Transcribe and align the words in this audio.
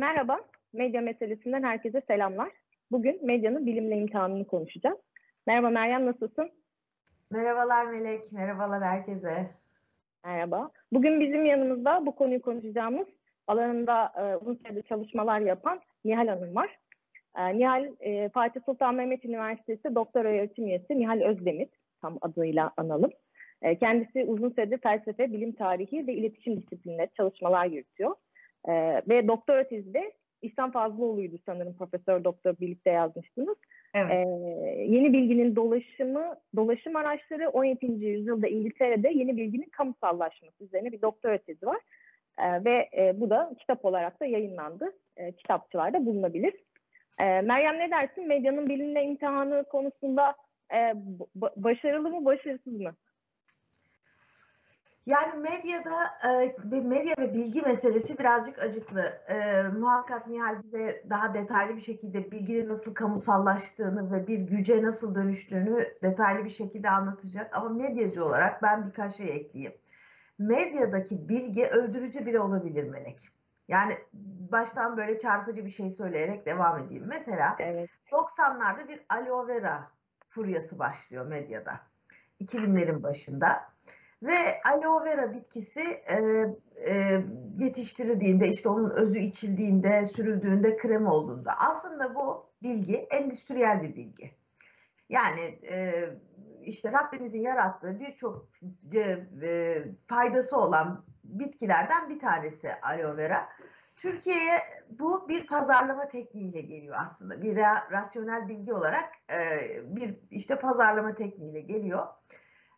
Merhaba, 0.00 0.40
medya 0.72 1.00
meselesinden 1.00 1.62
herkese 1.62 2.00
selamlar. 2.00 2.52
Bugün 2.90 3.26
medyanın 3.26 3.66
bilimle 3.66 3.96
imtihanını 3.96 4.46
konuşacağız. 4.46 4.98
Merhaba 5.46 5.70
Meryem, 5.70 6.06
nasılsın? 6.06 6.50
Merhabalar 7.30 7.86
Melek, 7.86 8.32
merhabalar 8.32 8.82
herkese. 8.82 9.50
Merhaba. 10.24 10.70
Bugün 10.92 11.20
bizim 11.20 11.44
yanımızda 11.44 12.06
bu 12.06 12.14
konuyu 12.14 12.42
konuşacağımız 12.42 13.06
alanında 13.46 14.12
e, 14.16 14.36
uzun 14.36 14.54
süredir 14.54 14.82
çalışmalar 14.82 15.40
yapan 15.40 15.80
Nihal 16.04 16.28
Hanım 16.28 16.54
var. 16.54 16.78
E, 17.36 17.58
Nihal, 17.58 17.88
e, 18.00 18.28
Fatih 18.28 18.60
Sultan 18.66 18.94
Mehmet 18.94 19.24
Üniversitesi 19.24 19.94
Doktor 19.94 20.24
Öğretim 20.24 20.66
Üyesi 20.66 20.98
Nihal 20.98 21.20
Özdemir, 21.20 21.68
tam 22.02 22.18
adıyla 22.20 22.72
analım. 22.76 23.10
E, 23.62 23.78
kendisi 23.78 24.24
uzun 24.24 24.50
süredir 24.50 24.78
felsefe, 24.78 25.32
bilim 25.32 25.52
tarihi 25.52 26.06
ve 26.06 26.12
iletişim 26.12 26.56
disiplinleri 26.62 27.10
çalışmalar 27.16 27.66
yürütüyor. 27.66 28.14
E, 28.68 28.72
ve 29.08 29.28
doktora 29.28 29.68
tezi 29.68 29.94
de 29.94 30.12
İhsan 30.42 30.70
Fazlıoğlu'ydu 30.70 31.36
sanırım 31.46 31.76
profesör 31.76 32.24
doktor 32.24 32.56
birlikte 32.60 32.90
yazmıştınız. 32.90 33.56
Evet. 33.94 34.10
Ee, 34.12 34.84
yeni 34.88 35.12
bilginin 35.12 35.56
dolaşımı, 35.56 36.36
dolaşım 36.56 36.96
araçları 36.96 37.48
17. 37.48 37.86
yüzyılda 37.86 38.48
İngiltere'de 38.48 39.08
yeni 39.08 39.36
bilginin 39.36 39.68
kamusallaşması 39.68 40.64
üzerine 40.64 40.92
bir 40.92 41.02
doktora 41.02 41.38
tezi 41.38 41.66
var. 41.66 41.80
Ee, 42.38 42.64
ve 42.64 42.88
e, 42.96 43.20
bu 43.20 43.30
da 43.30 43.52
kitap 43.58 43.84
olarak 43.84 44.20
da 44.20 44.26
yayınlandı. 44.26 44.92
E, 45.16 45.32
kitapçılarda 45.32 46.06
bulunabilir. 46.06 46.54
E, 47.20 47.40
Meryem 47.40 47.78
ne 47.78 47.90
dersin? 47.90 48.28
Medyanın 48.28 48.68
bilimle 48.68 49.04
imtihanı 49.04 49.64
konusunda 49.64 50.34
e, 50.74 50.94
başarılı 51.56 52.10
mı, 52.10 52.24
başarısız 52.24 52.80
mı? 52.80 52.94
Yani 55.06 55.34
medyada 55.34 56.18
e, 56.72 56.80
medya 56.80 57.14
ve 57.18 57.34
bilgi 57.34 57.62
meselesi 57.62 58.18
birazcık 58.18 58.58
acıklı. 58.58 59.00
E, 59.28 59.62
muhakkak 59.62 60.26
Nihal 60.26 60.62
bize 60.62 61.04
daha 61.10 61.34
detaylı 61.34 61.76
bir 61.76 61.80
şekilde 61.80 62.30
bilginin 62.30 62.68
nasıl 62.68 62.94
kamusallaştığını 62.94 64.12
ve 64.12 64.26
bir 64.26 64.38
güce 64.38 64.82
nasıl 64.82 65.14
dönüştüğünü 65.14 65.84
detaylı 66.02 66.44
bir 66.44 66.50
şekilde 66.50 66.90
anlatacak. 66.90 67.56
Ama 67.56 67.68
medyacı 67.68 68.24
olarak 68.24 68.62
ben 68.62 68.86
birkaç 68.86 69.16
şey 69.16 69.26
ekleyeyim. 69.26 69.72
Medyadaki 70.38 71.28
bilgi 71.28 71.66
öldürücü 71.66 72.26
bile 72.26 72.40
olabilir 72.40 72.88
Melek. 72.88 73.28
Yani 73.68 73.98
baştan 74.52 74.96
böyle 74.96 75.18
çarpıcı 75.18 75.64
bir 75.64 75.70
şey 75.70 75.90
söyleyerek 75.90 76.46
devam 76.46 76.78
edeyim. 76.78 77.04
Mesela 77.06 77.56
evet. 77.58 77.90
90'larda 78.12 78.88
bir 78.88 79.00
aloe 79.08 79.48
vera 79.48 79.90
furyası 80.28 80.78
başlıyor 80.78 81.26
medyada. 81.26 81.80
2000'lerin 82.40 83.02
başında. 83.02 83.70
Ve 84.22 84.62
aloe 84.72 85.04
vera 85.04 85.32
bitkisi 85.32 85.80
e, 85.80 86.16
e, 86.88 87.24
yetiştirildiğinde 87.58 88.48
işte 88.48 88.68
onun 88.68 88.90
özü 88.90 89.18
içildiğinde, 89.18 90.06
sürüldüğünde 90.06 90.76
krem 90.76 91.06
olduğunda 91.06 91.52
aslında 91.68 92.14
bu 92.14 92.46
bilgi 92.62 92.96
endüstriyel 92.96 93.82
bir 93.82 93.96
bilgi. 93.96 94.30
Yani 95.08 95.58
e, 95.70 96.04
işte 96.62 96.92
Rabbimizin 96.92 97.42
yarattığı 97.42 98.00
birçok 98.00 98.48
e, 98.94 99.00
e, 99.46 99.84
faydası 100.06 100.56
olan 100.56 101.04
bitkilerden 101.24 102.08
bir 102.08 102.18
tanesi 102.18 102.72
aloe 102.82 103.16
vera. 103.16 103.48
Türkiye'ye 103.96 104.58
bu 104.90 105.28
bir 105.28 105.46
pazarlama 105.46 106.08
tekniğiyle 106.08 106.60
geliyor 106.60 106.96
aslında. 106.98 107.42
Bir 107.42 107.56
rasyonel 107.90 108.48
bilgi 108.48 108.74
olarak 108.74 109.10
e, 109.30 109.36
bir 109.96 110.14
işte 110.30 110.58
pazarlama 110.58 111.14
tekniğiyle 111.14 111.60
geliyor. 111.60 112.06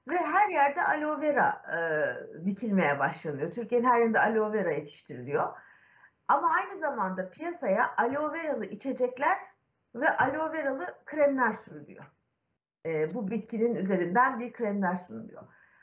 Ve 0.08 0.16
her 0.16 0.48
yerde 0.48 0.84
aloe 0.84 1.20
vera 1.20 1.62
e, 1.76 2.46
dikilmeye 2.46 2.98
başlanıyor. 2.98 3.52
Türkiye'nin 3.52 3.86
her 3.86 3.98
yerinde 3.98 4.20
aloe 4.20 4.52
vera 4.52 4.70
yetiştiriliyor. 4.70 5.56
Ama 6.28 6.50
aynı 6.50 6.78
zamanda 6.78 7.30
piyasaya 7.30 7.94
aloe 7.96 8.32
veralı 8.32 8.64
içecekler 8.64 9.38
ve 9.94 10.16
aloe 10.16 10.52
veralı 10.52 10.86
kremler 11.04 11.52
sürülüyor. 11.52 12.04
E, 12.86 13.14
bu 13.14 13.30
bitkinin 13.30 13.74
üzerinden 13.74 14.40
bir 14.40 14.52
kremler 14.52 14.96
sunuluyor. 14.96 15.42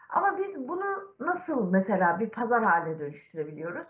Ama 0.10 0.38
biz 0.38 0.68
bunu 0.68 1.16
nasıl 1.20 1.72
mesela 1.72 2.20
bir 2.20 2.30
pazar 2.30 2.64
haline 2.64 3.00
dönüştürebiliyoruz? 3.00 3.88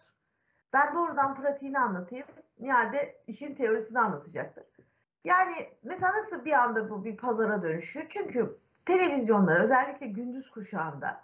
Ben 0.73 0.95
doğrudan 0.95 1.35
pratiğini 1.35 1.79
anlatayım. 1.79 2.27
Nihal 2.59 2.93
işin 3.27 3.55
teorisini 3.55 3.99
anlatacaktır. 3.99 4.65
Yani 5.23 5.53
mesela 5.83 6.13
nasıl 6.13 6.45
bir 6.45 6.51
anda 6.51 6.89
bu 6.89 7.05
bir 7.05 7.17
pazara 7.17 7.63
dönüşüyor? 7.63 8.05
Çünkü 8.09 8.59
televizyonlar 8.89 9.59
özellikle 9.59 10.07
gündüz 10.07 10.49
kuşağında 10.49 11.21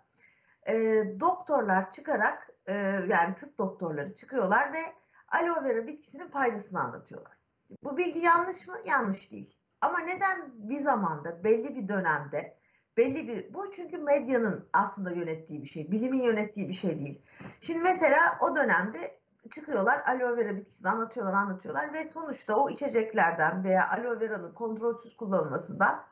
e, 0.68 0.74
doktorlar 1.20 1.92
çıkarak 1.92 2.50
e, 2.68 2.74
yani 3.08 3.36
tıp 3.36 3.58
doktorları 3.58 4.16
çıkıyorlar 4.16 4.74
ve 4.74 4.80
aloe 5.28 5.64
vera 5.64 5.88
bitkisinin 5.88 6.28
faydasını 6.28 6.80
anlatıyorlar. 6.80 7.38
Bu 7.84 7.98
bilgi 7.98 8.20
yanlış 8.20 8.68
mı? 8.68 8.76
Yanlış 8.86 9.32
değil. 9.32 9.56
Ama 9.82 10.00
neden 10.00 10.52
bir 10.56 10.80
zamanda 10.80 11.44
belli 11.44 11.76
bir 11.76 11.88
dönemde 11.88 12.58
belli 12.98 13.28
bir 13.28 13.54
bu 13.54 13.72
çünkü 13.72 13.98
medyanın 13.98 14.70
aslında 14.74 15.12
yönettiği 15.12 15.64
bir 15.64 15.68
şey, 15.68 15.92
bilimin 15.92 16.22
yönettiği 16.22 16.70
bir 16.70 16.74
şey 16.74 17.00
değil. 17.00 17.22
Şimdi 17.60 17.80
mesela 17.80 18.38
o 18.42 18.56
dönemde 18.56 19.20
çıkıyorlar 19.52 20.02
aloe 20.08 20.38
vera 20.38 20.56
bitkisini 20.56 20.90
anlatıyorlar, 20.90 21.34
anlatıyorlar 21.34 21.94
ve 21.94 22.08
sonuçta 22.08 22.56
o 22.56 22.70
içeceklerden 22.70 23.64
veya 23.64 23.90
aloe 23.90 24.20
vera'nın 24.20 24.54
kontrolsüz 24.54 25.18
kullanılmasından 25.18 26.04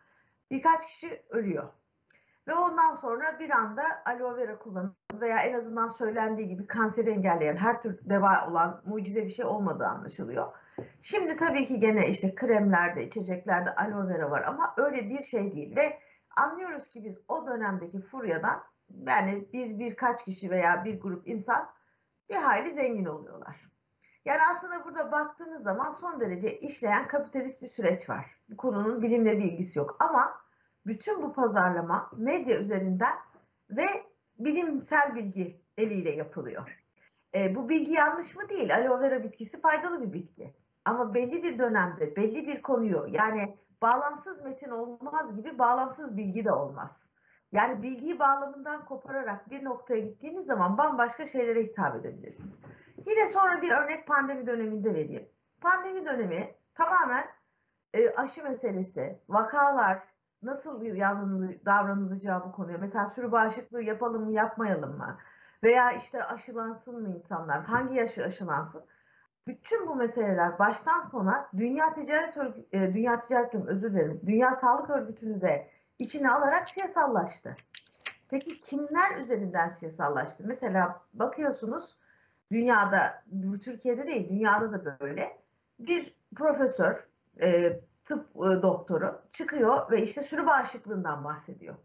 birkaç 0.52 0.86
kişi 0.86 1.26
ölüyor. 1.30 1.70
Ve 2.48 2.54
ondan 2.54 2.96
sonra 2.96 3.40
bir 3.40 3.50
anda 3.50 3.84
aloe 4.06 4.38
vera 4.38 4.60
kullanımı 4.60 4.96
veya 5.14 5.38
en 5.38 5.54
azından 5.54 5.88
söylendiği 5.88 6.48
gibi 6.48 6.68
kanseri 6.68 7.10
engelleyen 7.10 7.56
her 7.56 7.82
tür 7.82 8.00
deva 8.10 8.48
olan 8.50 8.82
mucize 8.86 9.26
bir 9.26 9.32
şey 9.32 9.46
olmadığı 9.46 9.86
anlaşılıyor. 9.86 10.48
Şimdi 11.02 11.36
tabii 11.38 11.68
ki 11.68 11.80
gene 11.80 12.08
işte 12.08 12.36
kremlerde, 12.36 13.08
içeceklerde 13.08 13.76
aloe 13.76 14.08
vera 14.08 14.32
var 14.32 14.42
ama 14.42 14.74
öyle 14.78 15.10
bir 15.10 15.24
şey 15.24 15.56
değil 15.56 15.76
ve 15.76 16.00
anlıyoruz 16.38 16.90
ki 16.90 17.04
biz 17.04 17.18
o 17.28 17.48
dönemdeki 17.48 18.02
furyadan 18.02 18.64
yani 19.08 19.48
bir 19.54 19.80
birkaç 19.80 20.26
kişi 20.26 20.50
veya 20.50 20.86
bir 20.86 21.02
grup 21.02 21.28
insan 21.28 21.70
bir 22.30 22.36
hayli 22.36 22.74
zengin 22.74 23.06
oluyorlar. 23.06 23.73
Yani 24.26 24.40
aslında 24.52 24.86
burada 24.86 25.12
baktığınız 25.12 25.64
zaman 25.64 25.92
son 25.92 26.20
derece 26.20 26.60
işleyen 26.60 27.08
kapitalist 27.08 27.62
bir 27.62 27.68
süreç 27.68 28.10
var. 28.10 28.26
Bu 28.50 28.58
konunun 28.58 29.02
bilimle 29.02 29.38
bir 29.38 29.44
ilgisi 29.44 29.80
yok 29.80 29.96
ama 30.00 30.42
bütün 30.86 31.22
bu 31.22 31.34
pazarlama 31.34 32.12
medya 32.18 32.60
üzerinden 32.60 33.14
ve 33.70 33.86
bilimsel 34.40 35.16
bilgi 35.16 35.62
eliyle 35.78 36.12
yapılıyor. 36.12 36.84
E, 37.36 37.56
bu 37.56 37.70
bilgi 37.70 37.92
yanlış 37.92 38.36
mı 38.36 38.50
değil? 38.50 38.76
Aloe 38.76 39.00
vera 39.00 39.24
bitkisi 39.24 39.62
faydalı 39.62 40.02
bir 40.02 40.14
bitki. 40.14 40.56
Ama 40.86 41.14
belli 41.14 41.44
bir 41.44 41.60
dönemde 41.60 42.16
belli 42.16 42.48
bir 42.48 42.62
konuyu 42.62 43.08
yani 43.10 43.58
bağlamsız 43.82 44.42
metin 44.42 44.70
olmaz 44.70 45.36
gibi 45.36 45.60
bağlamsız 45.60 46.18
bilgi 46.18 46.46
de 46.46 46.52
olmaz. 46.52 47.13
Yani 47.54 47.82
bilgiyi 47.82 48.20
bağlamından 48.20 48.86
kopararak 48.86 49.50
bir 49.50 49.64
noktaya 49.64 50.00
gittiğiniz 50.00 50.46
zaman 50.46 50.78
bambaşka 50.78 51.26
şeylere 51.26 51.64
hitap 51.64 51.96
edebilirsiniz. 51.96 52.60
Yine 53.08 53.28
sonra 53.28 53.62
bir 53.62 53.72
örnek 53.72 54.08
pandemi 54.08 54.48
döneminde 54.48 54.94
vereyim. 54.94 55.30
Pandemi 55.62 56.06
dönemi 56.06 56.56
tamamen 56.76 57.26
e, 57.94 58.10
aşı 58.10 58.44
meselesi, 58.44 59.20
vakalar, 59.30 60.04
nasıl 60.42 60.86
davranılacağı 61.66 62.46
bu 62.46 62.52
konuya. 62.52 62.78
Mesela 62.78 63.08
sürü 63.08 63.32
bağışıklığı 63.32 63.84
yapalım 63.84 64.24
mı 64.24 64.32
yapmayalım 64.32 64.98
mı? 64.98 65.18
Veya 65.64 65.92
işte 65.92 66.24
aşılansın 66.24 67.02
mı 67.02 67.10
insanlar? 67.10 67.64
Hangi 67.64 67.96
yaşı 67.96 68.26
aşılansın? 68.26 68.86
Bütün 69.48 69.88
bu 69.88 69.96
meseleler 69.96 70.60
baştan 70.60 71.02
sona 71.02 71.50
Dünya 71.58 71.94
Ticaret 71.94 72.38
Örgütü, 72.38 72.78
e, 72.78 72.94
Dünya 72.94 73.20
Ticaret 73.20 73.56
özür 73.56 73.92
dilerim. 73.92 74.22
Dünya 74.26 74.54
Sağlık 74.54 74.90
Örgütü'nü 74.90 75.42
de 75.42 75.70
içine 76.00 76.32
alarak 76.32 76.70
siyasallaştı. 76.70 77.56
Peki 78.30 78.62
kimler 78.62 79.18
üzerinden 79.18 79.70
siyasallaştı? 79.70 80.44
Mesela 80.48 81.02
bakıyorsunuz 81.14 81.96
dünyada, 82.52 83.24
bu 83.26 83.60
Türkiye'de 83.60 84.08
değil, 84.08 84.30
dünyada 84.30 84.86
da 84.86 85.00
böyle 85.00 85.38
bir 85.80 86.16
profesör, 86.36 87.08
e, 87.42 87.80
tıp 88.04 88.30
e, 88.36 88.62
doktoru 88.62 89.22
çıkıyor 89.32 89.92
ve 89.92 90.02
işte 90.04 90.24
sürü 90.24 90.46
bağışıklığından 90.46 91.24
bahsediyor. 91.24 91.76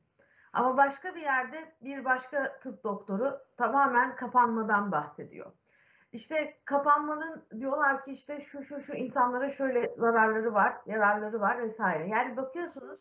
Ama 0.53 0.77
başka 0.77 1.15
bir 1.15 1.21
yerde 1.21 1.57
bir 1.83 2.05
başka 2.05 2.59
tıp 2.59 2.85
doktoru 2.85 3.39
tamamen 3.57 4.17
kapanmadan 4.17 4.93
bahsediyor. 4.93 5.53
İşte 6.13 6.59
kapanmanın 6.65 7.45
diyorlar 7.59 8.05
ki 8.05 8.13
işte 8.13 8.41
şu 8.43 8.63
şu 8.63 8.81
şu 8.81 8.93
insanlara 8.93 9.51
şöyle 9.51 9.87
zararları 9.99 10.55
var, 10.55 10.77
yararları 10.87 11.41
var 11.41 11.63
vesaire. 11.63 12.09
Yani 12.09 12.37
bakıyorsunuz 12.37 13.01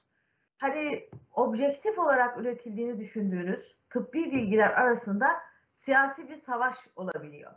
hani 0.57 1.09
objektif 1.36 2.00
olarak 2.00 2.38
üretildiğini 2.38 3.00
düşündüğünüz 3.00 3.75
tıbbi 3.89 4.31
bilgiler 4.31 4.69
arasında 4.69 5.27
siyasi 5.75 6.30
bir 6.30 6.36
savaş 6.36 6.75
olabiliyor. 6.95 7.51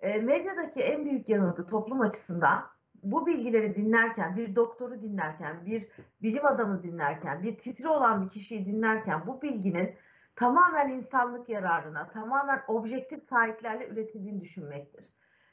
E, 0.00 0.18
medyadaki 0.18 0.80
en 0.80 1.04
büyük 1.04 1.28
yanılgı 1.28 1.66
toplum 1.66 2.00
açısından 2.00 2.66
bu 3.02 3.26
bilgileri 3.26 3.74
dinlerken, 3.74 4.36
bir 4.36 4.56
doktoru 4.56 5.02
dinlerken, 5.02 5.66
bir 5.66 5.88
bilim 6.22 6.46
adamı 6.46 6.82
dinlerken, 6.82 7.42
bir 7.42 7.58
titri 7.58 7.88
olan 7.88 8.24
bir 8.24 8.30
kişiyi 8.30 8.66
dinlerken 8.66 9.26
bu 9.26 9.42
bilginin 9.42 9.94
tamamen 10.36 10.88
insanlık 10.88 11.48
yararına, 11.48 12.08
tamamen 12.08 12.62
objektif 12.68 13.22
sahiplerle 13.22 13.88
üretildiğini 13.88 14.40
düşünmektir. 14.40 15.10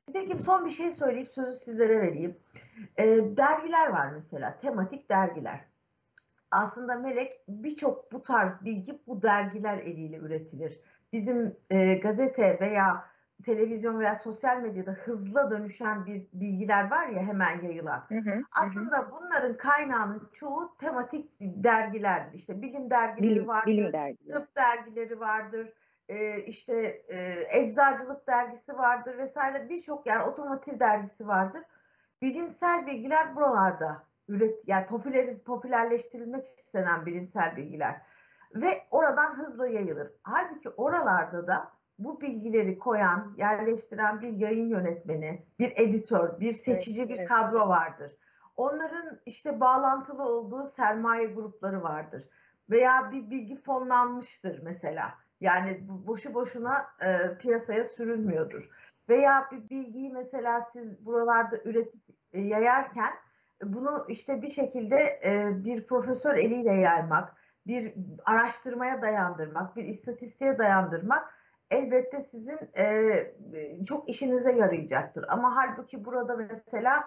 Nitekim 0.07 0.39
son 0.39 0.65
bir 0.65 0.71
şey 0.71 0.91
söyleyip 0.91 1.29
sözü 1.29 1.57
sizlere 1.57 2.01
vereyim. 2.01 2.37
E, 2.97 3.05
dergiler 3.37 3.87
var 3.87 4.09
mesela, 4.09 4.57
tematik 4.57 5.09
dergiler. 5.09 5.65
Aslında 6.53 6.95
Melek 6.95 7.43
birçok 7.47 8.11
bu 8.11 8.23
tarz 8.23 8.65
bilgi 8.65 8.99
bu 9.07 9.21
dergiler 9.21 9.77
eliyle 9.77 10.17
üretilir. 10.17 10.79
Bizim 11.13 11.57
e, 11.69 11.93
gazete 11.93 12.59
veya 12.61 13.05
televizyon 13.45 13.99
veya 13.99 14.15
sosyal 14.15 14.57
medyada 14.57 14.91
hızla 14.91 15.51
dönüşen 15.51 16.05
bir 16.05 16.27
bilgiler 16.33 16.91
var 16.91 17.07
ya 17.07 17.21
hemen 17.21 17.61
yayılan. 17.61 18.05
Hı 18.09 18.15
hı, 18.15 18.43
Aslında 18.61 18.97
hı. 18.99 19.11
bunların 19.11 19.57
kaynağının 19.57 20.29
çoğu 20.33 20.77
tematik 20.77 21.31
dergilerdir. 21.41 22.33
İşte 22.37 22.61
bilim 22.61 22.89
dergileri 22.89 23.35
bilim, 23.35 23.47
vardır, 23.47 23.67
bilim 23.67 23.93
dergileri. 23.93 24.33
tıp 24.33 24.55
dergileri 24.55 25.19
vardır, 25.19 25.73
e, 26.09 26.37
işte 26.37 27.01
e, 27.07 27.35
eczacılık 27.59 28.27
dergisi 28.27 28.77
vardır 28.77 29.17
vesaire 29.17 29.69
birçok 29.69 30.07
yani 30.07 30.23
otomotiv 30.23 30.79
dergisi 30.79 31.27
vardır. 31.27 31.61
Bilimsel 32.21 32.87
bilgiler 32.87 33.35
buralarda 33.35 34.03
üret 34.27 34.67
yani 34.67 34.85
popüleriz 34.85 35.43
popülerleştirilmek 35.43 36.45
istenen 36.45 37.05
bilimsel 37.05 37.55
bilgiler 37.55 38.01
ve 38.55 38.83
oradan 38.91 39.37
hızla 39.37 39.67
yayılır. 39.67 40.11
Halbuki 40.23 40.69
oralarda 40.69 41.47
da 41.47 41.71
bu 41.99 42.21
bilgileri 42.21 42.79
koyan, 42.79 43.35
yerleştiren 43.37 44.21
bir 44.21 44.33
yayın 44.33 44.69
yönetmeni, 44.69 45.45
bir 45.59 45.73
editör, 45.75 46.39
bir 46.39 46.53
seçici 46.53 47.01
evet, 47.01 47.11
bir 47.11 47.19
evet. 47.19 47.29
kadro 47.29 47.69
vardır. 47.69 48.11
Onların 48.55 49.19
işte 49.25 49.59
bağlantılı 49.59 50.23
olduğu 50.23 50.65
sermaye 50.65 51.25
grupları 51.25 51.83
vardır. 51.83 52.29
Veya 52.69 53.11
bir 53.11 53.29
bilgi 53.29 53.61
fonlanmıştır 53.61 54.59
mesela. 54.63 55.13
Yani 55.41 55.79
boşu 55.87 56.33
boşuna 56.33 56.85
e, 57.01 57.37
piyasaya 57.37 57.83
sürülmüyordur. 57.83 58.69
Veya 59.09 59.47
bir 59.51 59.69
bilgiyi 59.69 60.13
mesela 60.13 60.69
siz 60.73 61.05
buralarda 61.05 61.57
üretip 61.65 62.01
e, 62.33 62.41
yayarken 62.41 63.13
bunu 63.65 64.05
işte 64.07 64.41
bir 64.41 64.47
şekilde 64.47 65.19
e, 65.25 65.63
bir 65.63 65.87
profesör 65.87 66.35
eliyle 66.35 66.73
yaymak, 66.73 67.35
bir 67.67 67.93
araştırmaya 68.25 69.01
dayandırmak, 69.01 69.75
bir 69.75 69.85
istatistiğe 69.85 70.57
dayandırmak 70.57 71.33
elbette 71.71 72.21
sizin 72.21 72.59
e, 72.77 73.11
çok 73.85 74.09
işinize 74.09 74.51
yarayacaktır. 74.51 75.25
Ama 75.27 75.55
halbuki 75.55 76.05
burada 76.05 76.35
mesela 76.35 77.03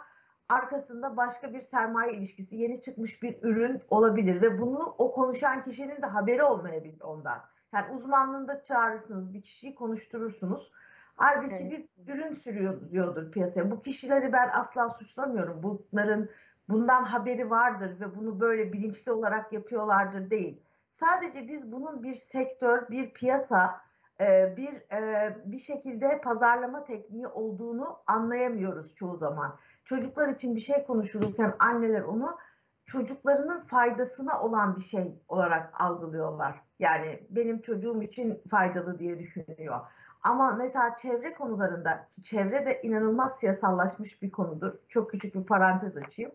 arkasında 0.49 1.17
başka 1.17 1.55
bir 1.55 1.61
sermaye 1.61 2.13
ilişkisi, 2.13 2.57
yeni 2.57 2.81
çıkmış 2.81 3.23
bir 3.23 3.37
ürün 3.43 3.83
olabilir 3.91 4.43
ve 4.43 4.61
bunu 4.61 4.95
o 4.99 5.13
konuşan 5.13 5.63
kişinin 5.63 6.03
de 6.03 6.07
haberi 6.07 6.43
olmayabilir 6.43 7.01
ondan. 7.01 7.39
Yani 7.75 7.95
uzmanlığında 7.95 8.63
çağırırsınız, 8.63 9.35
bir 9.35 9.43
kişiyi 9.43 9.75
konuşturursunuz. 9.75 10.73
Halbuki 11.17 11.55
evet. 11.55 11.89
bir 12.07 12.13
ürün 12.15 12.35
sürüyordur 12.35 13.31
piyasaya. 13.31 13.71
Bu 13.71 13.83
kişileri 13.83 14.33
ben 14.33 14.49
asla 14.53 14.91
suçlamıyorum. 14.91 15.63
Bunların 15.63 16.29
bundan 16.69 17.05
haberi 17.05 17.51
vardır 17.51 18.01
ve 18.01 18.17
bunu 18.17 18.41
böyle 18.41 18.73
bilinçli 18.73 19.13
olarak 19.13 19.53
yapıyorlardır 19.53 20.31
değil. 20.31 20.63
Sadece 20.91 21.49
biz 21.49 21.73
bunun 21.73 22.03
bir 22.03 22.15
sektör, 22.15 22.91
bir 22.91 23.13
piyasa, 23.13 23.81
e, 24.21 24.55
bir 24.57 24.95
e, 24.97 25.37
bir 25.45 25.59
şekilde 25.59 26.21
pazarlama 26.21 26.85
tekniği 26.85 27.27
olduğunu 27.27 27.99
anlayamıyoruz 28.07 28.95
çoğu 28.95 29.17
zaman. 29.17 29.57
Çocuklar 29.85 30.29
için 30.29 30.57
bir 30.57 30.61
şey 30.61 30.87
konuşulurken 30.87 31.55
anneler 31.59 32.03
onu 32.03 32.37
çocuklarının 32.85 33.61
faydasına 33.61 34.41
olan 34.41 34.77
bir 34.77 34.81
şey 34.81 35.23
olarak 35.29 35.81
algılıyorlar. 35.81 36.63
Yani 36.79 37.27
benim 37.31 37.61
çocuğum 37.61 38.03
için 38.03 38.43
faydalı 38.51 38.99
diye 38.99 39.19
düşünüyor. 39.19 39.81
Ama 40.23 40.51
mesela 40.51 40.97
çevre 40.97 41.35
konularında, 41.35 42.09
çevre 42.23 42.67
de 42.67 42.83
inanılmaz 42.83 43.39
siyasallaşmış 43.39 44.23
bir 44.23 44.31
konudur. 44.31 44.73
Çok 44.89 45.11
küçük 45.11 45.35
bir 45.35 45.45
parantez 45.45 45.97
açayım 45.97 46.33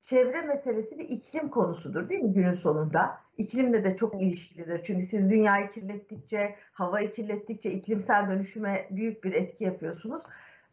çevre 0.00 0.42
meselesi 0.42 0.98
bir 0.98 1.08
iklim 1.08 1.48
konusudur 1.48 2.08
değil 2.08 2.22
mi 2.22 2.32
günün 2.32 2.54
sonunda? 2.54 3.18
İklimle 3.36 3.84
de 3.84 3.96
çok 3.96 4.22
ilişkilidir. 4.22 4.84
Çünkü 4.84 5.06
siz 5.06 5.30
dünyayı 5.30 5.68
kirlettikçe, 5.68 6.56
havayı 6.72 7.12
kirlettikçe 7.12 7.70
iklimsel 7.70 8.30
dönüşüme 8.30 8.88
büyük 8.90 9.24
bir 9.24 9.32
etki 9.32 9.64
yapıyorsunuz. 9.64 10.22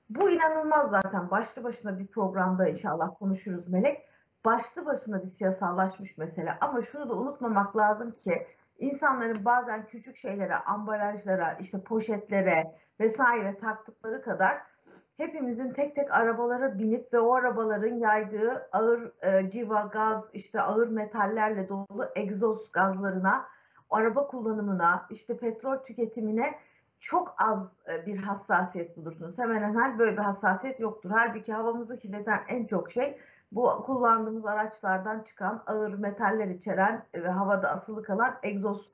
Bu 0.09 0.29
inanılmaz 0.29 0.89
zaten. 0.89 1.31
Başlı 1.31 1.63
başına 1.63 1.99
bir 1.99 2.07
programda 2.07 2.67
inşallah 2.67 3.19
konuşuruz 3.19 3.67
Melek. 3.67 4.09
Başlı 4.45 4.85
başına 4.85 5.21
bir 5.21 5.27
siyasallaşmış 5.27 6.17
mesele. 6.17 6.57
Ama 6.61 6.81
şunu 6.81 7.09
da 7.09 7.13
unutmamak 7.13 7.77
lazım 7.77 8.11
ki 8.11 8.47
insanların 8.79 9.45
bazen 9.45 9.87
küçük 9.87 10.17
şeylere, 10.17 10.55
ambalajlara, 10.55 11.53
işte 11.53 11.81
poşetlere 11.81 12.75
vesaire 12.99 13.57
taktıkları 13.57 14.21
kadar 14.21 14.72
hepimizin 15.17 15.73
tek 15.73 15.95
tek 15.95 16.13
arabalara 16.13 16.79
binip 16.79 17.13
ve 17.13 17.19
o 17.19 17.33
arabaların 17.33 17.95
yaydığı 17.95 18.69
ağır 18.71 19.11
e, 19.21 19.49
civa 19.49 19.81
gaz, 19.81 20.29
işte 20.33 20.61
ağır 20.61 20.87
metallerle 20.87 21.69
dolu 21.69 22.05
egzoz 22.15 22.71
gazlarına, 22.71 23.45
araba 23.89 24.27
kullanımına, 24.27 25.05
işte 25.09 25.37
petrol 25.37 25.77
tüketimine 25.77 26.59
çok 26.99 27.35
az 27.49 27.73
e, 27.93 28.05
bir 28.05 28.17
hassasiyet 28.17 28.97
bulursunuz. 28.97 29.37
Hemen 29.37 29.61
hemen 29.61 29.99
böyle 29.99 30.11
bir 30.17 30.21
hassasiyet 30.21 30.79
yoktur. 30.79 31.11
Halbuki 31.13 31.53
havamızı 31.53 31.97
kirleten 31.97 32.39
en 32.47 32.65
çok 32.65 32.91
şey 32.91 33.19
bu 33.51 33.83
kullandığımız 33.85 34.45
araçlardan 34.45 35.19
çıkan 35.23 35.63
ağır 35.67 35.93
metaller 35.93 36.47
içeren 36.47 37.05
ve 37.15 37.29
havada 37.29 37.69
asılı 37.69 38.03
kalan 38.03 38.39
egzoz 38.43 38.91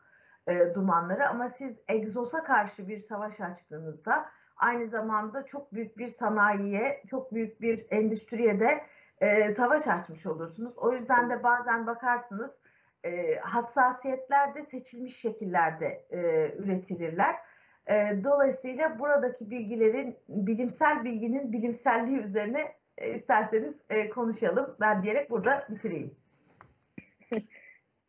e, 0.47 0.75
dumanları. 0.75 1.29
Ama 1.29 1.49
siz 1.49 1.79
egzoza 1.87 2.43
karşı 2.43 2.87
bir 2.87 2.97
savaş 2.97 3.41
açtığınızda 3.41 4.25
aynı 4.59 4.87
zamanda 4.87 5.45
çok 5.45 5.73
büyük 5.73 5.97
bir 5.97 6.07
sanayiye, 6.07 7.03
çok 7.09 7.33
büyük 7.33 7.61
bir 7.61 7.85
endüstriye 7.89 8.59
de 8.59 8.81
e, 9.21 9.53
savaş 9.53 9.87
açmış 9.87 10.25
olursunuz. 10.25 10.73
O 10.77 10.93
yüzden 10.93 11.29
de 11.29 11.43
bazen 11.43 11.87
bakarsınız 11.87 12.57
e, 13.03 13.35
hassasiyetler 13.35 14.55
de 14.55 14.63
seçilmiş 14.63 15.15
şekillerde 15.15 16.05
e, 16.09 16.19
üretilirler. 16.57 17.35
E, 17.87 18.23
dolayısıyla 18.23 18.99
buradaki 18.99 19.51
bilgilerin, 19.51 20.17
bilimsel 20.29 21.03
bilginin 21.03 21.53
bilimselliği 21.53 22.17
üzerine 22.17 22.71
e, 22.97 23.13
isterseniz 23.13 23.81
e, 23.89 24.09
konuşalım. 24.09 24.75
Ben 24.79 25.03
diyerek 25.03 25.29
burada 25.29 25.67
bitireyim. 25.69 26.15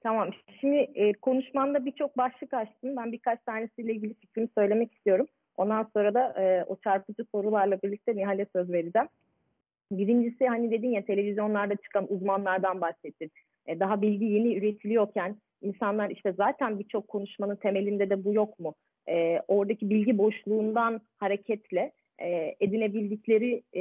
Tamam. 0.03 0.31
Şimdi 0.61 0.77
e, 0.77 1.13
konuşmanda 1.13 1.85
birçok 1.85 2.17
başlık 2.17 2.55
açtım. 2.55 2.97
Ben 2.97 3.13
birkaç 3.13 3.43
tanesiyle 3.43 3.93
ilgili 3.93 4.15
fikrimi 4.15 4.49
söylemek 4.55 4.93
istiyorum. 4.93 5.27
Ondan 5.61 5.87
sonra 5.93 6.15
da 6.15 6.43
e, 6.43 6.65
o 6.65 6.77
çarpıcı 6.77 7.25
sorularla 7.33 7.79
birlikte 7.83 8.17
Nihal'e 8.17 8.47
söz 8.57 8.73
vereceğim. 8.73 9.09
Birincisi 9.93 10.47
hani 10.47 10.71
dedin 10.71 10.91
ya 10.91 11.05
televizyonlarda 11.05 11.77
çıkan 11.77 12.07
uzmanlardan 12.13 12.81
bahsettin. 12.81 13.31
E, 13.67 13.81
daha 13.81 14.03
bilgi 14.03 14.25
yeni 14.25 14.57
üretiliyorken 14.57 15.37
insanlar 15.63 16.11
işte 16.11 16.33
zaten 16.33 16.79
birçok 16.79 17.09
konuşmanın 17.09 17.57
temelinde 17.57 18.11
de 18.11 18.25
bu 18.25 18.35
yok 18.35 18.59
mu? 18.59 18.75
E, 19.09 19.41
oradaki 19.49 19.91
bilgi 19.91 20.19
boşluğundan 20.19 21.01
hareketle 21.19 21.93
e, 22.19 22.57
edinebildikleri 22.61 23.63
e, 23.73 23.81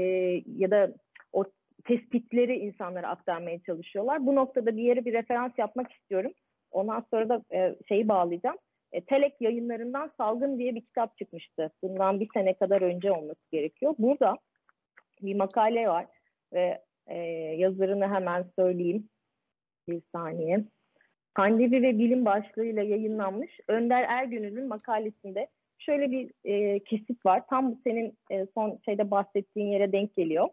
ya 0.57 0.71
da 0.71 0.93
o 1.33 1.45
tespitleri 1.85 2.57
insanlara 2.57 3.07
aktarmaya 3.07 3.59
çalışıyorlar. 3.59 4.25
Bu 4.25 4.35
noktada 4.35 4.77
bir 4.77 4.83
yere 4.83 5.05
bir 5.05 5.13
referans 5.13 5.51
yapmak 5.57 5.91
istiyorum. 5.91 6.31
Ondan 6.71 7.05
sonra 7.11 7.29
da 7.29 7.41
e, 7.53 7.75
şeyi 7.87 8.07
bağlayacağım 8.09 8.57
e, 8.91 9.01
Telek 9.01 9.41
yayınlarından 9.41 10.11
Salgın 10.17 10.59
diye 10.59 10.75
bir 10.75 10.81
kitap 10.81 11.17
çıkmıştı. 11.17 11.71
Bundan 11.83 12.19
bir 12.19 12.29
sene 12.33 12.53
kadar 12.53 12.81
önce 12.81 13.11
olması 13.11 13.51
gerekiyor. 13.51 13.95
Burada 13.99 14.37
bir 15.21 15.35
makale 15.35 15.87
var 15.87 16.05
ve 16.53 16.81
e, 17.07 17.17
yazarını 17.57 18.07
hemen 18.07 18.45
söyleyeyim. 18.55 19.09
Bir 19.89 20.01
saniye. 20.15 20.65
Pandemi 21.35 21.81
ve 21.81 21.99
bilim 21.99 22.25
başlığıyla 22.25 22.83
yayınlanmış 22.83 23.59
Önder 23.67 24.03
Ergün'ün 24.03 24.67
makalesinde 24.67 25.47
şöyle 25.77 26.11
bir 26.11 26.31
e, 26.43 26.79
kesit 26.79 27.25
var. 27.25 27.43
Tam 27.49 27.75
senin 27.83 28.17
e, 28.31 28.45
son 28.53 28.79
şeyde 28.85 29.11
bahsettiğin 29.11 29.67
yere 29.67 29.91
denk 29.91 30.15
geliyor. 30.15 30.49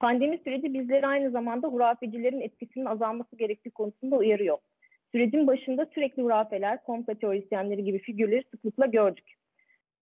Pandemi 0.00 0.38
süreci 0.38 0.74
bizleri 0.74 1.06
aynı 1.06 1.30
zamanda 1.30 1.68
hurafecilerin 1.68 2.40
etkisinin 2.40 2.84
azalması 2.84 3.36
gerektiği 3.36 3.70
konusunda 3.70 4.16
uyarıyor. 4.16 4.58
Sürecin 5.12 5.46
başında 5.46 5.86
sürekli 5.86 6.22
hurafeler, 6.22 6.82
komplo 6.84 7.14
teorisyenleri 7.14 7.84
gibi 7.84 7.98
figürleri 7.98 8.44
sıklıkla 8.50 8.86
gördük. 8.86 9.34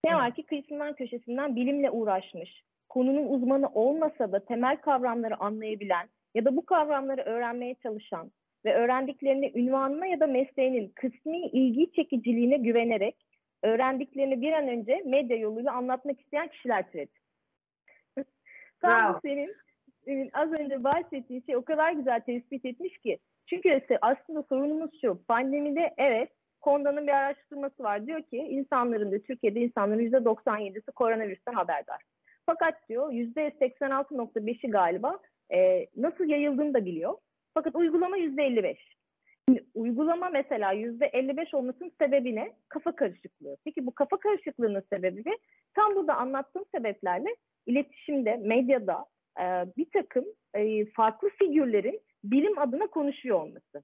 Ne 0.04 0.14
var 0.14 0.34
ki 0.34 0.42
kıyısından 0.42 0.94
köşesinden 0.94 1.56
bilimle 1.56 1.90
uğraşmış, 1.90 2.62
konunun 2.88 3.28
uzmanı 3.28 3.68
olmasa 3.68 4.32
da 4.32 4.44
temel 4.44 4.76
kavramları 4.76 5.36
anlayabilen 5.40 6.08
ya 6.34 6.44
da 6.44 6.56
bu 6.56 6.66
kavramları 6.66 7.22
öğrenmeye 7.22 7.74
çalışan 7.74 8.30
ve 8.64 8.74
öğrendiklerini 8.74 9.52
ünvanına 9.54 10.06
ya 10.06 10.20
da 10.20 10.26
mesleğinin 10.26 10.88
kısmi 10.88 11.46
ilgi 11.46 11.92
çekiciliğine 11.92 12.56
güvenerek 12.56 13.16
öğrendiklerini 13.62 14.40
bir 14.40 14.52
an 14.52 14.68
önce 14.68 15.02
medya 15.06 15.36
yoluyla 15.36 15.72
anlatmak 15.72 16.20
isteyen 16.20 16.48
kişiler 16.48 16.90
türedi. 16.90 17.12
Tam 18.80 18.90
wow. 18.90 19.28
senin 19.28 20.30
az 20.32 20.52
önce 20.52 20.84
bahsettiğin 20.84 21.42
şey 21.46 21.56
o 21.56 21.64
kadar 21.64 21.92
güzel 21.92 22.20
tespit 22.20 22.64
etmiş 22.64 22.98
ki 22.98 23.18
çünkü 23.50 23.80
aslında 24.00 24.42
sorunumuz 24.42 24.90
şu. 25.00 25.24
Pandemide 25.28 25.94
evet 25.98 26.30
Konda'nın 26.60 27.06
bir 27.06 27.12
araştırması 27.12 27.82
var. 27.82 28.06
Diyor 28.06 28.22
ki 28.22 28.36
insanların 28.36 29.12
da 29.12 29.18
Türkiye'de 29.18 29.60
insanların 29.60 30.10
%97'si 30.10 30.92
koronavirüsten 30.92 31.52
haberdar. 31.52 32.02
Fakat 32.46 32.88
diyor 32.88 33.12
%86.5'i 33.12 34.70
galiba 34.70 35.18
e, 35.52 35.86
nasıl 35.96 36.24
yayıldığını 36.24 36.74
da 36.74 36.84
biliyor. 36.84 37.14
Fakat 37.54 37.74
uygulama 37.74 38.18
%55. 38.18 38.76
Şimdi 39.48 39.64
uygulama 39.74 40.28
mesela 40.28 40.74
%55 40.74 41.56
olmasının 41.56 41.92
sebebi 42.00 42.36
ne? 42.36 42.52
Kafa 42.68 42.96
karışıklığı. 42.96 43.56
Peki 43.64 43.86
bu 43.86 43.94
kafa 43.94 44.16
karışıklığının 44.16 44.84
sebebi 44.92 45.22
ne? 45.26 45.38
Tam 45.74 45.94
burada 45.94 46.14
anlattığım 46.14 46.64
sebeplerle 46.74 47.36
iletişimde, 47.66 48.36
medyada 48.36 49.06
e, 49.40 49.44
bir 49.76 49.86
takım 49.92 50.24
e, 50.54 50.86
farklı 50.86 51.28
figürlerin 51.28 52.00
bilim 52.24 52.58
adına 52.58 52.86
konuşuyor 52.86 53.40
olması. 53.40 53.82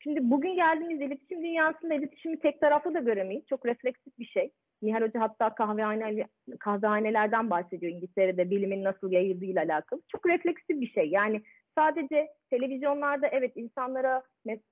Şimdi 0.00 0.30
bugün 0.30 0.54
geldiğimiz 0.54 1.00
iletişim 1.00 1.42
dünyasında 1.42 1.94
iletişimi 1.94 2.38
tek 2.38 2.60
taraflı 2.60 2.94
da 2.94 3.00
göremeyiz. 3.00 3.46
Çok 3.46 3.66
refleksif 3.66 4.18
bir 4.18 4.26
şey. 4.26 4.52
Nihal 4.82 5.00
Hoca 5.00 5.20
hatta 5.20 5.54
kahvehane, 5.54 6.26
kahvehanelerden 6.60 7.50
bahsediyor 7.50 7.92
İngiltere'de 7.92 8.50
bilimin 8.50 8.84
nasıl 8.84 9.12
yayıldığıyla 9.12 9.62
alakalı. 9.62 10.02
Çok 10.08 10.26
refleksif 10.26 10.80
bir 10.80 10.90
şey. 10.90 11.08
Yani 11.08 11.42
sadece 11.74 12.28
televizyonlarda 12.50 13.26
evet 13.26 13.52
insanlara 13.56 14.22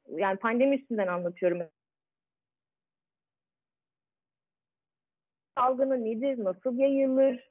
yani 0.09 0.37
pandemi 0.39 0.77
üstünden 0.77 1.07
anlatıyorum. 1.07 1.63
Salgını 5.55 6.05
nedir, 6.05 6.45
nasıl 6.45 6.79
yayılır, 6.79 7.51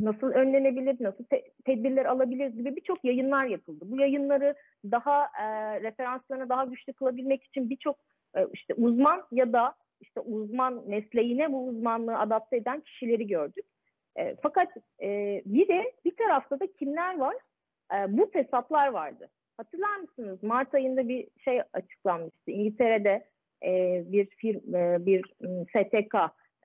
nasıl 0.00 0.26
önlenebilir, 0.26 0.96
nasıl 1.00 1.24
te- 1.24 1.50
tedbirler 1.64 2.04
alabilir 2.04 2.48
gibi 2.48 2.76
birçok 2.76 3.04
yayınlar 3.04 3.46
yapıldı. 3.46 3.84
Bu 3.88 4.00
yayınları 4.00 4.54
daha 4.84 5.24
e, 5.24 5.80
referanslarını 5.80 6.48
daha 6.48 6.64
güçlü 6.64 6.92
kılabilmek 6.92 7.44
için 7.44 7.70
birçok 7.70 7.96
e, 8.36 8.46
işte 8.52 8.74
uzman 8.74 9.22
ya 9.32 9.52
da 9.52 9.74
işte 10.00 10.20
uzman 10.20 10.88
mesleğine 10.88 11.52
bu 11.52 11.66
uzmanlığı 11.66 12.18
adapte 12.18 12.56
eden 12.56 12.80
kişileri 12.80 13.26
gördük. 13.26 13.64
E, 14.16 14.36
fakat 14.42 14.68
e, 15.02 15.42
bir 15.46 15.68
de 15.68 15.92
bir 16.04 16.16
tarafta 16.16 16.60
da 16.60 16.66
kimler 16.72 17.18
var? 17.18 17.36
E, 17.94 18.18
bu 18.18 18.30
hesaplar 18.32 18.88
vardı. 18.88 19.28
Hatırlar 19.56 19.96
mısınız? 19.96 20.42
Mart 20.42 20.74
ayında 20.74 21.08
bir 21.08 21.28
şey 21.44 21.60
açıklanmıştı. 21.72 22.50
İngiltere'de 22.50 23.24
e, 23.64 24.02
bir 24.06 24.26
firm, 24.26 24.74
e, 24.74 25.06
bir 25.06 25.22
STK, 25.68 26.14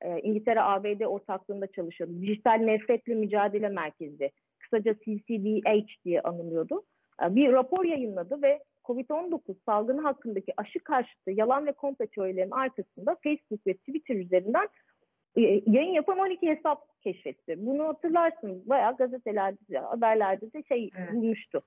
e, 0.01 0.19
İngiltere 0.21 0.61
ABD 0.61 1.01
ortaklığında 1.01 1.67
çalışıyordu. 1.67 2.21
Dijital 2.21 2.55
Nefretle 2.55 3.15
Mücadele 3.15 3.69
Merkezi, 3.69 4.31
kısaca 4.59 4.93
CCDH 4.93 6.05
diye 6.05 6.21
anılıyordu. 6.21 6.83
E, 7.23 7.35
bir 7.35 7.51
rapor 7.51 7.85
yayınladı 7.85 8.41
ve 8.41 8.59
COVID-19 8.85 9.55
salgını 9.65 10.01
hakkındaki 10.01 10.53
aşı 10.57 10.79
karşıtı 10.79 11.31
yalan 11.31 11.65
ve 11.65 11.71
komplo 11.71 12.05
teorilerinin 12.05 12.51
arkasında 12.51 13.17
Facebook 13.23 13.67
ve 13.67 13.73
Twitter 13.73 14.15
üzerinden 14.15 14.67
e, 15.37 15.41
yayın 15.67 15.93
yapan 15.93 16.19
12 16.19 16.47
hesap 16.47 17.01
keşfetti. 17.01 17.55
Bunu 17.57 17.87
hatırlarsınız 17.87 18.69
bayağı 18.69 18.97
gazetelerde, 18.97 19.77
haberlerde 19.77 20.53
de 20.53 20.63
şey 20.63 20.89
evet. 20.97 21.13
bulmuştu. 21.13 21.61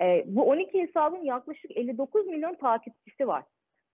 E, 0.00 0.24
bu 0.26 0.42
12 0.42 0.82
hesabın 0.82 1.24
yaklaşık 1.24 1.76
59 1.76 2.26
milyon 2.26 2.54
takipçisi 2.54 3.26
var. 3.26 3.44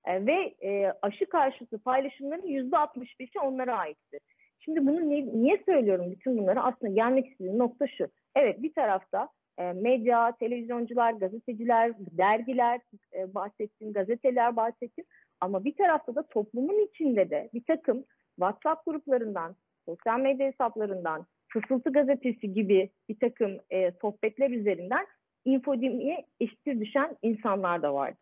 E, 0.04 0.26
ve 0.26 0.54
e, 0.62 0.92
aşı 1.02 1.26
karşıtı 1.26 1.78
paylaşımların 1.78 2.46
%65'i 2.46 3.40
onlara 3.40 3.78
aitti. 3.78 4.18
Şimdi 4.58 4.86
bunu 4.86 5.08
niye, 5.08 5.26
niye 5.26 5.62
söylüyorum 5.66 6.10
bütün 6.10 6.38
bunları? 6.38 6.62
Aslında 6.62 6.92
gelmek 6.92 7.26
istediğim 7.26 7.58
nokta 7.58 7.86
şu. 7.86 8.08
Evet 8.36 8.62
bir 8.62 8.72
tarafta 8.72 9.28
e, 9.58 9.72
medya, 9.72 10.32
televizyoncular, 10.32 11.12
gazeteciler, 11.12 11.92
dergiler 11.98 12.80
e, 13.14 13.34
bahsettim, 13.34 13.92
gazeteler 13.92 14.56
bahsettim. 14.56 15.04
Ama 15.40 15.64
bir 15.64 15.76
tarafta 15.76 16.14
da 16.14 16.22
toplumun 16.22 16.86
içinde 16.86 17.30
de 17.30 17.50
bir 17.54 17.64
takım 17.64 18.04
WhatsApp 18.36 18.86
gruplarından, 18.86 19.56
sosyal 19.86 20.20
medya 20.20 20.46
hesaplarından, 20.46 21.26
Fısıltı 21.48 21.92
Gazetesi 21.92 22.52
gibi 22.52 22.90
bir 23.08 23.18
takım 23.18 23.58
e, 23.70 23.92
sohbetler 23.92 24.50
üzerinden 24.50 25.06
infodemiye 25.44 26.26
eşittir 26.40 26.80
düşen 26.80 27.16
insanlar 27.22 27.82
da 27.82 27.94
vardı. 27.94 28.18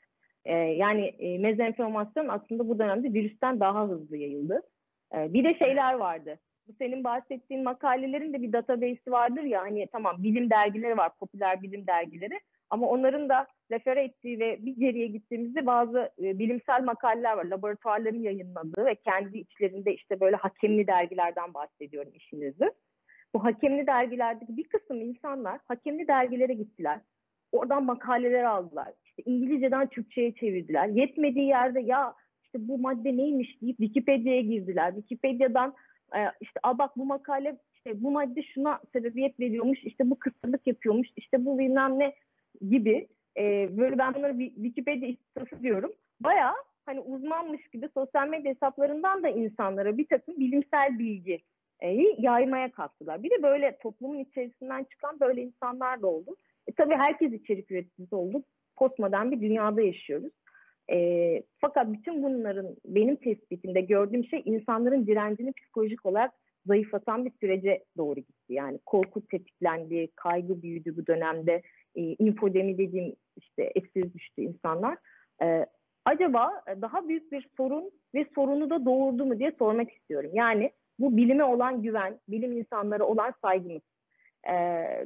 E, 0.46 0.54
yani 0.56 1.06
e, 1.06 1.38
mezenformasyon 1.38 2.28
aslında 2.28 2.68
bu 2.68 2.78
dönemde 2.78 3.14
virüsten 3.14 3.60
daha 3.60 3.88
hızlı 3.88 4.16
yayıldı. 4.16 4.62
E, 5.14 5.32
bir 5.32 5.44
de 5.44 5.58
şeyler 5.58 5.94
vardı 5.94 6.38
bu 6.68 6.72
senin 6.78 7.04
bahsettiğin 7.04 7.62
makalelerin 7.62 8.32
de 8.32 8.42
bir 8.42 8.52
database'i 8.52 9.10
vardır 9.10 9.42
ya 9.42 9.62
hani 9.62 9.88
tamam 9.92 10.22
bilim 10.22 10.50
dergileri 10.50 10.96
var, 10.96 11.16
popüler 11.18 11.62
bilim 11.62 11.86
dergileri 11.86 12.40
ama 12.70 12.88
onların 12.88 13.28
da 13.28 13.46
refere 13.70 14.04
ettiği 14.04 14.40
ve 14.40 14.58
bir 14.66 14.76
geriye 14.76 15.06
gittiğimizde 15.06 15.66
bazı 15.66 16.10
e, 16.18 16.38
bilimsel 16.38 16.82
makaleler 16.82 17.36
var. 17.36 17.44
Laboratuvarların 17.44 18.22
yayınladığı 18.22 18.84
ve 18.84 18.94
kendi 18.94 19.38
içlerinde 19.38 19.94
işte 19.94 20.20
böyle 20.20 20.36
hakemli 20.36 20.86
dergilerden 20.86 21.54
bahsediyorum 21.54 22.12
işinizde. 22.14 22.72
Bu 23.34 23.44
hakemli 23.44 23.86
dergilerdeki 23.86 24.56
bir 24.56 24.68
kısım 24.68 25.00
insanlar 25.00 25.60
hakemli 25.64 26.08
dergilere 26.08 26.54
gittiler. 26.54 27.00
Oradan 27.52 27.84
makaleler 27.84 28.44
aldılar. 28.44 28.92
İşte 29.18 29.30
İngilizceden 29.30 29.88
Türkçe'ye 29.88 30.34
çevirdiler. 30.34 30.88
Yetmediği 30.88 31.46
yerde 31.46 31.80
ya 31.80 32.14
işte 32.44 32.68
bu 32.68 32.78
madde 32.78 33.16
neymiş 33.16 33.62
deyip 33.62 33.76
Wikipedia'ya 33.76 34.40
girdiler. 34.40 34.94
Wikipedia'dan 34.94 35.74
e, 36.16 36.18
işte 36.40 36.60
a 36.62 36.78
bak 36.78 36.96
bu 36.96 37.04
makale 37.04 37.56
işte 37.74 38.02
bu 38.02 38.10
madde 38.10 38.42
şuna 38.42 38.80
sebebiyet 38.92 39.40
veriyormuş, 39.40 39.84
işte 39.84 40.10
bu 40.10 40.18
kısırlık 40.18 40.66
yapıyormuş, 40.66 41.08
işte 41.16 41.44
bu 41.44 41.58
bilmem 41.58 41.98
ne 41.98 42.14
gibi 42.70 43.08
e, 43.36 43.68
böyle 43.76 43.98
ben 43.98 44.14
bunları 44.14 44.38
Wikipedia 44.38 45.08
istası 45.08 45.62
diyorum. 45.62 45.92
Baya 46.20 46.54
hani 46.86 47.00
uzmanmış 47.00 47.68
gibi 47.68 47.88
sosyal 47.94 48.28
medya 48.28 48.52
hesaplarından 48.52 49.22
da 49.22 49.28
insanlara 49.28 49.98
bir 49.98 50.06
takım 50.06 50.40
bilimsel 50.40 50.98
bilgi 50.98 51.42
yaymaya 52.18 52.72
kalktılar. 52.72 53.22
Bir 53.22 53.30
de 53.30 53.42
böyle 53.42 53.78
toplumun 53.82 54.18
içerisinden 54.18 54.84
çıkan 54.84 55.20
böyle 55.20 55.42
insanlar 55.42 56.02
da 56.02 56.06
oldu. 56.06 56.36
E, 56.66 56.72
tabii 56.72 56.94
herkes 56.94 57.32
içerik 57.32 57.70
üreticisi 57.70 58.14
oldu. 58.14 58.42
Postmodern 58.76 59.30
bir 59.30 59.40
dünyada 59.40 59.82
yaşıyoruz. 59.82 60.32
E, 60.90 61.42
fakat 61.58 61.92
bütün 61.92 62.22
bunların 62.22 62.76
benim 62.84 63.16
tespitimde 63.16 63.80
gördüğüm 63.80 64.24
şey 64.24 64.42
insanların 64.44 65.06
direncini 65.06 65.52
psikolojik 65.52 66.06
olarak 66.06 66.32
zayıflatan 66.66 67.24
bir 67.24 67.32
sürece 67.40 67.84
doğru 67.96 68.20
gitti. 68.20 68.52
Yani 68.52 68.78
korku 68.86 69.26
tetiklendi, 69.26 70.08
kaygı 70.16 70.62
büyüdü 70.62 70.96
bu 70.96 71.06
dönemde. 71.06 71.62
E, 71.94 72.02
infodemi 72.02 72.78
dediğim 72.78 73.16
işte 73.36 73.72
esir 73.74 74.14
düştü 74.14 74.42
insanlar. 74.42 74.98
E, 75.42 75.66
acaba 76.04 76.62
daha 76.80 77.08
büyük 77.08 77.32
bir 77.32 77.48
sorun 77.56 77.90
ve 78.14 78.26
sorunu 78.34 78.70
da 78.70 78.84
doğurdu 78.84 79.26
mu 79.26 79.38
diye 79.38 79.52
sormak 79.58 79.92
istiyorum. 79.92 80.30
Yani 80.34 80.70
bu 80.98 81.16
bilime 81.16 81.44
olan 81.44 81.82
güven, 81.82 82.18
bilim 82.28 82.52
insanları 82.52 83.04
olan 83.04 83.34
saygımız. 83.42 83.82
E, 84.48 84.54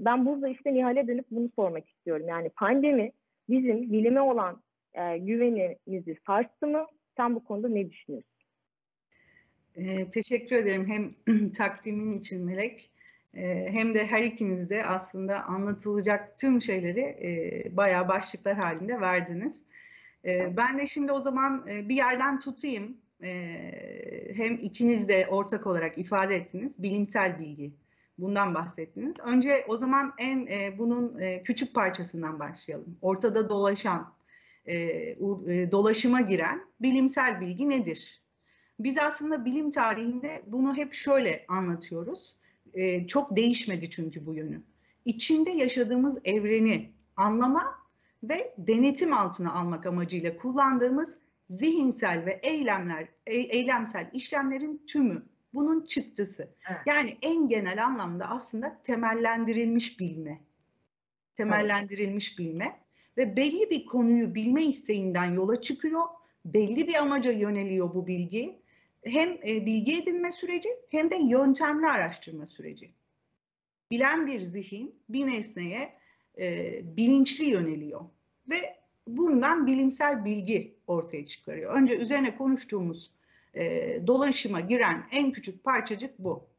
ben 0.00 0.26
burada 0.26 0.48
işte 0.48 0.74
Nihal'e 0.74 1.08
dönüp 1.08 1.26
bunu 1.30 1.48
sormak 1.56 1.88
istiyorum. 1.88 2.26
Yani 2.28 2.48
pandemi 2.48 3.12
bizim 3.50 3.92
bilime 3.92 4.21
olan 4.21 4.62
e, 4.95 5.19
güveninizi 5.19 6.16
sarstı 6.26 6.66
mı? 6.66 6.87
Sen 7.16 7.35
bu 7.35 7.45
konuda 7.45 7.69
ne 7.69 7.90
düşünüyorsun? 7.90 8.30
E, 9.76 10.11
teşekkür 10.11 10.57
ederim 10.57 10.87
hem 10.88 11.14
takdimin 11.52 12.19
için 12.19 12.47
Melek 12.47 12.90
e, 13.35 13.69
hem 13.71 13.95
de 13.95 14.07
her 14.07 14.23
ikiniz 14.23 14.71
de 14.71 14.85
aslında 14.85 15.45
anlatılacak 15.45 16.38
tüm 16.38 16.62
şeyleri 16.62 17.00
e, 17.00 17.62
bayağı 17.76 18.09
başlıklar 18.09 18.57
halinde 18.57 19.00
verdiniz. 19.00 19.62
E, 20.25 20.57
ben 20.57 20.78
de 20.78 20.87
şimdi 20.87 21.12
o 21.12 21.21
zaman 21.21 21.66
e, 21.69 21.88
bir 21.88 21.97
yerden 21.97 22.40
tutayım. 22.40 22.97
E, 23.23 23.30
hem 24.35 24.54
ikiniz 24.54 25.09
de 25.09 25.26
ortak 25.26 25.66
olarak 25.66 25.99
ifade 25.99 26.37
ettiniz 26.37 26.83
bilimsel 26.83 27.38
bilgi. 27.38 27.73
Bundan 28.19 28.55
bahsettiniz. 28.55 29.14
Önce 29.25 29.64
o 29.69 29.76
zaman 29.76 30.12
en 30.19 30.47
e, 30.47 30.79
bunun 30.79 31.19
e, 31.19 31.43
küçük 31.43 31.75
parçasından 31.75 32.38
başlayalım. 32.38 32.99
Ortada 33.02 33.49
dolaşan 33.49 34.12
e, 34.64 34.75
e, 34.75 35.17
dolaşıma 35.71 36.21
giren 36.21 36.67
bilimsel 36.81 37.40
bilgi 37.40 37.69
nedir? 37.69 38.21
Biz 38.81 38.99
aslında 38.99 39.45
bilim 39.45 39.71
tarihinde 39.71 40.43
bunu 40.47 40.76
hep 40.76 40.95
şöyle 40.95 41.45
anlatıyoruz. 41.49 42.37
E, 42.75 43.07
çok 43.07 43.37
değişmedi 43.37 43.90
çünkü 43.90 44.26
bu 44.26 44.35
yönü. 44.35 44.62
İçinde 45.05 45.50
yaşadığımız 45.50 46.19
evreni 46.25 46.90
anlama 47.17 47.75
ve 48.23 48.55
denetim 48.59 49.12
altına 49.12 49.52
almak 49.52 49.87
amacıyla 49.87 50.37
kullandığımız 50.37 51.19
zihinsel 51.50 52.26
ve 52.26 52.40
eylemler, 52.43 53.09
eylemsel 53.26 54.11
işlemlerin 54.12 54.83
tümü 54.87 55.23
bunun 55.54 55.85
çıktısı. 55.85 56.49
Evet. 56.71 56.80
Yani 56.87 57.16
en 57.23 57.49
genel 57.49 57.85
anlamda 57.85 58.30
aslında 58.30 58.83
temellendirilmiş 58.85 60.00
bilme. 60.00 60.40
Temellendirilmiş 61.37 62.28
evet. 62.28 62.38
bilme 62.38 62.80
ve 63.16 63.37
belli 63.37 63.71
bir 63.71 63.87
konuyu 63.87 64.35
bilme 64.35 64.64
isteğinden 64.64 65.26
yola 65.26 65.61
çıkıyor. 65.61 66.02
Belli 66.45 66.88
bir 66.88 66.95
amaca 66.95 67.33
yöneliyor 67.33 67.95
bu 67.95 68.07
bilgi. 68.07 68.61
Hem 69.04 69.28
e, 69.28 69.66
bilgi 69.66 70.02
edinme 70.02 70.33
süreci 70.33 70.69
hem 70.90 71.11
de 71.11 71.16
yöntemli 71.16 71.87
araştırma 71.87 72.47
süreci. 72.47 72.90
Bilen 73.90 74.26
bir 74.26 74.40
zihin 74.40 74.95
bir 75.09 75.26
nesneye 75.26 75.92
e, 76.38 76.80
bilinçli 76.97 77.45
yöneliyor 77.45 78.00
ve 78.49 78.76
bundan 79.07 79.66
bilimsel 79.66 80.25
bilgi 80.25 80.75
ortaya 80.87 81.26
çıkarıyor. 81.26 81.75
Önce 81.75 81.97
üzerine 81.97 82.37
konuştuğumuz 82.37 83.11
e, 83.54 83.99
dolaşıma 84.07 84.61
giren 84.61 85.07
en 85.12 85.33
küçük 85.33 85.64
parçacık 85.64 86.19
bu. 86.19 86.50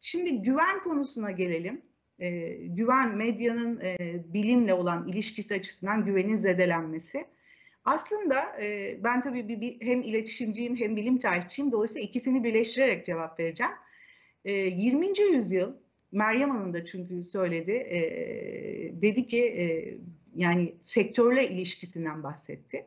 Şimdi 0.00 0.42
güven 0.42 0.82
konusuna 0.82 1.30
gelelim. 1.30 1.82
E, 2.18 2.50
güven 2.52 3.16
medyanın 3.16 3.80
e, 3.80 3.96
bilimle 4.34 4.74
olan 4.74 5.08
ilişkisi 5.08 5.54
açısından 5.54 6.04
güvenin 6.04 6.36
zedelenmesi. 6.36 7.26
Aslında 7.84 8.62
e, 8.62 8.98
ben 9.04 9.20
tabii 9.20 9.48
bir, 9.48 9.60
bir, 9.60 9.80
hem 9.80 10.02
iletişimciyim 10.02 10.76
hem 10.76 10.96
bilim 10.96 11.18
tarihçiyim. 11.18 11.72
Dolayısıyla 11.72 12.02
ikisini 12.02 12.44
birleştirerek 12.44 13.04
cevap 13.04 13.40
vereceğim. 13.40 13.72
E, 14.44 14.52
20. 14.52 15.06
yüzyıl 15.34 15.72
Meryem 16.12 16.50
Hanım 16.50 16.74
da 16.74 16.84
çünkü 16.84 17.22
söyledi. 17.22 17.72
E, 17.72 18.00
dedi 19.02 19.26
ki 19.26 19.44
e, 19.44 19.94
yani 20.34 20.74
sektörle 20.80 21.48
ilişkisinden 21.48 22.22
bahsetti. 22.22 22.86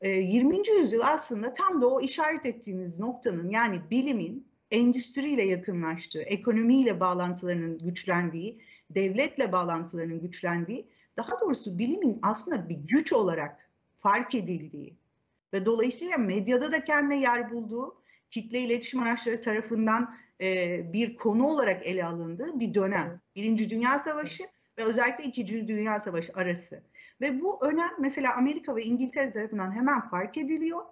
E, 0.00 0.10
20. 0.10 0.68
yüzyıl 0.78 1.00
aslında 1.04 1.52
tam 1.52 1.80
da 1.80 1.88
o 1.88 2.00
işaret 2.00 2.46
ettiğiniz 2.46 2.98
noktanın 2.98 3.50
yani 3.50 3.80
bilimin 3.90 4.48
endüstriyle 4.70 5.46
yakınlaştığı, 5.46 6.22
ekonomiyle 6.22 7.00
bağlantılarının 7.00 7.78
güçlendiği, 7.78 8.60
devletle 8.90 9.52
bağlantılarının 9.52 10.20
güçlendiği, 10.20 10.86
daha 11.16 11.40
doğrusu 11.40 11.78
bilimin 11.78 12.18
aslında 12.22 12.68
bir 12.68 12.76
güç 12.76 13.12
olarak 13.12 13.70
fark 13.98 14.34
edildiği 14.34 14.96
ve 15.52 15.66
dolayısıyla 15.66 16.18
medyada 16.18 16.72
da 16.72 16.84
kendine 16.84 17.20
yer 17.20 17.50
bulduğu, 17.50 17.94
kitle 18.30 18.60
iletişim 18.60 19.00
araçları 19.00 19.40
tarafından 19.40 20.14
e, 20.40 20.80
bir 20.92 21.16
konu 21.16 21.46
olarak 21.48 21.86
ele 21.86 22.04
alındığı 22.04 22.60
bir 22.60 22.74
dönem. 22.74 23.20
Birinci 23.36 23.70
Dünya 23.70 23.98
Savaşı 23.98 24.44
ve 24.78 24.84
özellikle 24.84 25.24
İkinci 25.24 25.68
Dünya 25.68 26.00
Savaşı 26.00 26.32
arası. 26.34 26.82
Ve 27.20 27.40
bu 27.40 27.66
önem 27.66 27.90
mesela 28.00 28.36
Amerika 28.36 28.76
ve 28.76 28.82
İngiltere 28.82 29.30
tarafından 29.30 29.76
hemen 29.76 30.08
fark 30.08 30.38
ediliyor 30.38 30.82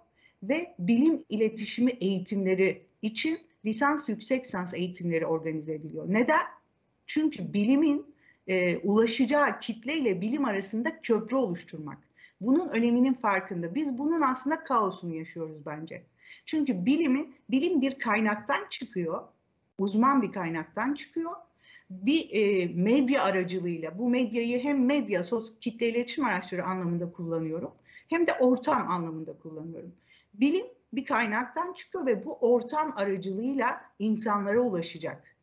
ve 0.43 0.75
bilim 0.79 1.25
iletişimi 1.29 1.91
eğitimleri 1.91 2.85
için 3.01 3.39
lisans 3.65 4.09
yüksek 4.09 4.45
lisans 4.45 4.73
eğitimleri 4.73 5.25
organize 5.25 5.73
ediliyor. 5.73 6.05
Neden? 6.07 6.41
Çünkü 7.05 7.53
bilimin 7.53 8.15
e, 8.47 8.77
ulaşacağı 8.77 9.57
kitle 9.57 9.97
ile 9.97 10.21
bilim 10.21 10.45
arasında 10.45 11.01
köprü 11.01 11.35
oluşturmak. 11.35 11.97
Bunun 12.41 12.69
öneminin 12.69 13.13
farkında. 13.13 13.75
Biz 13.75 13.97
bunun 13.97 14.21
aslında 14.21 14.63
kaosunu 14.63 15.15
yaşıyoruz 15.15 15.65
bence. 15.65 16.03
Çünkü 16.45 16.85
bilimi, 16.85 17.29
bilim 17.49 17.81
bir 17.81 17.99
kaynaktan 17.99 18.65
çıkıyor, 18.69 19.23
uzman 19.77 20.21
bir 20.21 20.31
kaynaktan 20.31 20.93
çıkıyor. 20.93 21.31
Bir 21.89 22.29
e, 22.31 22.65
medya 22.65 23.23
aracılığıyla, 23.23 23.97
bu 23.97 24.09
medyayı 24.09 24.59
hem 24.59 24.85
medya, 24.85 25.23
sos, 25.23 25.53
kitle 25.59 25.89
iletişim 25.89 26.25
araçları 26.25 26.63
anlamında 26.63 27.11
kullanıyorum, 27.11 27.71
hem 28.09 28.27
de 28.27 28.33
ortam 28.33 28.91
anlamında 28.91 29.33
kullanıyorum. 29.33 29.91
Bilim 30.33 30.65
bir 30.93 31.05
kaynaktan 31.05 31.73
çıkıyor 31.73 32.05
ve 32.05 32.25
bu 32.25 32.33
ortam 32.33 32.93
aracılığıyla 32.97 33.81
insanlara 33.99 34.59
ulaşacak. 34.59 35.35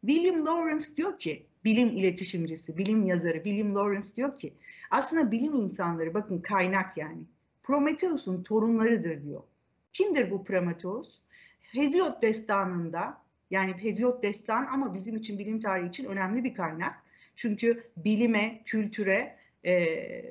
William 0.00 0.46
Lawrence 0.46 0.96
diyor 0.96 1.18
ki, 1.18 1.46
bilim 1.64 1.88
iletişimcisi, 1.88 2.76
bilim 2.76 3.02
yazarı 3.02 3.34
William 3.34 3.74
Lawrence 3.74 4.14
diyor 4.14 4.36
ki, 4.36 4.54
aslında 4.90 5.30
bilim 5.30 5.54
insanları, 5.54 6.14
bakın 6.14 6.38
kaynak 6.38 6.96
yani, 6.96 7.22
Prometheus'un 7.62 8.42
torunlarıdır 8.42 9.24
diyor. 9.24 9.42
Kimdir 9.92 10.30
bu 10.30 10.44
Prometheus? 10.44 11.18
Hesiod 11.60 12.22
destanında, 12.22 13.22
yani 13.50 13.72
Hesiod 13.72 14.22
destan 14.22 14.66
ama 14.72 14.94
bizim 14.94 15.16
için 15.16 15.38
bilim 15.38 15.60
tarihi 15.60 15.88
için 15.88 16.04
önemli 16.04 16.44
bir 16.44 16.54
kaynak. 16.54 16.94
Çünkü 17.36 17.90
bilime, 17.96 18.62
kültüre 18.64 19.36
e, 19.64 19.74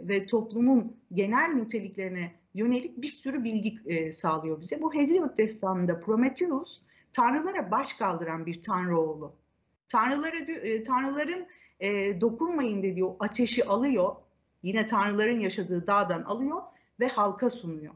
ve 0.07 0.25
toplumun 0.25 0.97
genel 1.13 1.53
niteliklerine 1.53 2.31
yönelik 2.53 3.01
bir 3.01 3.07
sürü 3.07 3.43
bilgi 3.43 3.79
e, 3.86 4.12
sağlıyor 4.12 4.62
bize. 4.62 4.81
Bu 4.81 4.93
Hesiod 4.93 5.38
destanında 5.38 6.00
Prometheus 6.00 6.81
tanrılara 7.13 7.71
baş 7.71 7.93
kaldıran 7.93 8.45
bir 8.45 8.63
tanrı 8.63 9.00
oğlu. 9.00 9.36
Tanrılara 9.89 10.38
e, 10.38 10.83
tanrıların 10.83 11.47
e, 11.79 12.21
dokunmayın 12.21 12.83
dediği 12.83 13.05
o 13.05 13.17
ateşi 13.19 13.65
alıyor. 13.65 14.15
Yine 14.63 14.86
tanrıların 14.86 15.39
yaşadığı 15.39 15.88
dağdan 15.88 16.21
alıyor 16.21 16.62
ve 17.00 17.07
halka 17.07 17.50
sunuyor. 17.50 17.94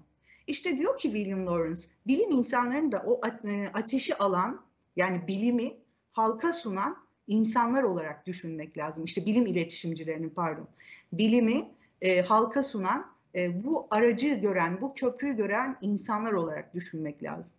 İşte 0.48 0.78
diyor 0.78 0.98
ki 0.98 1.12
William 1.12 1.48
Lawrence, 1.48 1.82
bilim 2.08 2.32
insanların 2.32 2.92
da 2.92 3.04
o 3.08 3.22
e, 3.48 3.68
ateşi 3.74 4.18
alan 4.18 4.62
yani 4.96 5.28
bilimi 5.28 5.74
halka 6.12 6.54
sunan 6.54 6.98
insanlar 7.28 7.84
olarak 7.84 8.28
düşünmek 8.28 8.78
lazım. 8.78 9.06
İşte 9.06 9.26
bilim 9.26 9.46
iletişimcilerinin 9.46 10.30
pardon. 10.30 10.68
Bilimi 11.14 11.72
e, 12.02 12.22
halka 12.22 12.64
sunan, 12.64 13.12
e, 13.36 13.64
bu 13.64 13.88
aracı 13.92 14.30
gören, 14.30 14.82
bu 14.82 14.94
köprüyü 14.94 15.36
gören 15.36 15.78
insanlar 15.82 16.32
olarak 16.32 16.74
düşünmek 16.74 17.24
lazım. 17.24 17.56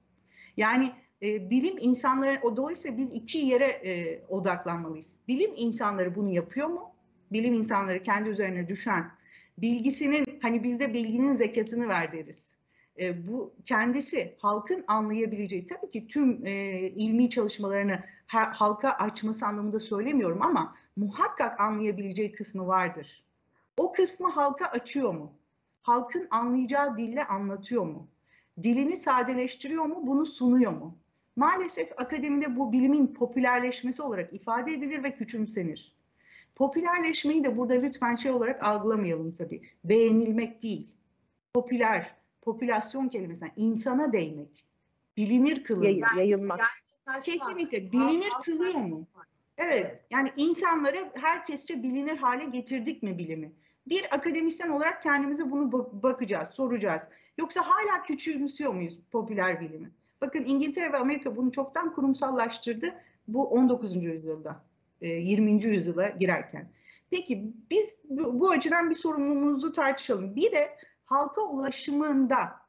Yani 0.57 0.93
e, 1.23 1.51
bilim 1.51 1.77
insanları, 1.81 2.41
o 2.43 2.57
dolayısıyla 2.57 2.99
biz 2.99 3.15
iki 3.15 3.39
yere 3.39 3.67
e, 3.67 4.23
odaklanmalıyız. 4.29 5.15
Bilim 5.29 5.51
insanları 5.57 6.15
bunu 6.15 6.31
yapıyor 6.31 6.69
mu? 6.69 6.95
Bilim 7.33 7.55
insanları 7.55 8.03
kendi 8.03 8.29
üzerine 8.29 8.69
düşen 8.69 9.11
bilgisinin, 9.59 10.39
hani 10.43 10.63
bizde 10.63 10.95
bilginin 10.95 11.37
zekatını 11.37 11.89
ver 11.89 12.13
deriz. 12.13 12.52
E, 12.99 13.29
bu 13.29 13.55
kendisi 13.65 14.35
halkın 14.39 14.85
anlayabileceği, 14.89 15.67
tabii 15.67 15.91
ki 15.91 16.07
tüm 16.07 16.47
e, 16.47 16.79
ilmi 16.89 17.31
çalışmalarını 17.31 18.01
ha, 18.27 18.53
halka 18.55 18.91
açması 18.91 19.47
anlamında 19.47 19.81
söylemiyorum 19.81 20.43
ama 20.43 20.75
muhakkak 20.97 21.61
anlayabileceği 21.61 22.33
kısmı 22.33 22.67
vardır. 22.67 23.23
O 23.77 23.93
kısmı 23.93 24.31
halka 24.31 24.67
açıyor 24.67 25.15
mu? 25.15 25.33
Halkın 25.83 26.29
anlayacağı 26.31 26.97
dille 26.99 27.25
anlatıyor 27.25 27.83
mu? 27.87 28.09
Dilini 28.63 28.97
sadeleştiriyor 28.97 29.85
mu? 29.85 30.07
Bunu 30.07 30.27
sunuyor 30.27 30.73
mu? 30.73 30.99
Maalesef 31.37 31.93
akademide 31.97 32.57
bu 32.57 32.73
bilimin 32.73 33.15
popülerleşmesi 33.15 34.03
olarak 34.03 34.35
ifade 34.35 34.73
edilir 34.73 35.03
ve 35.03 35.15
küçümsenir. 35.15 35.97
Popülerleşmeyi 36.55 37.45
de 37.45 37.57
burada 37.57 37.75
lütfen 37.75 38.15
şey 38.15 38.31
olarak 38.31 38.67
algılamayalım 38.67 39.33
tabii. 39.33 39.63
Beğenilmek 39.85 40.63
değil. 40.63 40.91
Popüler, 41.55 42.15
popülasyon 42.43 43.09
kelimesinden 43.09 43.53
insana 43.57 44.13
değmek, 44.13 44.65
bilinir 45.17 45.65
kılınmak. 45.65 46.17
Yayın, 46.17 46.31
yayılmak. 46.31 46.61
Kesinlikle 47.23 47.93
bilinir 47.93 48.31
kılıyor 48.45 48.75
mu? 48.75 49.07
Evet, 49.57 50.01
yani 50.11 50.33
insanları 50.37 51.11
herkesçe 51.15 51.83
bilinir 51.83 52.17
hale 52.17 52.45
getirdik 52.45 53.03
mi 53.03 53.19
bilimi? 53.19 53.53
Bir 53.87 54.15
akademisyen 54.15 54.69
olarak 54.69 55.03
kendimize 55.03 55.51
bunu 55.51 55.73
bakacağız, 56.03 56.49
soracağız. 56.49 57.03
Yoksa 57.39 57.61
hala 57.61 58.03
küçümsüyor 58.03 58.75
muyuz 58.75 58.99
popüler 59.13 59.61
bilimi? 59.61 59.91
Bakın 60.21 60.45
İngiltere 60.45 60.93
ve 60.93 60.97
Amerika 60.97 61.37
bunu 61.37 61.53
çoktan 61.53 61.95
kurumsallaştırdı 61.95 62.95
bu 63.29 63.49
19. 63.49 64.05
yüzyılda, 64.05 64.65
20. 65.01 65.51
E, 65.51 65.69
yüzyıla 65.69 66.09
girerken. 66.09 66.69
Peki 67.11 67.53
biz 67.71 67.99
bu 68.11 68.51
açıdan 68.51 68.91
bir 68.91 68.95
sorumluluğumuzu 68.95 69.73
tartışalım. 69.73 70.37
Bir 70.37 70.53
de 70.53 70.77
halka 71.13 71.43
ulaşımında 71.43 72.63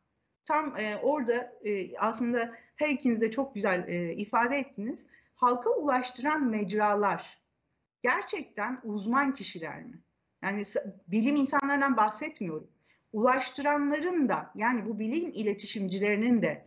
tam 0.46 0.78
e, 0.78 0.98
orada 0.98 1.54
e, 1.66 1.98
aslında 1.98 2.54
her 2.76 2.90
ikiniz 2.90 3.22
de 3.22 3.32
çok 3.32 3.56
güzel 3.56 3.88
e, 3.88 4.14
ifade 4.14 4.58
ettiniz. 4.58 5.06
Halka 5.36 5.70
ulaştıran 5.70 6.44
mecralar 6.44 7.42
gerçekten 8.04 8.82
uzman 8.84 9.34
kişiler 9.34 9.84
mi? 9.84 10.02
Yani 10.44 10.64
bilim 11.08 11.36
insanlarından 11.36 11.98
bahsetmiyorum. 11.98 12.68
Ulaştıranların 13.14 14.30
da 14.30 14.52
yani 14.56 14.86
bu 14.86 15.00
bilim 15.00 15.32
iletişimcilerinin 15.34 16.42
de 16.42 16.66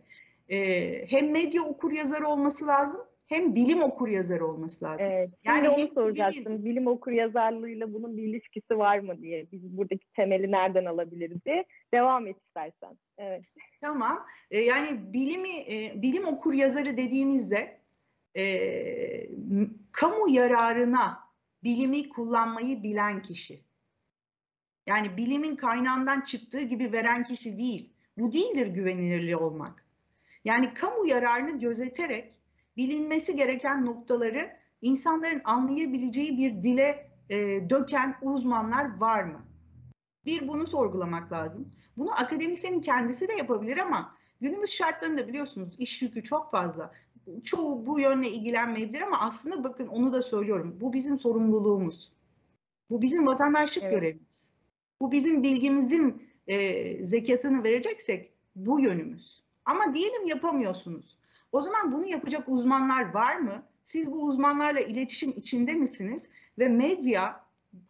e, 0.49 1.05
hem 1.11 1.31
medya 1.31 1.61
okur 1.61 1.91
yazar 1.91 2.21
olması 2.21 2.67
lazım 2.67 3.01
hem 3.27 3.55
bilim 3.55 3.81
okur 3.81 4.07
yazar 4.07 4.39
olması 4.39 4.85
lazım. 4.85 5.05
Evet, 5.09 5.29
yani 5.43 5.69
onu 5.69 5.87
soracaktım. 5.87 6.53
Bilim, 6.53 6.65
bilim 6.65 6.87
okur 6.87 7.11
yazarlığıyla 7.11 7.93
bunun 7.93 8.17
bir 8.17 8.23
ilişkisi 8.23 8.77
var 8.77 8.99
mı 8.99 9.21
diye. 9.21 9.51
Biz 9.51 9.77
buradaki 9.77 10.05
temeli 10.15 10.51
nereden 10.51 10.85
alabiliriz 10.85 11.45
diye. 11.45 11.65
Devam 11.93 12.27
et 12.27 12.37
istersen. 12.47 12.97
Evet. 13.17 13.43
Tamam. 13.81 14.25
E, 14.51 14.59
yani 14.59 15.13
bilimi 15.13 15.49
e, 15.49 16.01
bilim 16.01 16.27
okur 16.27 16.53
yazarı 16.53 16.97
dediğimizde 16.97 17.77
e, 18.37 19.29
kamu 19.91 20.29
yararına 20.29 21.19
bilimi 21.63 22.09
kullanmayı 22.09 22.83
bilen 22.83 23.21
kişi. 23.21 23.61
Yani 24.87 25.17
bilimin 25.17 25.55
kaynağından 25.55 26.21
çıktığı 26.21 26.61
gibi 26.61 26.91
veren 26.91 27.23
kişi 27.23 27.57
değil. 27.57 27.93
Bu 28.17 28.33
değildir 28.33 28.67
güvenilirli 28.67 29.35
olmak. 29.35 29.85
Yani 30.45 30.73
kamu 30.73 31.07
yararını 31.07 31.59
gözeterek 31.59 32.33
bilinmesi 32.77 33.35
gereken 33.35 33.85
noktaları 33.85 34.57
insanların 34.81 35.41
anlayabileceği 35.43 36.37
bir 36.37 36.63
dile 36.63 37.09
e, 37.29 37.69
döken 37.69 38.15
uzmanlar 38.21 38.97
var 38.97 39.23
mı? 39.23 39.45
Bir 40.25 40.47
bunu 40.47 40.67
sorgulamak 40.67 41.31
lazım. 41.31 41.71
Bunu 41.97 42.11
akademisyenin 42.11 42.81
kendisi 42.81 43.27
de 43.27 43.33
yapabilir 43.33 43.77
ama 43.77 44.15
günümüz 44.41 44.69
şartlarında 44.69 45.27
biliyorsunuz 45.27 45.75
iş 45.77 46.01
yükü 46.01 46.23
çok 46.23 46.51
fazla. 46.51 46.93
Çoğu 47.43 47.85
bu 47.85 47.99
yönle 47.99 48.29
ilgilenmeyebilir 48.29 49.01
ama 49.01 49.19
aslında 49.19 49.63
bakın 49.63 49.87
onu 49.87 50.13
da 50.13 50.21
söylüyorum. 50.21 50.77
Bu 50.81 50.93
bizim 50.93 51.19
sorumluluğumuz. 51.19 52.11
Bu 52.89 53.01
bizim 53.01 53.27
vatandaşlık 53.27 53.83
evet. 53.83 53.93
görevimiz. 53.93 54.51
Bu 55.01 55.11
bizim 55.11 55.43
bilgimizin 55.43 56.29
e, 56.47 57.07
zekatını 57.07 57.63
vereceksek 57.63 58.31
bu 58.55 58.79
yönümüz. 58.79 59.43
Ama 59.65 59.93
diyelim 59.93 60.25
yapamıyorsunuz. 60.25 61.16
O 61.51 61.61
zaman 61.61 61.91
bunu 61.91 62.05
yapacak 62.05 62.43
uzmanlar 62.47 63.13
var 63.13 63.35
mı? 63.35 63.63
Siz 63.83 64.11
bu 64.11 64.23
uzmanlarla 64.23 64.79
iletişim 64.79 65.33
içinde 65.35 65.73
misiniz? 65.73 66.29
Ve 66.59 66.67
medya, 66.69 67.43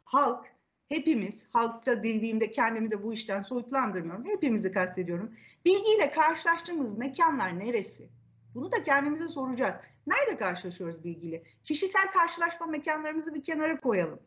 halk, 0.03 0.45
hepimiz, 0.89 1.45
halkta 1.53 2.03
dediğimde 2.03 2.51
kendimi 2.51 2.91
de 2.91 3.03
bu 3.03 3.13
işten 3.13 3.41
soyutlandırmıyorum. 3.41 4.25
Hepimizi 4.25 4.71
kastediyorum. 4.71 5.31
Bilgiyle 5.65 6.11
karşılaştığımız 6.11 6.97
mekanlar 6.97 7.59
neresi? 7.59 8.09
Bunu 8.55 8.71
da 8.71 8.83
kendimize 8.83 9.27
soracağız. 9.27 9.75
Nerede 10.07 10.37
karşılaşıyoruz 10.37 11.03
bilgiyle? 11.03 11.43
Kişisel 11.63 12.11
karşılaşma 12.11 12.65
mekanlarımızı 12.65 13.33
bir 13.33 13.43
kenara 13.43 13.79
koyalım. 13.79 14.19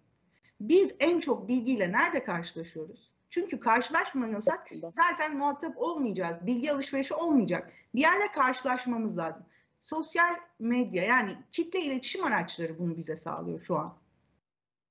Biz 0.60 0.94
en 1.00 1.20
çok 1.20 1.48
bilgiyle 1.48 1.92
nerede 1.92 2.24
karşılaşıyoruz? 2.24 3.09
Çünkü 3.30 3.60
karşılaşmıyorsak 3.60 4.68
zaten 4.96 5.36
muhatap 5.36 5.78
olmayacağız. 5.78 6.46
Bilgi 6.46 6.72
alışverişi 6.72 7.14
olmayacak. 7.14 7.72
Bir 7.94 8.00
yerde 8.00 8.32
karşılaşmamız 8.32 9.18
lazım. 9.18 9.42
Sosyal 9.80 10.34
medya 10.58 11.04
yani 11.04 11.36
kitle 11.50 11.80
iletişim 11.80 12.24
araçları 12.24 12.78
bunu 12.78 12.96
bize 12.96 13.16
sağlıyor 13.16 13.58
şu 13.58 13.76
an. 13.76 13.94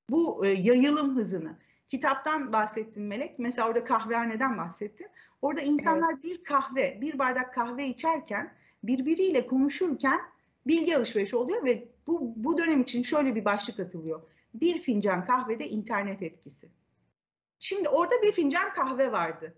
Bu 0.09 0.45
e, 0.45 0.49
yayılım 0.49 1.15
hızını. 1.15 1.57
Kitaptan 1.89 2.53
bahsettin 2.53 3.03
Melek. 3.03 3.39
Mesela 3.39 3.67
orada 3.67 3.83
kahvehaneden 3.83 4.57
bahsettin. 4.57 5.07
Orada 5.41 5.61
insanlar 5.61 6.13
evet. 6.13 6.23
bir 6.23 6.43
kahve, 6.43 7.01
bir 7.01 7.19
bardak 7.19 7.53
kahve 7.53 7.87
içerken 7.87 8.53
birbiriyle 8.83 9.47
konuşurken 9.47 10.19
bilgi 10.67 10.97
alışverişi 10.97 11.35
oluyor 11.35 11.63
ve 11.63 11.87
bu, 12.07 12.33
bu 12.35 12.57
dönem 12.57 12.81
için 12.81 13.03
şöyle 13.03 13.35
bir 13.35 13.45
başlık 13.45 13.79
atılıyor. 13.79 14.21
Bir 14.53 14.81
fincan 14.81 15.25
kahvede 15.25 15.69
internet 15.69 16.21
etkisi. 16.21 16.69
Şimdi 17.59 17.89
orada 17.89 18.21
bir 18.21 18.31
fincan 18.31 18.73
kahve 18.73 19.11
vardı. 19.11 19.55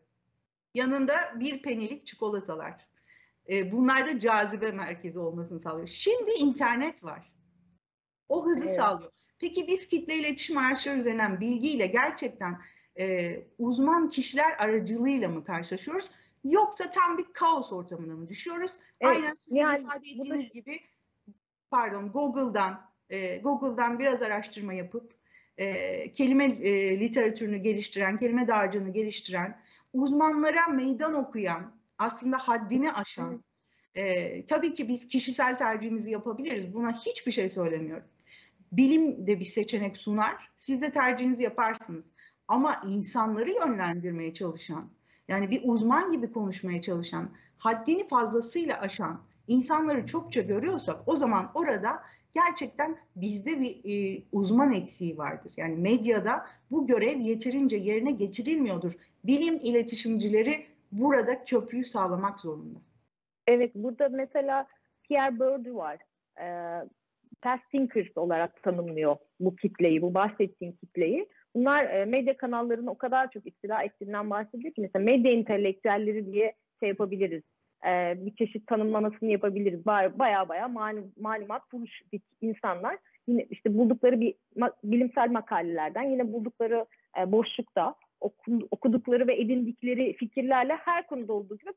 Yanında 0.74 1.16
bir 1.40 1.62
penilik 1.62 2.06
çikolatalar. 2.06 2.88
E, 3.50 3.72
bunlar 3.72 4.08
da 4.08 4.20
cazibe 4.20 4.72
merkezi 4.72 5.20
olmasını 5.20 5.60
sağlıyor. 5.60 5.88
Şimdi 5.88 6.32
internet 6.32 7.04
var. 7.04 7.32
O 8.30 8.46
hızı 8.46 8.66
evet. 8.66 8.76
sağlıyor. 8.76 9.12
Peki 9.40 9.68
biz 9.68 9.88
kitle 9.88 10.16
iletişim 10.16 10.58
araçları 10.58 10.98
üzerinden 10.98 11.40
bilgiyle 11.40 11.88
gerçekten 11.88 12.62
e, 13.00 13.36
uzman 13.58 14.10
kişiler 14.10 14.52
aracılığıyla 14.60 15.30
mı 15.30 15.44
karşılaşıyoruz? 15.44 16.12
Yoksa 16.44 16.92
tam 16.92 17.18
bir 17.18 17.26
kaos 17.34 17.74
ortamına 17.74 18.16
mı 18.16 18.30
düşüyoruz? 18.30 18.72
Evet, 19.00 19.16
Aynen 19.16 19.34
sizin 19.34 19.56
yani, 19.56 19.80
ifade 19.80 19.98
ettiğiniz 19.98 20.50
bu... 20.50 20.54
gibi 20.54 20.80
pardon 21.72 22.12
Google'dan 22.12 22.92
e, 23.10 23.38
Google'dan 23.38 24.00
biraz 24.00 24.22
araştırma 24.22 24.74
yapıp 24.74 25.21
e, 25.58 26.12
kelime 26.12 26.46
e, 26.46 27.00
literatürünü 27.00 27.58
geliştiren, 27.58 28.18
kelime 28.18 28.48
dağarcığını 28.48 28.90
geliştiren, 28.90 29.62
uzmanlara 29.94 30.68
meydan 30.68 31.14
okuyan, 31.14 31.72
aslında 31.98 32.38
haddini 32.38 32.94
aşan, 32.94 33.44
e, 33.96 34.46
tabii 34.46 34.74
ki 34.74 34.88
biz 34.88 35.08
kişisel 35.08 35.58
tercihimizi 35.58 36.12
yapabiliriz. 36.12 36.74
Buna 36.74 36.94
hiçbir 36.94 37.32
şey 37.32 37.50
söylemiyorum. 37.50 38.06
Bilim 38.72 39.28
de 39.28 39.40
bir 39.40 39.46
seçenek 39.46 39.98
sunar. 39.98 40.50
Siz 40.56 40.82
de 40.82 40.92
tercihinizi 40.92 41.44
yaparsınız. 41.44 42.06
Ama 42.48 42.82
insanları 42.88 43.52
yönlendirmeye 43.52 44.34
çalışan, 44.34 44.90
yani 45.28 45.52
bir 45.52 45.62
uzman 45.64 46.12
gibi 46.12 46.32
konuşmaya 46.32 46.82
çalışan, 46.82 47.30
haddini 47.58 48.08
fazlasıyla 48.08 48.80
aşan 48.80 49.22
insanları 49.48 50.06
çokça 50.06 50.42
görüyorsak 50.42 51.00
o 51.06 51.16
zaman 51.16 51.52
orada 51.54 52.04
gerçekten 52.34 52.98
bizde 53.16 53.62
bir 53.62 53.82
e, 53.86 54.24
uzman 54.32 54.74
eksiği 54.74 55.18
vardır. 55.18 55.54
Yani 55.58 55.76
medyada 55.76 56.46
bu 56.72 56.88
görev 56.88 57.20
yeterince 57.20 57.78
yerine 57.78 58.12
getirilmiyordur. 58.12 58.94
Bilim 59.24 59.60
iletişimcileri 59.64 60.66
burada 60.92 61.44
köprüyü 61.44 61.86
sağlamak 61.86 62.40
zorunda. 62.40 62.80
Evet, 63.48 63.72
burada 63.76 64.10
mesela 64.10 64.68
Pierre 65.04 65.40
Bourdieu 65.40 65.76
var. 65.76 65.98
Ee, 66.42 66.88
Fast 67.42 67.70
Thinkers 67.72 68.18
olarak 68.18 68.64
tanımlıyor 68.64 69.16
bu 69.40 69.56
kitleyi, 69.56 70.02
bu 70.02 70.14
bahsettiğim 70.14 70.76
kitleyi. 70.76 71.30
Bunlar 71.56 71.86
e, 71.86 72.06
medya 72.06 72.38
kanallarını 72.38 72.92
o 72.92 72.98
kadar 72.98 73.32
çok 73.32 73.48
istila 73.48 73.84
ettiğinden 73.84 74.30
bahsediyor 74.30 74.74
ki 74.74 74.82
mesela 74.82 75.04
medya 75.04 75.32
entelektüelleri 75.32 76.34
diye 76.34 76.54
şey 76.80 76.90
yapabiliriz. 76.90 77.44
E, 77.86 78.16
bir 78.26 78.36
çeşit 78.36 78.68
tanımlamasını 78.68 79.32
yapabiliriz. 79.32 79.86
Baya 79.86 80.20
baya, 80.50 80.68
malum, 80.68 81.12
malumat 81.20 81.72
bulmuş 81.72 82.02
insanlar. 82.42 82.98
Yine 83.28 83.46
işte 83.50 83.78
buldukları 83.78 84.22
bir 84.22 84.36
bilimsel 84.84 85.32
makalelerden 85.32 86.04
yine 86.04 86.34
buldukları 86.34 86.86
e, 87.20 87.32
boşlukta 87.32 87.96
okudukları 88.72 89.28
ve 89.28 89.36
edindikleri 89.36 90.14
fikirlerle 90.14 90.74
her 90.76 91.08
konuda 91.08 91.34
olduğu 91.34 91.58
gibi 91.58 91.72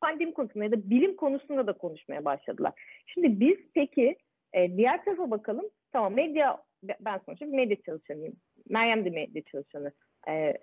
pandemi 0.00 0.34
konusunda 0.34 0.64
ya 0.64 0.72
da 0.72 0.90
bilim 0.90 1.16
konusunda 1.16 1.66
da 1.66 1.72
konuşmaya 1.72 2.24
başladılar. 2.24 2.72
Şimdi 3.06 3.40
biz 3.40 3.56
peki 3.74 4.16
e, 4.52 4.76
diğer 4.76 5.04
tarafa 5.04 5.30
bakalım. 5.30 5.64
Tamam 5.92 6.14
medya 6.14 6.62
ben 7.00 7.20
sonuçta 7.26 7.46
bir 7.46 7.56
medya 7.56 7.76
çalışanıyım. 7.86 8.36
Meryem 8.68 9.04
de 9.04 9.10
medya 9.10 9.42
çalışanı. 9.42 9.92
E, 10.28 10.54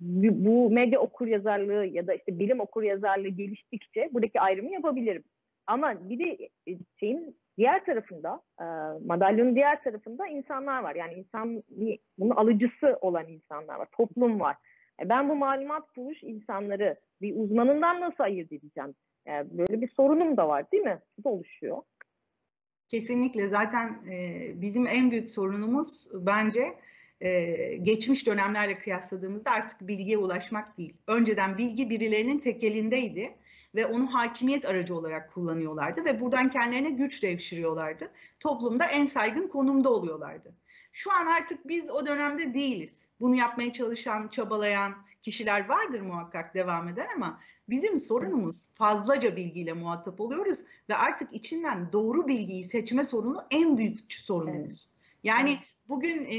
bu 0.00 0.70
medya 0.70 1.00
okur 1.00 1.26
yazarlığı 1.26 1.86
ya 1.86 2.06
da 2.06 2.14
işte 2.14 2.38
bilim 2.38 2.60
okur 2.60 2.82
yazarlığı 2.82 3.28
geliştikçe 3.28 4.08
buradaki 4.12 4.40
ayrımı 4.40 4.72
yapabilirim. 4.72 5.24
Ama 5.66 6.08
bir 6.10 6.18
de 6.18 6.48
e, 6.68 6.78
şeyin 7.00 7.36
diğer 7.58 7.84
tarafında, 7.84 8.42
e, 8.60 8.64
madalyonun 9.06 9.54
diğer 9.54 9.82
tarafında 9.82 10.26
insanlar 10.26 10.82
var. 10.82 10.94
Yani 10.94 11.14
insan 11.14 11.62
bunun 12.18 12.30
alıcısı 12.30 12.98
olan 13.00 13.28
insanlar 13.28 13.78
var, 13.78 13.88
toplum 13.92 14.40
var. 14.40 14.56
E, 15.00 15.08
ben 15.08 15.28
bu 15.28 15.34
malumat 15.34 15.96
buluş 15.96 16.22
insanları 16.22 16.96
bir 17.20 17.36
uzmanından 17.36 18.00
nasıl 18.00 18.24
ayırt 18.24 18.52
edeceğim? 18.52 18.94
Yani 19.26 19.48
böyle 19.52 19.80
bir 19.80 19.88
sorunum 19.88 20.36
da 20.36 20.48
var 20.48 20.72
değil 20.72 20.84
mi? 20.84 20.98
Bu 21.18 21.24
da 21.24 21.28
oluşuyor. 21.28 21.82
Kesinlikle 22.88 23.48
zaten 23.48 23.98
e, 24.12 24.46
bizim 24.60 24.86
en 24.86 25.10
büyük 25.10 25.30
sorunumuz 25.30 26.06
bence 26.12 26.62
e, 27.22 27.76
geçmiş 27.76 28.26
dönemlerle 28.26 28.78
kıyasladığımızda 28.78 29.50
artık 29.50 29.88
bilgiye 29.88 30.18
ulaşmak 30.18 30.78
değil. 30.78 30.96
Önceden 31.06 31.58
bilgi 31.58 31.90
birilerinin 31.90 32.38
tek 32.38 32.64
elindeydi 32.64 33.34
ve 33.74 33.86
onu 33.86 34.14
hakimiyet 34.14 34.64
aracı 34.64 34.94
olarak 34.94 35.34
kullanıyorlardı 35.34 36.04
ve 36.04 36.20
buradan 36.20 36.50
kendilerine 36.50 36.90
güç 36.90 37.22
devşiriyorlardı. 37.22 38.10
Toplumda 38.40 38.84
en 38.84 39.06
saygın 39.06 39.48
konumda 39.48 39.90
oluyorlardı. 39.90 40.54
Şu 40.92 41.12
an 41.12 41.26
artık 41.26 41.68
biz 41.68 41.90
o 41.90 42.06
dönemde 42.06 42.54
değiliz. 42.54 43.02
Bunu 43.20 43.34
yapmaya 43.34 43.72
çalışan, 43.72 44.28
çabalayan 44.28 44.94
kişiler 45.22 45.68
vardır 45.68 46.00
muhakkak 46.00 46.54
devam 46.54 46.88
eden 46.88 47.06
ama 47.16 47.40
bizim 47.68 48.00
sorunumuz 48.00 48.68
fazlaca 48.74 49.36
bilgiyle 49.36 49.72
muhatap 49.72 50.20
oluyoruz 50.20 50.58
ve 50.88 50.94
artık 50.94 51.32
içinden 51.32 51.92
doğru 51.92 52.28
bilgiyi 52.28 52.64
seçme 52.64 53.04
sorunu 53.04 53.44
en 53.50 53.78
büyük 53.78 54.12
sorunumuz. 54.12 54.88
Evet. 54.88 54.92
Yani 55.24 55.58
bugün 55.92 56.24
e, 56.24 56.38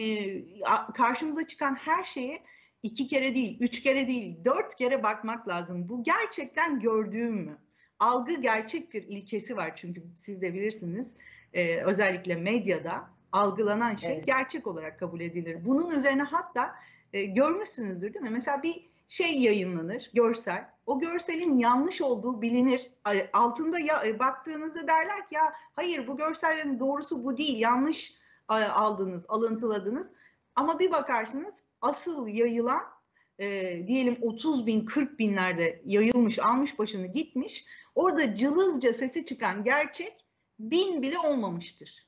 karşımıza 0.94 1.48
çıkan 1.48 1.76
her 1.76 2.04
şeye 2.04 2.42
iki 2.84 3.08
kere 3.08 3.36
değil, 3.36 3.58
üç 3.60 3.82
kere 3.82 4.08
değil, 4.08 4.38
dört 4.46 4.76
kere 4.76 5.04
bakmak 5.04 5.48
lazım. 5.48 5.90
Bu 5.90 6.04
gerçekten 6.04 6.80
gördüğüm 6.80 7.34
mü? 7.34 7.58
Algı 8.00 8.34
gerçektir 8.34 9.04
ilkesi 9.08 9.58
var 9.58 9.76
çünkü 9.76 10.04
siz 10.16 10.42
de 10.42 10.54
bilirsiniz. 10.54 11.08
E, 11.54 11.78
özellikle 11.78 12.36
medyada 12.36 13.10
algılanan 13.32 13.96
şey 13.96 14.14
evet. 14.14 14.26
gerçek 14.28 14.68
olarak 14.68 15.00
kabul 15.00 15.20
edilir. 15.20 15.66
Bunun 15.66 15.92
üzerine 15.92 16.24
hatta 16.24 16.76
e, 17.14 17.26
görmüşsünüzdür 17.26 18.14
değil 18.14 18.26
mi? 18.26 18.32
Mesela 18.32 18.64
bir 18.64 18.90
şey 19.08 19.42
yayınlanır, 19.42 20.12
görsel. 20.14 20.70
O 20.86 21.00
görselin 21.00 21.58
yanlış 21.58 22.02
olduğu 22.02 22.42
bilinir. 22.42 22.92
Altında 23.34 23.80
ya, 23.80 24.04
e, 24.06 24.20
baktığınızda 24.20 24.88
derler 24.88 25.28
ki 25.28 25.36
ya 25.36 25.54
hayır 25.76 26.08
bu 26.08 26.18
görselin 26.18 26.80
doğrusu 26.80 27.24
bu 27.24 27.38
değil, 27.38 27.60
yanlış 27.60 28.23
aldınız, 28.48 29.24
alıntıladınız. 29.28 30.08
Ama 30.56 30.80
bir 30.80 30.92
bakarsınız 30.92 31.54
asıl 31.82 32.28
yayılan 32.28 32.84
e, 33.40 33.48
diyelim 33.88 34.18
30 34.22 34.68
bin, 34.68 34.86
40 34.86 35.20
binlerde 35.20 35.82
yayılmış, 35.86 36.40
almış 36.40 36.80
başını 36.80 37.08
gitmiş. 37.08 37.66
Orada 37.96 38.36
cılızca 38.36 38.94
sesi 38.94 39.26
çıkan 39.26 39.64
gerçek 39.64 40.26
bin 40.60 41.02
bile 41.02 41.20
olmamıştır. 41.20 42.08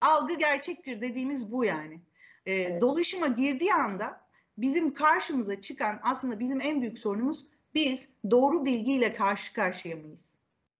Algı 0.00 0.34
gerçektir 0.34 1.00
dediğimiz 1.00 1.52
bu 1.52 1.64
yani. 1.64 2.00
E, 2.46 2.52
evet. 2.52 2.80
Dolaşıma 2.80 3.26
girdiği 3.26 3.74
anda 3.74 4.20
bizim 4.58 4.94
karşımıza 4.94 5.60
çıkan 5.60 6.00
aslında 6.02 6.40
bizim 6.40 6.60
en 6.60 6.80
büyük 6.80 6.98
sorunumuz 6.98 7.46
biz 7.74 8.08
doğru 8.30 8.64
bilgiyle 8.64 9.14
karşı 9.14 9.52
karşıya 9.52 9.96
mıyız? 9.96 10.24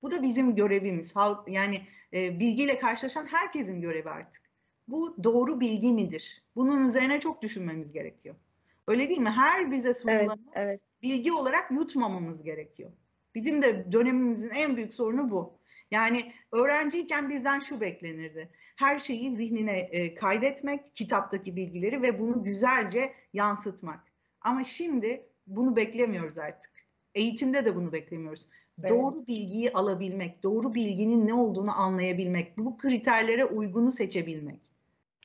Bu 0.02 0.10
da 0.10 0.22
bizim 0.22 0.54
görevimiz. 0.54 1.14
Yani 1.46 1.82
e, 2.12 2.40
bilgiyle 2.40 2.78
karşılaşan 2.78 3.26
herkesin 3.26 3.80
görevi 3.80 4.10
artık. 4.10 4.51
Bu 4.88 5.24
doğru 5.24 5.60
bilgi 5.60 5.92
midir? 5.92 6.42
Bunun 6.56 6.88
üzerine 6.88 7.20
çok 7.20 7.42
düşünmemiz 7.42 7.92
gerekiyor. 7.92 8.34
Öyle 8.88 9.08
değil 9.08 9.20
mi? 9.20 9.30
Her 9.30 9.70
bize 9.70 9.94
sunulanı 9.94 10.22
evet, 10.22 10.38
evet. 10.54 10.80
bilgi 11.02 11.32
olarak 11.32 11.70
yutmamamız 11.70 12.42
gerekiyor. 12.42 12.90
Bizim 13.34 13.62
de 13.62 13.92
dönemimizin 13.92 14.50
en 14.50 14.76
büyük 14.76 14.94
sorunu 14.94 15.30
bu. 15.30 15.58
Yani 15.90 16.32
öğrenciyken 16.52 17.30
bizden 17.30 17.58
şu 17.58 17.80
beklenirdi. 17.80 18.48
Her 18.76 18.98
şeyi 18.98 19.34
zihnine 19.34 19.78
e, 19.78 20.14
kaydetmek, 20.14 20.94
kitaptaki 20.94 21.56
bilgileri 21.56 22.02
ve 22.02 22.20
bunu 22.20 22.44
güzelce 22.44 23.12
yansıtmak. 23.32 24.00
Ama 24.40 24.64
şimdi 24.64 25.26
bunu 25.46 25.76
beklemiyoruz 25.76 26.38
artık. 26.38 26.72
Eğitimde 27.14 27.64
de 27.64 27.76
bunu 27.76 27.92
beklemiyoruz. 27.92 28.48
Evet. 28.80 28.90
Doğru 28.90 29.26
bilgiyi 29.26 29.72
alabilmek, 29.72 30.42
doğru 30.42 30.74
bilginin 30.74 31.26
ne 31.26 31.34
olduğunu 31.34 31.80
anlayabilmek, 31.80 32.58
bu 32.58 32.76
kriterlere 32.76 33.44
uygunu 33.44 33.92
seçebilmek. 33.92 34.71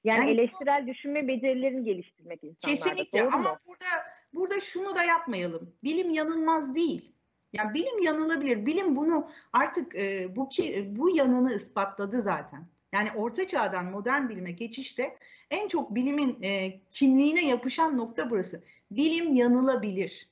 Yani, 0.04 0.20
yani 0.20 0.32
eleştirel 0.32 0.88
düşünme 0.88 1.28
becerilerini 1.28 1.84
geliştirmek 1.84 2.44
insanlarda. 2.44 2.84
Kesinlikle 2.84 3.20
Doğru 3.20 3.36
ama 3.36 3.50
mu? 3.50 3.60
burada 3.68 3.86
burada 4.34 4.60
şunu 4.60 4.96
da 4.96 5.04
yapmayalım. 5.04 5.74
Bilim 5.84 6.10
yanılmaz 6.10 6.76
değil. 6.76 7.14
Yani 7.54 7.74
bilim 7.74 8.00
yanılabilir. 8.04 8.66
Bilim 8.66 8.96
bunu 8.96 9.30
artık 9.54 9.96
e, 9.96 10.36
bu 10.36 10.50
ki 10.50 10.88
bu 10.92 11.18
yanını 11.18 11.54
ispatladı 11.54 12.22
zaten. 12.22 12.68
Yani 12.94 13.12
orta 13.16 13.48
çağdan 13.48 13.86
modern 13.86 14.30
bilime 14.30 14.52
geçişte 14.52 15.18
en 15.52 15.68
çok 15.68 15.96
bilimin 15.96 16.44
e, 16.44 16.80
kimliğine 16.92 17.48
yapışan 17.48 17.98
nokta 17.98 18.30
burası. 18.30 18.64
Bilim 18.92 19.34
yanılabilir. 19.34 20.30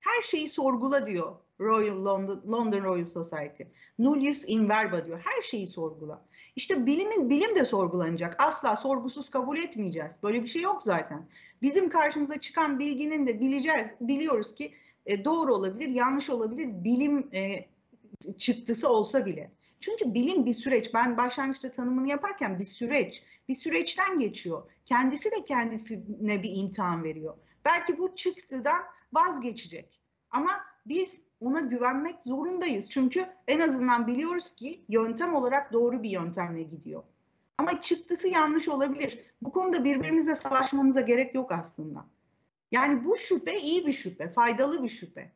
Her 0.00 0.22
şeyi 0.22 0.48
sorgula 0.48 1.06
diyor 1.06 1.36
Royal 1.60 2.04
London, 2.04 2.42
London 2.52 2.84
Royal 2.84 3.04
Society. 3.04 3.62
Nullius 3.98 4.44
in 4.46 4.68
verba 4.68 5.06
diyor. 5.06 5.20
Her 5.24 5.42
şeyi 5.42 5.66
sorgula. 5.66 6.24
İşte 6.56 6.86
bilimin 6.86 7.30
bilim 7.30 7.56
de 7.56 7.64
sorgulanacak. 7.64 8.42
Asla 8.42 8.76
sorgusuz 8.76 9.30
kabul 9.30 9.58
etmeyeceğiz. 9.58 10.12
Böyle 10.22 10.42
bir 10.42 10.48
şey 10.48 10.62
yok 10.62 10.82
zaten. 10.82 11.28
Bizim 11.62 11.88
karşımıza 11.88 12.40
çıkan 12.40 12.78
bilginin 12.78 13.26
de 13.26 13.40
bileceğiz. 13.40 13.86
Biliyoruz 14.00 14.54
ki 14.54 14.74
e, 15.06 15.24
doğru 15.24 15.54
olabilir, 15.54 15.88
yanlış 15.88 16.30
olabilir. 16.30 16.84
Bilim 16.84 17.28
e, 17.34 17.66
çıktısı 18.38 18.88
olsa 18.88 19.26
bile. 19.26 19.50
Çünkü 19.80 20.14
bilim 20.14 20.46
bir 20.46 20.54
süreç. 20.54 20.94
Ben 20.94 21.16
başlangıçta 21.16 21.72
tanımını 21.72 22.08
yaparken 22.08 22.58
bir 22.58 22.64
süreç. 22.64 23.22
Bir 23.48 23.54
süreçten 23.54 24.18
geçiyor. 24.18 24.70
Kendisi 24.84 25.30
de 25.30 25.44
kendisine 25.44 26.42
bir 26.42 26.56
imtihan 26.56 27.04
veriyor. 27.04 27.36
Belki 27.64 27.98
bu 27.98 28.14
çıktıdan 28.14 28.82
vazgeçecek. 29.12 30.00
Ama 30.30 30.50
biz 30.86 31.25
ona 31.40 31.60
güvenmek 31.60 32.16
zorundayız. 32.24 32.90
Çünkü 32.90 33.26
en 33.48 33.60
azından 33.60 34.06
biliyoruz 34.06 34.54
ki 34.54 34.84
yöntem 34.88 35.34
olarak 35.34 35.72
doğru 35.72 36.02
bir 36.02 36.10
yöntemle 36.10 36.62
gidiyor. 36.62 37.02
Ama 37.58 37.80
çıktısı 37.80 38.28
yanlış 38.28 38.68
olabilir. 38.68 39.24
Bu 39.42 39.52
konuda 39.52 39.84
birbirimizle 39.84 40.34
savaşmamıza 40.34 41.00
gerek 41.00 41.34
yok 41.34 41.52
aslında. 41.52 42.04
Yani 42.72 43.04
bu 43.04 43.16
şüphe 43.16 43.58
iyi 43.58 43.86
bir 43.86 43.92
şüphe, 43.92 44.28
faydalı 44.28 44.82
bir 44.82 44.88
şüphe. 44.88 45.32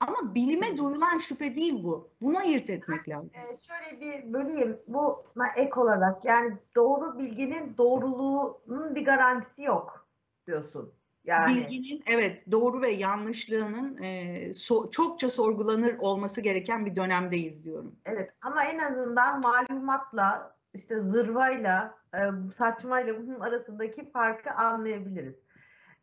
Ama 0.00 0.34
bilime 0.34 0.76
duyulan 0.76 1.18
şüphe 1.18 1.56
değil 1.56 1.84
bu. 1.84 2.10
Buna 2.20 2.38
ayırt 2.38 2.70
etmek 2.70 3.08
lazım. 3.08 3.30
Ee, 3.34 3.58
şöyle 3.60 4.00
bir 4.00 4.32
böleyim. 4.32 4.78
Bu 4.88 5.24
ek 5.56 5.80
olarak 5.80 6.24
yani 6.24 6.56
doğru 6.76 7.18
bilginin 7.18 7.76
doğruluğunun 7.78 8.94
bir 8.94 9.04
garantisi 9.04 9.62
yok 9.62 10.06
diyorsun. 10.46 10.92
Yani, 11.24 11.56
Bilginin 11.56 12.02
evet 12.06 12.50
doğru 12.50 12.82
ve 12.82 12.90
yanlışlığının 12.90 14.02
e, 14.02 14.54
so, 14.54 14.90
çokça 14.90 15.30
sorgulanır 15.30 15.98
olması 15.98 16.40
gereken 16.40 16.86
bir 16.86 16.96
dönemdeyiz 16.96 17.64
diyorum. 17.64 17.96
Evet 18.04 18.30
ama 18.42 18.64
en 18.64 18.78
azından 18.78 19.40
malumatla 19.40 20.56
işte 20.74 21.00
zırvayla 21.00 21.94
e, 22.14 22.18
saçmayla 22.52 23.18
bunun 23.18 23.40
arasındaki 23.40 24.10
farkı 24.10 24.50
anlayabiliriz. 24.50 25.34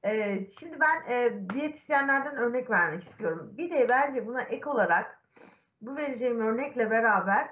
E, 0.03 0.47
şimdi 0.60 0.77
ben 0.80 1.13
e, 1.13 1.49
diyetisyenlerden 1.53 2.36
örnek 2.36 2.69
vermek 2.69 3.03
istiyorum. 3.03 3.53
Bir 3.58 3.71
de 3.71 3.88
bence 3.89 4.27
buna 4.27 4.41
ek 4.41 4.69
olarak 4.69 5.21
bu 5.82 5.95
vereceğim 5.95 6.39
örnekle 6.39 6.91
beraber 6.91 7.49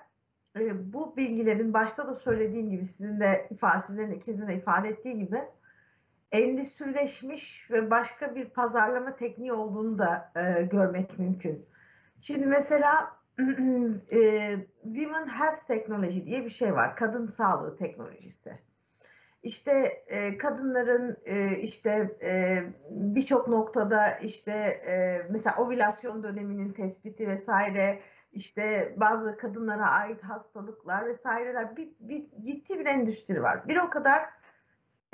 e, 0.60 0.94
bu 0.94 1.18
bilgilerin 1.18 1.74
başta 1.74 2.08
da 2.08 2.16
söylediğim 2.16 2.70
gibi 2.70 2.86
sizin 2.86 3.20
de 3.20 3.48
ifadesinin 3.52 4.12
ikinizin 4.12 4.48
de 4.48 4.56
ifade 4.56 4.90
ettiği 4.90 5.18
gibi 5.18 5.42
endüstrileşmiş 6.32 7.72
ve 7.72 7.92
başka 7.92 8.36
bir 8.36 8.50
pazarlama 8.50 9.16
tekniği 9.16 9.54
olduğunu 9.54 9.98
da 9.98 10.32
e, 10.36 10.62
görmek 10.62 11.20
mümkün. 11.20 11.66
Şimdi 12.20 12.46
mesela 12.46 13.18
e, 14.12 14.56
Women 14.84 15.28
Health 15.28 15.68
Technology 15.68 16.26
diye 16.26 16.46
bir 16.46 16.50
şey 16.50 16.74
var. 16.74 16.96
Kadın 16.96 17.28
sağlığı 17.28 17.78
teknolojisi. 17.78 18.60
İşte 19.44 20.04
e, 20.08 20.38
kadınların 20.38 21.18
e, 21.26 21.58
işte 21.58 22.18
e, 22.24 22.58
birçok 22.90 23.48
noktada 23.48 24.12
işte 24.12 24.52
e, 24.88 25.22
mesela 25.30 25.56
ovülasyon 25.58 26.24
döneminin 26.24 26.74
tespiti 26.74 27.28
vesaire 27.28 28.02
işte 28.32 28.96
bazı 28.98 29.38
kadınlara 29.38 29.92
ait 29.92 30.24
hastalıklar 30.24 31.06
vesaireler 31.06 31.78
bir, 31.78 31.90
bir 32.00 32.26
ciddi 32.42 32.80
bir 32.80 32.86
endüstri 32.86 33.44
var. 33.44 33.68
Bir 33.68 33.78
o 33.78 33.90
kadar 33.90 34.22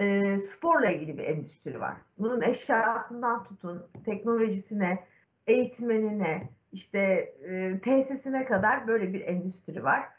e, 0.01 0.37
sporla 0.37 0.89
ilgili 0.89 1.17
bir 1.17 1.23
endüstri 1.23 1.79
var. 1.79 1.97
Bunun 2.17 2.41
eşyasından 2.41 3.43
tutun, 3.43 3.85
teknolojisine, 4.05 5.03
eğitmenine, 5.47 6.49
işte 6.71 6.99
e, 7.43 7.81
tesisine 7.81 8.45
kadar 8.45 8.87
böyle 8.87 9.13
bir 9.13 9.21
endüstri 9.21 9.83
var. 9.83 10.09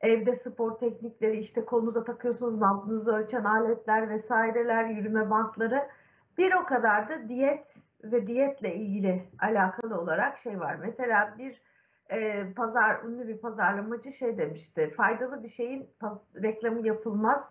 Evde 0.00 0.36
spor 0.36 0.78
teknikleri, 0.78 1.36
işte 1.36 1.64
kolunuza 1.64 2.04
takıyorsunuz, 2.04 2.60
nabzınızı 2.60 3.12
ölçen 3.12 3.44
aletler 3.44 4.10
vesaireler, 4.10 4.84
yürüme 4.84 5.30
bantları. 5.30 5.88
Bir 6.38 6.52
o 6.62 6.66
kadar 6.66 7.08
da 7.08 7.28
diyet 7.28 7.74
ve 8.04 8.26
diyetle 8.26 8.74
ilgili 8.74 9.28
alakalı 9.38 10.00
olarak 10.00 10.38
şey 10.38 10.60
var. 10.60 10.74
Mesela 10.74 11.34
bir 11.38 11.62
e, 12.10 12.52
pazar 12.56 13.02
ünlü 13.04 13.28
bir 13.28 13.38
pazarlamacı 13.38 14.12
şey 14.12 14.38
demişti. 14.38 14.90
Faydalı 14.90 15.42
bir 15.42 15.48
şeyin 15.48 15.90
reklamı 16.42 16.86
yapılmaz 16.86 17.44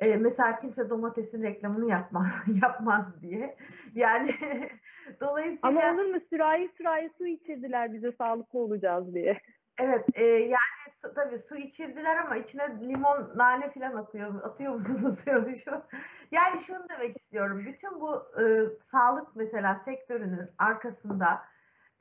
e, 0.00 0.16
mesela 0.16 0.58
kimse 0.58 0.90
domatesin 0.90 1.42
reklamını 1.42 1.90
yapmaz, 1.90 2.26
yapmaz 2.62 3.22
diye. 3.22 3.56
Yani 3.94 4.34
dolayısıyla... 5.20 5.68
Ama 5.68 5.80
olur 5.80 6.14
mu 6.14 6.20
sürahi 6.30 6.68
sürahi 6.78 7.10
su 7.18 7.26
içirdiler 7.26 7.92
bize 7.92 8.12
sağlıklı 8.12 8.58
olacağız 8.58 9.14
diye. 9.14 9.40
Evet 9.80 10.04
e, 10.14 10.24
yani 10.24 10.90
su, 10.90 11.14
tabii 11.14 11.38
su 11.38 11.56
içirdiler 11.56 12.16
ama 12.16 12.36
içine 12.36 12.80
limon 12.88 13.32
nane 13.36 13.70
falan 13.70 13.96
atıyor 13.96 14.42
atıyor 14.42 14.74
musunuz 14.74 15.24
şu. 15.64 15.82
Yani 16.30 16.60
şunu 16.66 16.88
demek 16.88 17.16
istiyorum. 17.16 17.64
Bütün 17.66 18.00
bu 18.00 18.16
e, 18.42 18.44
sağlık 18.84 19.36
mesela 19.36 19.74
sektörünün 19.84 20.50
arkasında 20.58 21.42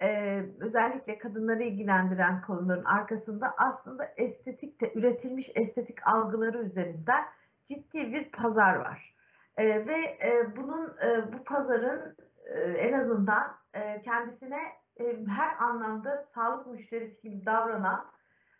e, 0.01 0.39
özellikle 0.59 1.17
kadınları 1.17 1.63
ilgilendiren 1.63 2.41
konuların 2.41 2.85
arkasında 2.85 3.53
aslında 3.57 4.13
estetik 4.17 4.81
de 4.81 4.91
üretilmiş 4.95 5.51
estetik 5.55 6.07
algıları 6.07 6.63
üzerinden 6.63 7.23
ciddi 7.69 8.13
bir 8.13 8.32
pazar 8.32 8.75
var. 8.75 9.15
E, 9.58 9.88
ve 9.88 9.97
e, 10.23 10.55
bunun 10.55 10.88
e, 10.88 11.34
bu 11.34 11.43
pazarın 11.43 12.17
e, 12.45 12.60
en 12.60 12.93
azından 12.93 13.58
e, 13.73 14.01
kendisine 14.01 14.60
e, 14.99 15.25
her 15.27 15.67
anlamda 15.67 16.25
sağlık 16.27 16.67
müşterisi 16.67 17.21
gibi 17.21 17.45
davranan 17.45 18.05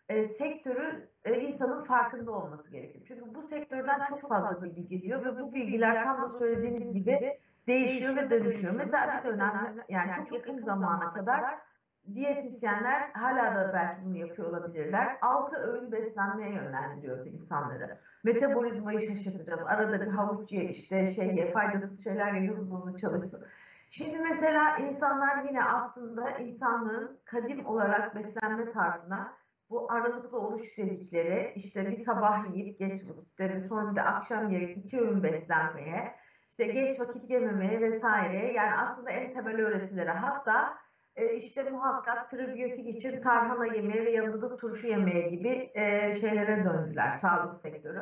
e, 0.10 0.26
sektörü 0.26 1.10
e, 1.26 1.39
insanın 1.39 1.84
farkında 1.84 2.32
olması 2.32 2.72
gerekiyor. 2.72 3.06
Çünkü 3.08 3.36
bu 3.36 3.43
sektörden 3.43 4.00
çok 4.10 4.30
fazla 4.30 4.63
bilgi 4.63 4.88
geliyor 4.88 5.26
ve 5.26 5.39
bu 5.39 5.54
bilgiler 5.54 6.04
tam 6.04 6.22
da 6.22 6.30
söylediğiniz 6.30 6.93
gibi 6.93 7.39
değişiyor 7.67 8.15
ve 8.15 8.30
dönüşüyor. 8.30 8.74
Mesela 8.76 9.24
bir 9.24 9.30
dönem 9.30 9.76
yani 9.89 10.12
çok 10.17 10.34
yakın 10.34 10.62
zamana 10.62 11.13
kadar 11.13 11.68
diyetisyenler 12.15 13.09
hala 13.13 13.55
da 13.55 13.73
belki 13.73 14.05
bunu 14.05 14.17
yapıyor 14.17 14.49
olabilirler. 14.49 15.17
Altı 15.21 15.55
öğün 15.55 15.91
beslenmeye 15.91 16.53
yönlendiriyordu 16.53 17.29
insanları 17.29 17.99
metabolizmayı 18.23 18.99
şaşırtacağız. 18.99 19.62
Arada 19.65 20.01
bir 20.01 20.07
havuç 20.07 20.51
ye, 20.51 20.63
işte 20.63 21.12
şey 21.12 21.35
ye, 21.35 21.51
faydasız 21.51 22.03
şeyler 22.03 22.33
ye, 22.33 22.49
hızlı 22.49 22.75
hızlı 22.75 22.97
çalışsın. 22.97 23.45
Şimdi 23.89 24.17
mesela 24.17 24.77
insanlar 24.77 25.43
yine 25.43 25.63
aslında 25.63 26.29
insanlığın 26.29 27.19
kadim 27.25 27.65
olarak 27.65 28.15
beslenme 28.15 28.71
tarzına 28.71 29.33
bu 29.69 29.91
aralıklı 29.91 30.39
oruç 30.39 30.77
dedikleri 30.77 31.51
işte 31.55 31.91
bir 31.91 31.95
sabah 31.95 32.55
yiyip 32.55 32.79
geç 32.79 33.09
vakitleri 33.09 33.59
sonra 33.59 33.91
bir 33.91 33.95
de 33.95 34.01
akşam 34.01 34.51
yiyip 34.51 34.77
iki 34.77 35.01
öğün 35.01 35.23
beslenmeye 35.23 36.15
işte 36.47 36.65
geç 36.65 36.99
vakit 36.99 37.29
yememeye 37.31 37.81
vesaire 37.81 38.53
yani 38.53 38.73
aslında 38.81 39.09
en 39.12 39.33
temel 39.33 39.62
öğretilere 39.62 40.12
hatta 40.12 40.77
e, 41.19 41.36
işte 41.36 41.69
muhakkak 41.69 42.32
prebiyotik 42.32 42.88
için 42.88 43.21
tarhana 43.21 43.65
yemeye 43.65 44.05
ve 44.05 44.12
yanında 44.12 44.49
da 44.49 44.58
turşu 44.58 44.88
yemeye 44.88 45.29
gibi 45.29 45.71
e, 45.73 46.15
şeylere 46.21 46.65
döndüler 46.65 47.15
sağlık 47.21 47.62
sektörü. 47.62 48.01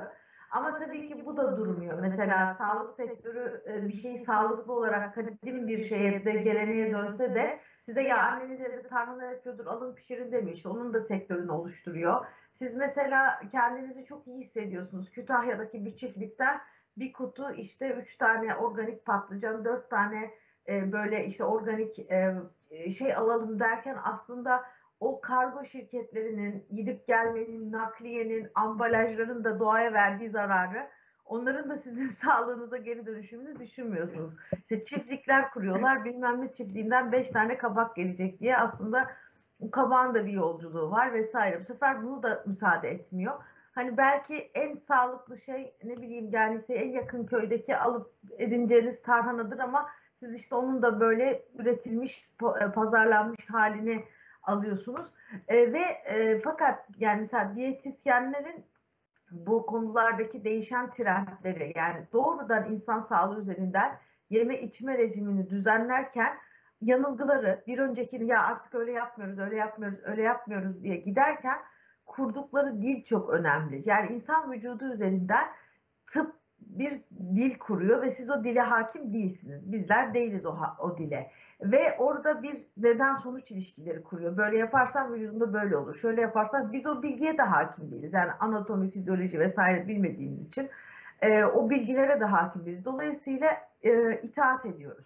Ama 0.51 0.80
tabii 0.80 1.08
ki 1.08 1.25
bu 1.25 1.38
da 1.38 1.58
durmuyor. 1.58 1.99
Mesela 1.99 2.53
sağlık 2.53 2.95
sektörü 2.95 3.63
e, 3.67 3.88
bir 3.88 3.93
şeyi 3.93 4.17
sağlıklı 4.17 4.73
olarak 4.73 5.15
kadim 5.15 5.67
bir 5.67 5.84
şeye 5.84 6.25
de 6.25 6.32
geleneğe 6.32 6.91
dönse 6.91 7.36
de 7.36 7.60
size 7.82 8.01
ya 8.01 8.27
anneniz 8.27 8.62
evde 8.62 8.88
tarhana 8.88 9.23
yapıyordur 9.23 9.65
alın 9.65 9.95
pişirin 9.95 10.32
demiş. 10.32 10.65
Onun 10.65 10.93
da 10.93 11.01
sektörünü 11.01 11.51
oluşturuyor. 11.51 12.25
Siz 12.53 12.75
mesela 12.75 13.39
kendinizi 13.51 14.06
çok 14.06 14.27
iyi 14.27 14.39
hissediyorsunuz. 14.39 15.12
Kütahya'daki 15.12 15.86
bir 15.86 15.95
çiftlikten 15.95 16.62
bir 16.97 17.13
kutu 17.13 17.51
işte 17.51 17.93
üç 17.93 18.17
tane 18.17 18.56
organik 18.56 19.06
patlıcan, 19.06 19.65
dört 19.65 19.89
tane 19.89 20.32
e, 20.69 20.91
böyle 20.91 21.25
işte 21.25 21.43
organik 21.43 22.12
şey 22.97 23.15
alalım 23.15 23.60
derken 23.60 23.97
aslında 24.03 24.63
o 24.99 25.21
kargo 25.21 25.65
şirketlerinin 25.65 26.65
gidip 26.71 27.08
gelmenin, 27.08 27.71
nakliyenin, 27.71 28.49
ambalajların 28.56 29.43
da 29.43 29.60
doğaya 29.60 29.93
verdiği 29.93 30.30
zararı 30.30 30.89
onların 31.25 31.69
da 31.69 31.77
sizin 31.77 32.08
sağlığınıza 32.23 32.77
geri 32.77 33.06
dönüşümünü 33.06 33.60
düşünmüyorsunuz. 33.60 34.38
İşte 34.62 34.84
çiftlikler 34.84 35.51
kuruyorlar 35.51 36.06
bilmem 36.06 36.41
ne 36.41 36.53
çiftliğinden 36.53 37.12
beş 37.12 37.30
tane 37.30 37.58
kabak 37.58 37.95
gelecek 37.95 38.39
diye 38.39 38.58
aslında 38.58 39.08
Kabağın 39.71 40.15
da 40.15 40.25
bir 40.25 40.32
yolculuğu 40.32 40.91
var 40.91 41.13
vesaire. 41.13 41.60
Bu 41.60 41.65
sefer 41.65 42.03
bunu 42.03 42.23
da 42.23 42.43
müsaade 42.45 42.89
etmiyor. 42.89 43.34
Hani 43.71 43.97
belki 43.97 44.36
en 44.53 44.75
sağlıklı 44.75 45.38
şey 45.38 45.73
ne 45.84 45.97
bileyim 45.97 46.30
yani 46.32 46.58
işte 46.58 46.73
en 46.73 46.91
yakın 46.91 47.25
köydeki 47.25 47.77
alıp 47.77 48.13
edineceğiniz 48.38 49.01
tarhanadır 49.01 49.60
ama 49.60 49.89
siz 50.19 50.36
işte 50.36 50.56
onun 50.56 50.82
da 50.82 50.99
böyle 50.99 51.45
üretilmiş, 51.56 52.30
e, 52.62 52.71
pazarlanmış 52.71 53.49
halini 53.49 54.06
alıyorsunuz. 54.43 55.08
E, 55.47 55.73
ve 55.73 55.82
e, 56.06 56.41
fakat 56.41 56.88
yani 56.99 57.19
mesela 57.19 57.56
diyetisyenlerin 57.56 58.65
bu 59.32 59.65
konulardaki 59.65 60.43
değişen 60.43 60.91
trendleri 60.91 61.73
yani 61.75 62.08
doğrudan 62.13 62.65
insan 62.71 63.01
sağlığı 63.01 63.41
üzerinden 63.41 63.99
yeme 64.30 64.62
içme 64.62 64.97
rejimini 64.97 65.49
düzenlerken 65.49 66.38
yanılgıları 66.82 67.63
bir 67.67 67.80
öncekini 67.80 68.27
ya 68.27 68.43
artık 68.43 68.75
öyle 68.75 68.91
yapmıyoruz, 68.91 69.39
öyle 69.39 69.56
yapmıyoruz, 69.56 69.99
öyle 70.03 70.23
yapmıyoruz 70.23 70.84
diye 70.84 70.95
giderken 70.95 71.58
kurdukları 72.06 72.82
dil 72.82 73.03
çok 73.03 73.30
önemli. 73.30 73.82
Yani 73.86 74.12
insan 74.12 74.51
vücudu 74.51 74.93
üzerinden 74.93 75.47
tıp 76.08 76.36
bir 76.69 77.01
dil 77.36 77.58
kuruyor 77.60 78.01
ve 78.01 78.12
siz 78.12 78.30
o 78.30 78.43
dile 78.43 78.62
hakim 78.62 79.13
değilsiniz. 79.13 79.71
Bizler 79.71 80.13
değiliz 80.13 80.45
o, 80.45 80.58
o 80.80 80.97
dile. 80.97 81.32
Ve 81.62 81.97
orada 81.97 82.43
bir 82.43 82.67
neden 82.77 83.13
sonuç 83.13 83.51
ilişkileri 83.51 84.03
kuruyor. 84.03 84.38
Böyle 84.38 84.58
yaparsan 84.58 85.13
vücudunda 85.13 85.53
böyle 85.53 85.77
olur. 85.77 85.95
Şöyle 85.95 86.21
yaparsan 86.21 86.71
biz 86.73 86.86
o 86.86 87.03
bilgiye 87.03 87.38
de 87.38 87.41
hakim 87.41 87.91
değiliz. 87.91 88.13
Yani 88.13 88.32
anatomi, 88.32 88.91
fizyoloji 88.91 89.39
vesaire 89.39 89.88
bilmediğimiz 89.88 90.45
için 90.45 90.69
e, 91.21 91.43
o 91.43 91.69
bilgilere 91.69 92.19
de 92.19 92.25
hakim 92.25 92.65
değiliz. 92.65 92.86
Dolayısıyla 92.86 93.47
e, 93.84 94.21
itaat 94.21 94.65
ediyoruz. 94.65 95.06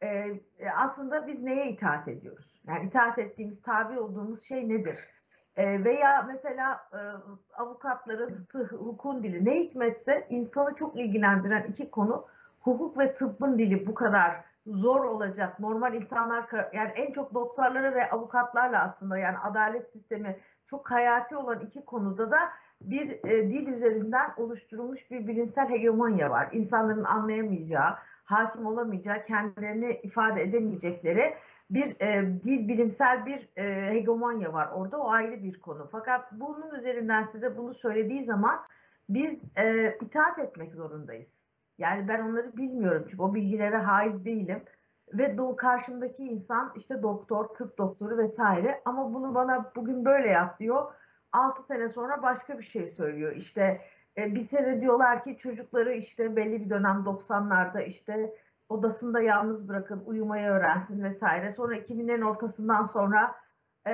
E, 0.00 0.08
e 0.08 0.70
aslında 0.84 1.26
biz 1.26 1.42
neye 1.42 1.70
itaat 1.70 2.08
ediyoruz? 2.08 2.62
Yani 2.66 2.86
itaat 2.86 3.18
ettiğimiz, 3.18 3.62
tabi 3.62 3.98
olduğumuz 3.98 4.42
şey 4.42 4.68
nedir? 4.68 4.98
E, 5.58 5.84
veya 5.84 6.22
mesela 6.22 6.88
e, 6.92 7.00
avukatların 7.56 8.46
hukukun 8.70 9.22
dili 9.22 9.44
ne 9.44 9.54
hikmetse 9.54 10.26
insanı 10.30 10.74
çok 10.74 11.00
ilgilendiren 11.00 11.64
iki 11.68 11.90
konu 11.90 12.26
hukuk 12.60 12.98
ve 12.98 13.14
tıbbın 13.14 13.58
dili 13.58 13.86
bu 13.86 13.94
kadar 13.94 14.44
zor 14.66 15.04
olacak. 15.04 15.60
Normal 15.60 15.94
insanlar 15.94 16.46
yani 16.72 16.90
en 16.96 17.12
çok 17.12 17.34
doktorlara 17.34 17.94
ve 17.94 18.10
avukatlarla 18.10 18.82
aslında 18.82 19.18
yani 19.18 19.38
adalet 19.38 19.92
sistemi 19.92 20.36
çok 20.64 20.90
hayati 20.90 21.36
olan 21.36 21.60
iki 21.60 21.84
konuda 21.84 22.30
da 22.30 22.38
bir 22.80 23.10
e, 23.24 23.50
dil 23.50 23.68
üzerinden 23.68 24.30
oluşturulmuş 24.36 25.10
bir 25.10 25.26
bilimsel 25.26 25.68
hegemonya 25.68 26.30
var. 26.30 26.48
İnsanların 26.52 27.04
anlayamayacağı, 27.04 27.96
hakim 28.24 28.66
olamayacağı, 28.66 29.24
kendilerini 29.24 29.92
ifade 29.92 30.42
edemeyecekleri 30.42 31.34
bir 31.70 32.00
e, 32.00 32.42
dil 32.42 32.68
bilimsel 32.68 33.26
bir 33.26 33.48
e, 33.56 33.90
hegemonya 33.90 34.52
var. 34.52 34.68
Orada 34.74 34.98
o 34.98 35.10
ayrı 35.10 35.42
bir 35.42 35.60
konu. 35.60 35.88
Fakat 35.92 36.32
bunun 36.32 36.70
üzerinden 36.78 37.24
size 37.24 37.56
bunu 37.56 37.74
söylediği 37.74 38.24
zaman 38.24 38.60
biz 39.08 39.40
e, 39.56 39.96
itaat 40.02 40.38
etmek 40.38 40.74
zorundayız. 40.74 41.48
Yani 41.78 42.08
ben 42.08 42.20
onları 42.20 42.56
bilmiyorum 42.56 43.06
çünkü 43.10 43.22
o 43.22 43.34
bilgilere 43.34 43.76
haiz 43.76 44.24
değilim. 44.24 44.62
Ve 45.12 45.38
do 45.38 45.56
karşımdaki 45.56 46.22
insan 46.22 46.72
işte 46.76 47.02
doktor, 47.02 47.44
tıp 47.44 47.78
doktoru 47.78 48.18
vesaire 48.18 48.82
ama 48.84 49.14
bunu 49.14 49.34
bana 49.34 49.72
bugün 49.76 50.04
böyle 50.04 50.28
yap 50.28 50.60
diyor. 50.60 50.92
6 51.32 51.62
sene 51.62 51.88
sonra 51.88 52.22
başka 52.22 52.58
bir 52.58 52.64
şey 52.64 52.86
söylüyor. 52.86 53.36
İşte 53.36 53.80
e, 54.18 54.34
bir 54.34 54.46
sene 54.46 54.80
diyorlar 54.80 55.22
ki 55.22 55.36
çocukları 55.38 55.92
işte 55.92 56.36
belli 56.36 56.64
bir 56.64 56.70
dönem 56.70 56.96
90'larda 57.06 57.84
işte 57.84 58.34
odasında 58.68 59.20
yalnız 59.20 59.68
bırakın, 59.68 60.02
uyumayı 60.06 60.46
öğrensin 60.46 61.02
vesaire. 61.02 61.52
Sonra 61.52 61.76
2000'lerin 61.76 62.24
ortasından 62.24 62.84
sonra 62.84 63.34
e, 63.86 63.92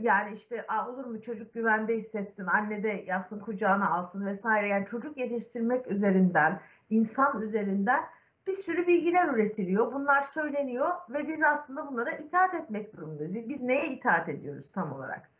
yani 0.00 0.34
işte 0.34 0.66
olur 0.88 1.04
mu 1.04 1.20
çocuk 1.20 1.54
güvende 1.54 1.96
hissetsin, 1.96 2.46
anne 2.46 2.82
de 2.82 3.04
yapsın 3.06 3.40
kucağına 3.40 3.90
alsın 3.90 4.26
vesaire. 4.26 4.68
Yani 4.68 4.86
çocuk 4.86 5.18
yetiştirmek 5.18 5.86
üzerinden, 5.86 6.60
insan 6.90 7.42
üzerinden 7.42 8.00
bir 8.46 8.52
sürü 8.52 8.86
bilgiler 8.86 9.28
üretiliyor. 9.28 9.92
Bunlar 9.92 10.22
söyleniyor 10.22 10.88
ve 11.10 11.28
biz 11.28 11.42
aslında 11.42 11.88
bunlara 11.88 12.10
itaat 12.10 12.54
etmek 12.54 12.96
durumundayız. 12.96 13.48
Biz 13.48 13.60
neye 13.60 13.86
itaat 13.86 14.28
ediyoruz 14.28 14.72
tam 14.72 14.92
olarak? 14.92 15.30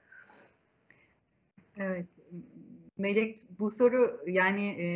Evet, 1.77 2.07
Melek 2.99 3.37
bu 3.59 3.71
soru 3.71 4.21
yani 4.27 4.67
e, 4.83 4.87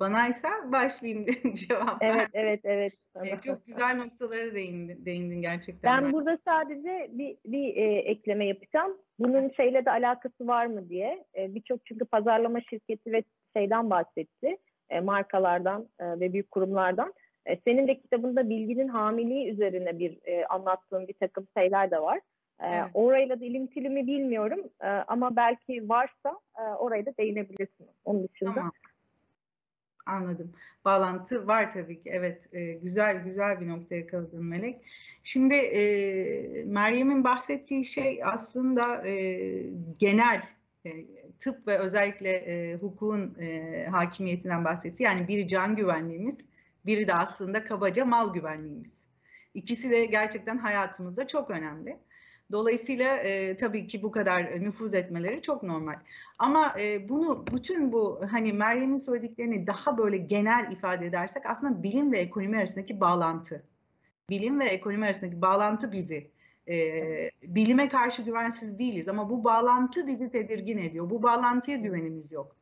banaysa 0.00 0.48
başlayayım 0.72 1.26
cevap. 1.54 1.96
Evet, 2.00 2.28
evet, 2.32 2.60
evet. 2.64 2.92
E, 3.24 3.40
çok 3.40 3.66
güzel 3.66 3.96
noktalara 3.96 4.54
değindin, 4.54 5.04
değindin 5.06 5.42
gerçekten. 5.42 5.96
Ben, 5.96 6.04
ben 6.04 6.12
burada 6.12 6.38
sadece 6.44 7.08
bir, 7.12 7.36
bir 7.44 7.76
e, 7.76 7.98
ekleme 7.98 8.46
yapacağım. 8.46 8.96
Bunun 9.18 9.50
şeyle 9.56 9.84
de 9.84 9.90
alakası 9.90 10.46
var 10.46 10.66
mı 10.66 10.88
diye. 10.88 11.24
E, 11.36 11.54
Birçok 11.54 11.86
çünkü 11.86 12.04
pazarlama 12.04 12.60
şirketi 12.60 13.12
ve 13.12 13.22
şeyden 13.56 13.90
bahsetti. 13.90 14.56
E, 14.90 15.00
markalardan 15.00 15.88
e, 16.00 16.04
ve 16.20 16.32
büyük 16.32 16.50
kurumlardan. 16.50 17.14
E, 17.46 17.56
senin 17.56 17.88
de 17.88 18.00
kitabında 18.00 18.48
bilginin 18.48 18.88
hamiliği 18.88 19.52
üzerine 19.52 19.98
bir 19.98 20.18
e, 20.24 20.46
anlattığın 20.46 21.08
bir 21.08 21.14
takım 21.14 21.46
şeyler 21.56 21.90
de 21.90 22.02
var. 22.02 22.20
Ee, 22.62 22.66
evet. 22.66 22.90
Orayla 22.94 23.40
da 23.40 23.44
ilintili 23.44 23.88
mi 23.88 24.06
bilmiyorum 24.06 24.60
ee, 24.80 24.86
ama 24.86 25.36
belki 25.36 25.88
varsa 25.88 26.40
e, 26.58 26.62
orayı 26.62 27.06
da 27.06 27.16
değinebilirsin. 27.18 27.86
Onun 28.04 28.28
dışında. 28.28 28.54
Tamam. 28.54 28.72
Anladım. 30.06 30.52
Bağlantı 30.84 31.46
var 31.46 31.70
tabii 31.70 32.02
ki. 32.02 32.10
Evet, 32.12 32.48
e, 32.52 32.72
güzel 32.72 33.24
güzel 33.24 33.60
bir 33.60 33.68
noktaya 33.68 33.96
yakaladın 33.96 34.44
Melek. 34.44 34.80
Şimdi 35.22 35.54
e, 35.54 36.64
Meryem'in 36.64 37.24
bahsettiği 37.24 37.84
şey 37.84 38.20
aslında 38.24 39.06
e, 39.08 39.14
genel 39.98 40.42
e, 40.86 40.90
tıp 41.38 41.68
ve 41.68 41.78
özellikle 41.78 42.30
e, 42.30 42.74
hukukun 42.74 43.34
e, 43.40 43.86
hakimiyetinden 43.90 44.64
bahsetti. 44.64 45.02
Yani 45.02 45.28
biri 45.28 45.48
can 45.48 45.76
güvenliğimiz, 45.76 46.36
biri 46.86 47.08
de 47.08 47.14
aslında 47.14 47.64
kabaca 47.64 48.04
mal 48.04 48.34
güvenliğimiz. 48.34 48.92
İkisi 49.54 49.90
de 49.90 50.06
gerçekten 50.06 50.58
hayatımızda 50.58 51.26
çok 51.26 51.50
önemli. 51.50 51.96
Dolayısıyla 52.52 53.16
e, 53.16 53.56
tabii 53.56 53.86
ki 53.86 54.02
bu 54.02 54.10
kadar 54.10 54.60
nüfuz 54.60 54.94
etmeleri 54.94 55.42
çok 55.42 55.62
normal. 55.62 55.96
Ama 56.38 56.74
e, 56.80 57.08
bunu 57.08 57.44
bütün 57.52 57.92
bu 57.92 58.20
hani 58.30 58.52
Meryem'in 58.52 58.98
söylediklerini 58.98 59.66
daha 59.66 59.98
böyle 59.98 60.16
genel 60.16 60.72
ifade 60.72 61.06
edersek 61.06 61.46
aslında 61.46 61.82
bilim 61.82 62.12
ve 62.12 62.18
ekonomi 62.18 62.56
arasındaki 62.56 63.00
bağlantı. 63.00 63.62
Bilim 64.30 64.60
ve 64.60 64.64
ekonomi 64.64 65.04
arasındaki 65.04 65.42
bağlantı 65.42 65.92
bizi 65.92 66.30
e, 66.68 66.74
bilime 67.42 67.88
karşı 67.88 68.22
güvensiz 68.22 68.78
değiliz 68.78 69.08
ama 69.08 69.30
bu 69.30 69.44
bağlantı 69.44 70.06
bizi 70.06 70.30
tedirgin 70.30 70.78
ediyor. 70.78 71.10
Bu 71.10 71.22
bağlantıya 71.22 71.76
güvenimiz 71.76 72.32
yok. 72.32 72.56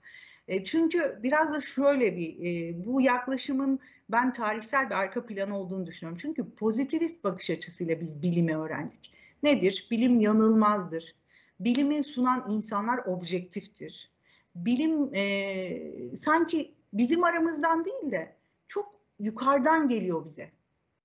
E, 0.49 0.65
çünkü 0.65 1.19
biraz 1.23 1.53
da 1.53 1.61
şöyle 1.61 2.17
bir 2.17 2.37
e, 2.47 2.85
bu 2.87 3.01
yaklaşımın 3.01 3.81
ben 4.09 4.33
tarihsel 4.33 4.91
bir 4.91 4.95
arka 4.95 5.27
planı 5.27 5.59
olduğunu 5.59 5.87
düşünüyorum. 5.87 6.19
Çünkü 6.23 6.51
pozitivist 6.51 7.25
bakış 7.25 7.51
açısıyla 7.51 8.01
biz 8.01 8.23
bilimi 8.23 8.57
öğrendik. 8.57 9.20
Nedir? 9.43 9.89
Bilim 9.91 10.21
yanılmazdır. 10.21 11.15
Bilimi 11.61 12.05
sunan 12.05 12.47
insanlar 12.49 12.99
objektiftir. 12.99 14.11
Bilim 14.55 15.15
e, 15.15 16.17
sanki 16.17 16.75
bizim 16.93 17.25
aramızdan 17.25 17.85
değil 17.85 18.11
de 18.11 18.37
çok 18.69 19.01
yukarıdan 19.19 19.89
geliyor 19.89 20.25
bize. 20.25 20.51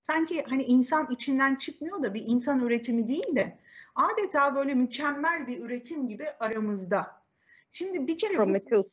Sanki 0.02 0.44
hani 0.48 0.62
insan 0.62 1.08
içinden 1.10 1.56
çıkmıyor 1.56 2.02
da 2.02 2.14
bir 2.14 2.22
insan 2.26 2.60
üretimi 2.60 3.08
değil 3.08 3.36
de 3.36 3.58
adeta 3.94 4.54
böyle 4.54 4.74
mükemmel 4.74 5.46
bir 5.46 5.60
üretim 5.60 6.08
gibi 6.08 6.26
aramızda. 6.40 7.22
Şimdi 7.70 8.06
bir 8.06 8.18
kere 8.18 8.34
Prometheus. 8.36 8.92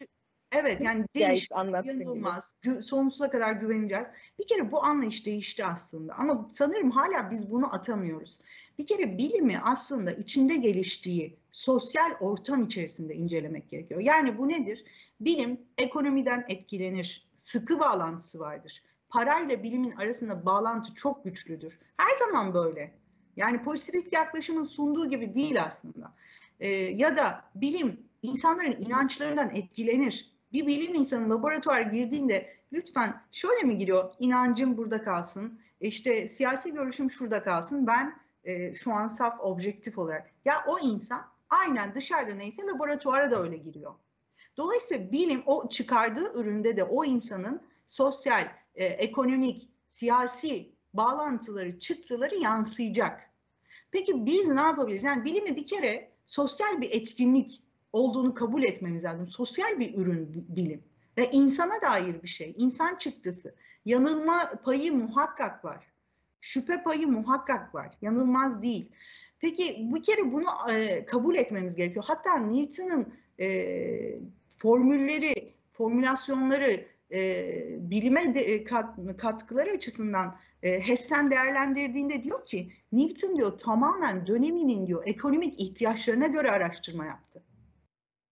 Evet 0.56 0.82
yani 0.82 1.06
değiş 1.16 1.52
yanılmaz. 1.52 2.54
sonsuza 2.86 3.30
kadar 3.30 3.52
güveneceğiz. 3.52 4.08
Bir 4.40 4.48
kere 4.48 4.72
bu 4.72 4.84
anlayış 4.84 5.26
değişti 5.26 5.66
aslında. 5.66 6.14
Ama 6.14 6.48
sanırım 6.50 6.92
hala 6.92 7.32
biz 7.32 7.52
bunu 7.52 7.74
atamıyoruz. 7.74 8.40
Bir 8.80 8.88
kere 8.88 9.18
bilimi 9.18 9.60
aslında 9.64 10.12
içinde 10.12 10.56
geliştiği 10.56 11.38
sosyal 11.52 12.12
ortam 12.20 12.64
içerisinde 12.64 13.16
incelemek 13.16 13.70
gerekiyor. 13.70 14.02
Yani 14.02 14.38
bu 14.38 14.50
nedir? 14.50 14.86
Bilim 15.20 15.62
ekonomiden 15.78 16.46
etkilenir. 16.48 17.28
Sıkı 17.36 17.80
bağlantısı 17.80 18.40
vardır. 18.40 18.84
Parayla 19.10 19.64
bilimin 19.64 19.92
arasında 19.92 20.46
bağlantı 20.46 20.94
çok 20.94 21.24
güçlüdür. 21.24 21.80
Her 21.98 22.18
zaman 22.18 22.54
böyle. 22.54 22.92
Yani 23.36 23.64
pozitivist 23.64 24.14
yaklaşımın 24.14 24.66
sunduğu 24.66 25.10
gibi 25.10 25.36
değil 25.36 25.64
aslında. 25.64 26.14
Ee, 26.60 26.68
ya 26.76 27.18
da 27.18 27.46
bilim 27.56 28.00
insanların 28.22 28.82
inançlarından 28.82 29.56
etkilenir 29.56 30.33
bir 30.54 30.68
bilim 30.68 30.96
insanı 30.96 31.30
laboratuvar 31.30 31.82
girdiğinde 31.82 32.54
lütfen 32.74 33.22
şöyle 33.32 33.64
mi 33.64 33.78
giriyor? 33.78 34.14
İnancım 34.20 34.78
burada 34.78 35.04
kalsın, 35.04 35.60
işte 35.80 36.28
siyasi 36.28 36.74
görüşüm 36.74 37.12
şurada 37.12 37.44
kalsın. 37.44 37.88
Ben 37.88 38.18
e, 38.44 38.74
şu 38.74 38.94
an 38.94 39.08
saf 39.08 39.40
objektif 39.40 39.98
olarak. 39.98 40.30
Ya 40.46 40.66
o 40.68 40.80
insan 40.80 41.22
aynen 41.50 41.96
dışarıda 41.96 42.36
neyse 42.36 42.64
laboratuvara 42.64 43.32
da 43.32 43.42
öyle 43.42 43.58
giriyor. 43.58 43.94
Dolayısıyla 44.58 45.12
bilim 45.12 45.44
o 45.46 45.70
çıkardığı 45.70 46.34
üründe 46.40 46.78
de 46.78 46.84
o 46.84 47.06
insanın 47.06 47.62
sosyal, 47.86 48.48
e, 48.76 48.86
ekonomik, 48.86 49.70
siyasi 49.88 50.74
bağlantıları, 50.94 51.80
çıktıları 51.80 52.36
yansıyacak. 52.36 53.30
Peki 53.92 54.26
biz 54.26 54.48
ne 54.48 54.62
yapabiliriz? 54.62 55.04
Yani 55.04 55.26
bilimi 55.26 55.56
bir 55.56 55.66
kere 55.66 56.12
sosyal 56.26 56.82
bir 56.82 56.92
etkinlik 56.92 57.64
olduğunu 57.94 58.34
kabul 58.34 58.64
etmemiz 58.64 59.04
lazım. 59.04 59.28
Sosyal 59.28 59.80
bir 59.80 59.98
ürün 59.98 60.46
bilim 60.50 60.84
ve 61.18 61.32
insana 61.32 61.82
dair 61.82 62.24
bir 62.24 62.28
şey, 62.28 62.56
insan 62.58 62.96
çıktısı. 62.96 63.56
Yanılma 63.86 64.52
payı 64.64 64.94
muhakkak 64.94 65.66
var. 65.66 65.88
Şüphe 66.42 66.84
payı 66.84 67.08
muhakkak 67.08 67.76
var. 67.76 67.98
Yanılmaz 68.02 68.62
değil. 68.62 68.92
Peki 69.40 69.78
bu 69.92 70.02
kere 70.02 70.34
bunu 70.34 70.46
e, 70.72 71.06
kabul 71.06 71.36
etmemiz 71.36 71.76
gerekiyor. 71.76 72.06
Hatta 72.08 72.38
Newton'un 72.38 73.14
e, 73.40 74.20
formülleri, 74.50 75.54
formülasyonları, 75.72 76.86
e, 77.12 77.52
bilime 77.80 78.36
de, 78.36 78.42
e, 78.42 78.64
kat, 78.64 78.86
katkıları 79.18 79.72
açısından 79.72 80.36
e, 80.64 80.80
Hessen 80.80 81.32
değerlendirdiğinde 81.32 82.24
diyor 82.24 82.46
ki 82.46 82.72
Newton 82.92 83.36
diyor 83.36 83.58
tamamen 83.58 84.28
döneminin 84.28 84.88
diyor 84.88 85.04
ekonomik 85.06 85.60
ihtiyaçlarına 85.60 86.28
göre 86.28 86.52
araştırma 86.52 87.06
yaptı. 87.06 87.43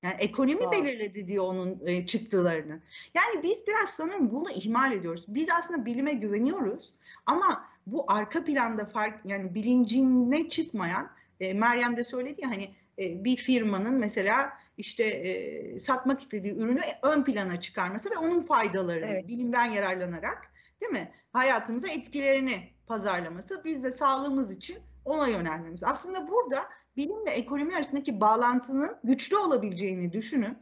Yani 0.03 0.15
ekonomi 0.19 0.59
wow. 0.59 0.77
belirledi 0.77 1.27
diyor 1.27 1.45
onun 1.45 1.79
e, 1.85 2.05
çıktılarını. 2.05 2.79
Yani 3.13 3.43
biz 3.43 3.67
biraz 3.67 3.89
sanırım 3.89 4.31
bunu 4.31 4.51
ihmal 4.51 4.91
ediyoruz. 4.91 5.25
Biz 5.27 5.49
aslında 5.51 5.85
bilime 5.85 6.13
güveniyoruz 6.13 6.93
ama 7.25 7.65
bu 7.87 8.05
arka 8.07 8.43
planda 8.43 8.85
fark 8.85 9.25
yani 9.25 9.55
bilincine 9.55 10.49
çıkmayan 10.49 11.09
e, 11.39 11.53
Meryem 11.53 11.97
de 11.97 12.03
söyledi 12.03 12.41
ya 12.41 12.49
hani 12.49 12.71
e, 12.99 13.23
bir 13.23 13.37
firmanın 13.37 13.93
mesela 13.93 14.53
işte 14.77 15.03
e, 15.03 15.79
satmak 15.79 16.19
istediği 16.19 16.53
ürünü 16.53 16.81
ön 17.03 17.23
plana 17.23 17.61
çıkarması 17.61 18.11
ve 18.11 18.17
onun 18.17 18.39
faydalarını 18.39 19.05
evet. 19.05 19.27
bilimden 19.27 19.65
yararlanarak 19.65 20.51
değil 20.81 20.91
mi? 20.91 21.11
Hayatımıza 21.33 21.87
etkilerini 21.87 22.69
pazarlaması. 22.87 23.61
Biz 23.65 23.83
de 23.83 23.91
sağlığımız 23.91 24.51
için 24.51 24.77
ona 25.05 25.27
yönelmemiz. 25.27 25.83
Aslında 25.83 26.27
burada 26.27 26.69
bilimle 26.97 27.31
ekonomi 27.31 27.75
arasındaki 27.75 28.21
bağlantının 28.21 28.97
güçlü 29.03 29.37
olabileceğini 29.37 30.13
düşünüp 30.13 30.57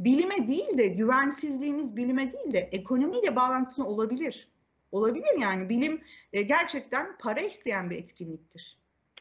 bilime 0.00 0.46
değil 0.46 0.78
de 0.78 0.86
güvensizliğimiz 0.86 1.96
bilime 1.96 2.32
değil 2.32 2.52
de 2.52 2.58
ekonomiyle 2.58 3.36
bağlantısını 3.36 3.86
olabilir. 3.86 4.48
Olabilir 4.92 5.38
yani 5.40 5.68
bilim 5.68 6.00
e, 6.32 6.42
gerçekten 6.42 7.18
para 7.18 7.40
isteyen 7.40 7.90
bir 7.90 7.96
etkinliktir. 7.96 8.78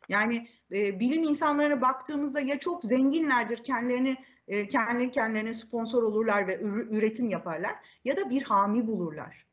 Yani 0.10 0.48
e, 0.72 1.00
bilim 1.00 1.24
insanlarına 1.24 1.82
baktığımızda 1.82 2.40
ya 2.40 2.60
çok 2.60 2.84
zenginlerdir 2.84 3.64
kendilerini 3.64 4.18
e, 4.48 4.68
kendileri 4.68 5.12
kendilerine 5.12 5.54
sponsor 5.54 6.04
olurlar 6.04 6.48
ve 6.48 6.60
üretim 6.92 7.30
yaparlar 7.30 7.76
ya 8.06 8.18
da 8.18 8.30
bir 8.30 8.44
hami 8.44 8.88
bulurlar. 8.88 9.46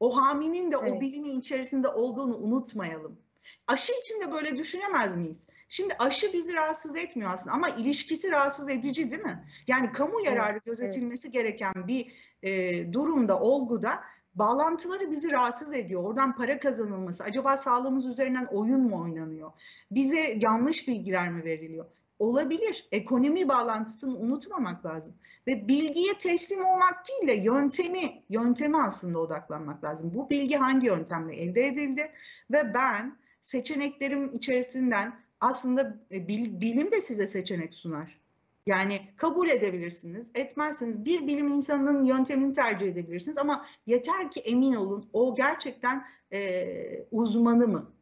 O 0.00 0.16
haminin 0.16 0.72
de 0.72 0.76
evet. 0.82 0.92
o 0.92 1.00
bilimin 1.00 1.40
içerisinde 1.40 1.88
olduğunu 1.88 2.36
unutmayalım. 2.36 3.18
Aşı 3.66 3.92
için 4.00 4.20
de 4.20 4.32
böyle 4.32 4.56
düşünemez 4.56 5.16
miyiz? 5.16 5.46
Şimdi 5.72 5.94
aşı 5.98 6.32
bizi 6.32 6.54
rahatsız 6.54 6.96
etmiyor 6.96 7.30
aslında 7.30 7.54
ama 7.54 7.68
ilişkisi 7.68 8.30
rahatsız 8.30 8.70
edici 8.70 9.10
değil 9.10 9.22
mi? 9.22 9.44
Yani 9.66 9.92
kamu 9.92 10.20
yararı 10.24 10.52
evet, 10.52 10.64
gözetilmesi 10.64 11.26
evet. 11.26 11.32
gereken 11.32 11.72
bir 11.88 12.12
e, 12.42 12.92
durumda, 12.92 13.40
olguda 13.40 14.00
bağlantıları 14.34 15.10
bizi 15.10 15.30
rahatsız 15.30 15.74
ediyor. 15.74 16.04
Oradan 16.04 16.36
para 16.36 16.60
kazanılması, 16.60 17.24
acaba 17.24 17.56
sağlığımız 17.56 18.06
üzerinden 18.06 18.46
oyun 18.52 18.80
mu 18.80 19.02
oynanıyor? 19.02 19.52
Bize 19.90 20.38
yanlış 20.40 20.88
bilgiler 20.88 21.32
mi 21.32 21.44
veriliyor? 21.44 21.86
Olabilir. 22.18 22.88
Ekonomi 22.92 23.48
bağlantısını 23.48 24.18
unutmamak 24.18 24.86
lazım. 24.86 25.14
Ve 25.46 25.68
bilgiye 25.68 26.18
teslim 26.18 26.64
olmak 26.64 27.08
değil 27.08 27.28
de 27.28 27.42
yöntemi, 27.44 28.22
yöntemi 28.28 28.76
aslında 28.76 29.18
odaklanmak 29.18 29.84
lazım. 29.84 30.14
Bu 30.14 30.30
bilgi 30.30 30.56
hangi 30.56 30.86
yöntemle 30.86 31.36
elde 31.36 31.66
edildi? 31.66 32.12
Ve 32.50 32.74
ben 32.74 33.18
seçeneklerim 33.42 34.32
içerisinden 34.34 35.29
aslında 35.40 35.98
e, 36.12 36.28
bilim 36.28 36.90
de 36.90 37.00
size 37.00 37.26
seçenek 37.26 37.74
sunar. 37.74 38.20
Yani 38.66 39.08
kabul 39.16 39.48
edebilirsiniz, 39.48 40.26
etmezsiniz. 40.34 41.04
Bir 41.04 41.26
bilim 41.26 41.48
insanının 41.48 42.04
yöntemini 42.04 42.52
tercih 42.52 42.86
edebilirsiniz 42.86 43.38
ama 43.38 43.66
yeter 43.86 44.30
ki 44.30 44.40
emin 44.40 44.74
olun 44.74 45.10
o 45.12 45.34
gerçekten 45.34 46.06
e, 46.32 47.06
uzmanı 47.10 47.68
mı? 47.68 47.92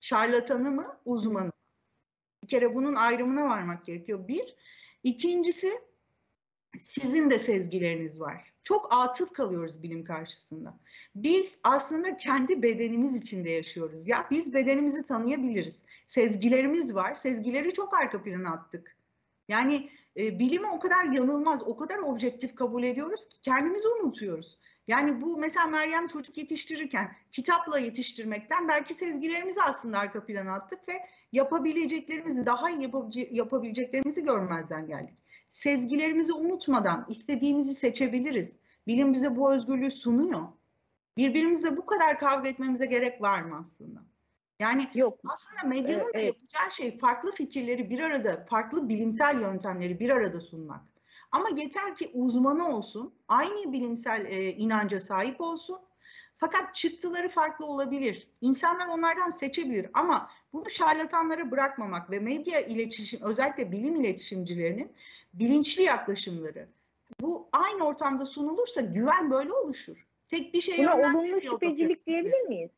Şarlatanı 0.00 0.70
mı, 0.70 0.96
uzmanı 1.04 1.44
mı? 1.44 1.52
Bir 2.42 2.48
kere 2.48 2.74
bunun 2.74 2.94
ayrımına 2.94 3.44
varmak 3.48 3.84
gerekiyor. 3.84 4.28
Bir. 4.28 4.54
İkincisi 5.04 5.68
sizin 6.80 7.30
de 7.30 7.38
sezgileriniz 7.38 8.20
var. 8.20 8.52
Çok 8.62 8.94
atıf 8.94 9.32
kalıyoruz 9.32 9.82
bilim 9.82 10.04
karşısında. 10.04 10.78
Biz 11.14 11.58
aslında 11.64 12.16
kendi 12.16 12.62
bedenimiz 12.62 13.16
içinde 13.16 13.50
yaşıyoruz. 13.50 14.08
Ya 14.08 14.26
biz 14.30 14.54
bedenimizi 14.54 15.06
tanıyabiliriz. 15.06 15.82
Sezgilerimiz 16.06 16.94
var. 16.94 17.14
Sezgileri 17.14 17.72
çok 17.72 17.94
arka 17.94 18.22
plana 18.22 18.52
attık. 18.52 18.96
Yani 19.48 19.90
e, 20.16 20.38
bilimi 20.38 20.66
o 20.70 20.80
kadar 20.80 21.04
yanılmaz, 21.04 21.62
o 21.62 21.76
kadar 21.76 21.98
objektif 21.98 22.54
kabul 22.54 22.82
ediyoruz 22.82 23.28
ki 23.28 23.40
kendimizi 23.40 23.88
unutuyoruz. 23.88 24.58
Yani 24.86 25.20
bu 25.20 25.38
mesela 25.38 25.66
Meryem 25.66 26.06
çocuk 26.06 26.38
yetiştirirken 26.38 27.16
kitapla 27.32 27.78
yetiştirmekten 27.78 28.68
belki 28.68 28.94
sezgilerimizi 28.94 29.62
aslında 29.62 29.98
arka 29.98 30.26
plana 30.26 30.54
attık 30.54 30.88
ve 30.88 30.92
yapabileceklerimizi, 31.32 32.46
daha 32.46 32.70
iyi 32.70 32.90
yapabileceklerimizi 33.30 34.24
görmezden 34.24 34.86
geldik. 34.86 35.14
Sezgilerimizi 35.48 36.32
unutmadan 36.32 37.06
istediğimizi 37.08 37.74
seçebiliriz. 37.74 38.58
Bilim 38.86 39.12
bize 39.12 39.36
bu 39.36 39.54
özgürlüğü 39.54 39.90
sunuyor. 39.90 40.42
Birbirimizle 41.16 41.76
bu 41.76 41.86
kadar 41.86 42.18
kavga 42.18 42.48
etmemize 42.48 42.86
gerek 42.86 43.22
var 43.22 43.42
mı 43.42 43.58
aslında? 43.60 44.00
Yani 44.60 44.90
Yok. 44.94 45.18
aslında 45.28 45.74
medyanın 45.74 46.10
ee, 46.10 46.14
da 46.14 46.18
yapacağı 46.18 46.70
şey 46.70 46.98
farklı 46.98 47.32
fikirleri 47.32 47.90
bir 47.90 48.00
arada, 48.00 48.44
farklı 48.44 48.88
bilimsel 48.88 49.40
yöntemleri 49.40 50.00
bir 50.00 50.10
arada 50.10 50.40
sunmak. 50.40 50.80
Ama 51.32 51.48
yeter 51.56 51.94
ki 51.94 52.10
uzmanı 52.14 52.76
olsun, 52.76 53.14
aynı 53.28 53.72
bilimsel 53.72 54.26
e, 54.26 54.52
inanca 54.52 55.00
sahip 55.00 55.40
olsun. 55.40 55.78
Fakat 56.38 56.74
çıktıları 56.74 57.28
farklı 57.28 57.66
olabilir. 57.66 58.28
İnsanlar 58.40 58.86
onlardan 58.86 59.30
seçebilir 59.30 59.86
ama 59.94 60.30
bunu 60.52 60.70
şarlatanlara 60.70 61.50
bırakmamak 61.50 62.10
ve 62.10 62.18
medya 62.18 62.60
iletişim, 62.60 63.20
özellikle 63.22 63.72
bilim 63.72 64.00
iletişimcilerinin 64.00 64.92
bilinçli 65.38 65.82
yaklaşımları. 65.82 66.68
Bu 67.20 67.48
aynı 67.52 67.84
ortamda 67.84 68.24
sunulursa 68.24 68.80
güven 68.80 69.30
böyle 69.30 69.52
oluşur. 69.52 70.06
Tek 70.28 70.54
bir 70.54 70.60
şey 70.60 70.78
Buna 70.78 70.96
olumlu 70.96 71.40
şüphecilik 71.40 72.06
diyebilir 72.06 72.40
miyiz? 72.40 72.70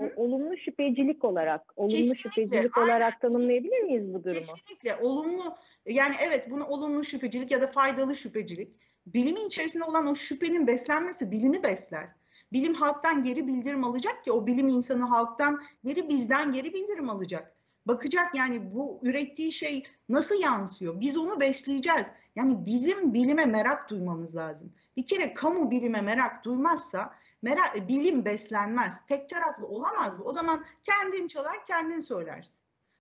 Hı? 0.00 0.12
Olumlu 0.16 0.56
şüphecilik 0.56 1.24
olarak, 1.24 1.72
olumlu 1.76 1.92
Kesinlikle. 1.92 2.14
şüphecilik 2.14 2.78
Aynen. 2.78 2.88
olarak 2.88 3.20
tanımlayabilir 3.20 3.80
miyiz 3.80 4.14
bu 4.14 4.24
durumu? 4.24 4.40
Kesinlikle. 4.40 4.96
Olumlu 4.96 5.42
yani 5.86 6.14
evet 6.20 6.50
bunu 6.50 6.66
olumlu 6.66 7.04
şüphecilik 7.04 7.50
ya 7.50 7.60
da 7.60 7.66
faydalı 7.66 8.14
şüphecilik. 8.14 8.76
Bilimin 9.06 9.46
içerisinde 9.46 9.84
olan 9.84 10.06
o 10.06 10.14
şüphenin 10.14 10.66
beslenmesi 10.66 11.30
bilimi 11.30 11.62
besler. 11.62 12.08
Bilim 12.52 12.74
halktan 12.74 13.24
geri 13.24 13.46
bildirim 13.46 13.84
alacak 13.84 14.24
ki 14.24 14.32
o 14.32 14.46
bilim 14.46 14.68
insanı 14.68 15.04
halktan 15.04 15.62
geri 15.84 16.08
bizden 16.08 16.52
geri 16.52 16.74
bildirim 16.74 17.10
alacak. 17.10 17.56
Bakacak 17.86 18.34
yani 18.34 18.74
bu 18.74 19.00
ürettiği 19.02 19.52
şey 19.52 19.84
nasıl 20.08 20.40
yansıyor? 20.40 21.00
Biz 21.00 21.16
onu 21.16 21.40
besleyeceğiz. 21.40 22.06
Yani 22.36 22.66
bizim 22.66 23.14
bilime 23.14 23.46
merak 23.46 23.90
duymamız 23.90 24.36
lazım. 24.36 24.72
Bir 24.96 25.06
kere 25.06 25.34
kamu 25.34 25.70
bilime 25.70 26.00
merak 26.00 26.44
duymazsa 26.44 27.14
merak, 27.42 27.88
bilim 27.88 28.24
beslenmez. 28.24 29.06
Tek 29.08 29.28
taraflı 29.28 29.66
olamaz 29.66 30.18
mı? 30.18 30.24
O 30.24 30.32
zaman 30.32 30.64
kendin 30.82 31.28
çalar, 31.28 31.66
kendin 31.66 32.00
söylersin. 32.00 32.54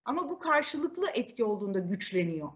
Ama 0.06 0.30
bu 0.30 0.40
karşılıklı 0.40 1.08
etki 1.14 1.44
olduğunda 1.44 1.80
güçleniyor. 1.80 2.50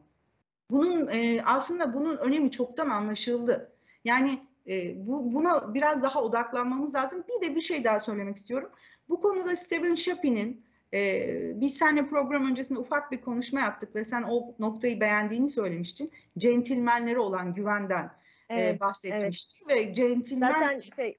Bunun 0.71 1.07
e, 1.07 1.43
aslında 1.43 1.93
bunun 1.93 2.17
önemi 2.17 2.51
çoktan 2.51 2.89
anlaşıldı. 2.89 3.71
Yani 4.05 4.47
e, 4.67 5.07
bu 5.07 5.33
buna 5.33 5.73
biraz 5.73 6.03
daha 6.03 6.21
odaklanmamız 6.21 6.95
lazım. 6.95 7.23
Bir 7.27 7.47
de 7.47 7.55
bir 7.55 7.61
şey 7.61 7.83
daha 7.83 7.99
söylemek 7.99 8.37
istiyorum. 8.37 8.69
Bu 9.09 9.21
konuda 9.21 9.55
Stephen 9.55 9.95
Shapin'in 9.95 10.64
e, 10.95 11.61
biz 11.61 11.77
seninle 11.77 12.07
program 12.07 12.51
öncesinde 12.51 12.79
ufak 12.79 13.11
bir 13.11 13.21
konuşma 13.21 13.59
yaptık 13.59 13.95
ve 13.95 14.03
sen 14.03 14.23
o 14.23 14.55
noktayı 14.59 14.99
beğendiğini 14.99 15.47
söylemiştin. 15.47 16.11
Centilmenlere 16.37 17.19
olan 17.19 17.53
güvenden 17.53 18.11
evet, 18.49 18.75
e, 18.75 18.79
bahsetmiştin 18.79 19.65
evet. 19.69 19.87
ve 19.87 19.93
centilmen... 19.93 20.51
Zaten 20.51 20.79
şey, 20.95 21.17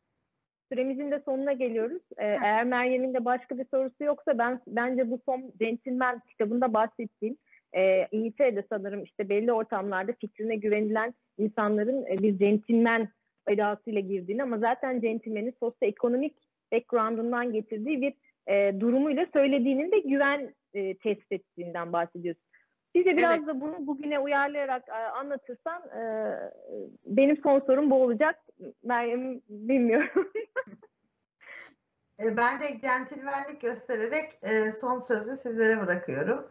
süremizin 0.73 1.11
de 1.11 1.23
sonuna 1.25 1.53
geliyoruz. 1.53 2.03
Ee, 2.19 2.27
eğer 2.27 2.65
Meryem'in 2.65 3.15
de 3.15 3.25
başka 3.25 3.59
bir 3.59 3.67
sorusu 3.71 4.05
yoksa 4.05 4.39
ben 4.39 4.61
bence 4.67 5.11
bu 5.11 5.21
son 5.27 5.53
Centilmen 5.59 6.21
kitabında 6.29 6.75
bahsettiğim 6.75 7.37
e, 7.73 8.07
İngiltere'de 8.13 8.65
sanırım 8.69 9.05
işte 9.05 9.29
belli 9.29 9.53
ortamlarda 9.53 10.13
fikrine 10.13 10.57
güvenilen 10.57 11.15
insanların 11.39 12.07
e, 12.07 12.19
bir 12.19 12.39
centilmen 12.39 13.09
edasıyla 13.49 14.01
girdiğini 14.01 14.43
ama 14.43 14.59
zaten 14.59 15.01
centilmenin 15.01 15.55
sosyoekonomik 15.61 16.37
background'undan 16.73 17.53
getirdiği 17.53 18.01
bir 18.03 18.15
e, 18.47 18.81
durumuyla 18.81 19.27
söylediğinin 19.33 19.93
de 19.93 19.99
güven 19.99 20.55
e, 20.75 20.97
test 20.97 21.33
ettiğinden 21.33 21.93
bahsediyoruz. 21.93 22.43
Bize 22.95 23.17
biraz 23.17 23.39
evet. 23.39 23.47
da 23.47 23.61
bunu 23.61 23.87
bugüne 23.87 24.19
uyarlayarak 24.19 24.89
e, 24.89 24.93
anlatırsan 24.93 25.83
e, 25.83 26.03
benim 27.07 27.37
son 27.37 27.61
sorum 27.61 27.91
bu 27.91 28.03
olacak. 28.03 28.39
Meryem 28.83 29.41
bilmiyorum. 29.49 30.33
E, 32.21 32.37
ben 32.37 32.61
de 32.61 32.81
centilmenlik 32.81 33.61
göstererek 33.61 34.39
e, 34.43 34.73
son 34.73 34.99
sözü 34.99 35.37
sizlere 35.37 35.81
bırakıyorum. 35.81 36.51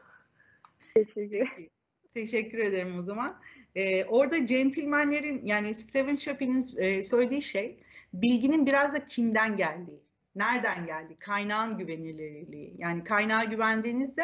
Teşekkür 0.96 1.50
Peki. 1.56 1.70
Teşekkür 2.14 2.58
ederim 2.58 3.00
o 3.00 3.04
zaman. 3.04 3.38
Ee, 3.76 4.06
orada 4.06 4.46
centilmenlerin 4.46 5.46
yani 5.46 5.76
Stephen 5.76 6.16
Chopin'in 6.16 6.64
e, 6.78 7.04
söylediği 7.04 7.42
şey 7.42 7.80
bilginin 8.14 8.66
biraz 8.66 8.94
da 8.94 9.06
kimden 9.06 9.58
geldiği, 9.58 10.04
nereden 10.36 10.86
geldi, 10.86 11.16
kaynağın 11.20 11.78
güvenilirliği. 11.78 12.76
Yani 12.78 13.04
kaynağa 13.04 13.44
güvendiğinizde 13.44 14.24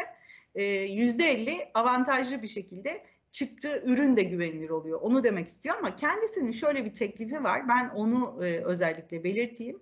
e, 0.54 0.64
yüzde 0.74 1.24
elli 1.24 1.70
avantajlı 1.74 2.42
bir 2.42 2.48
şekilde 2.48 3.02
çıktığı 3.30 3.82
ürün 3.86 4.16
de 4.16 4.22
güvenilir 4.22 4.70
oluyor. 4.70 5.00
Onu 5.00 5.24
demek 5.24 5.48
istiyor 5.48 5.76
ama 5.78 5.96
kendisinin 5.96 6.52
şöyle 6.52 6.84
bir 6.84 6.94
teklifi 6.94 7.44
var. 7.44 7.68
Ben 7.68 7.88
onu 7.88 8.44
e, 8.44 8.64
özellikle 8.64 9.24
belirteyim. 9.24 9.80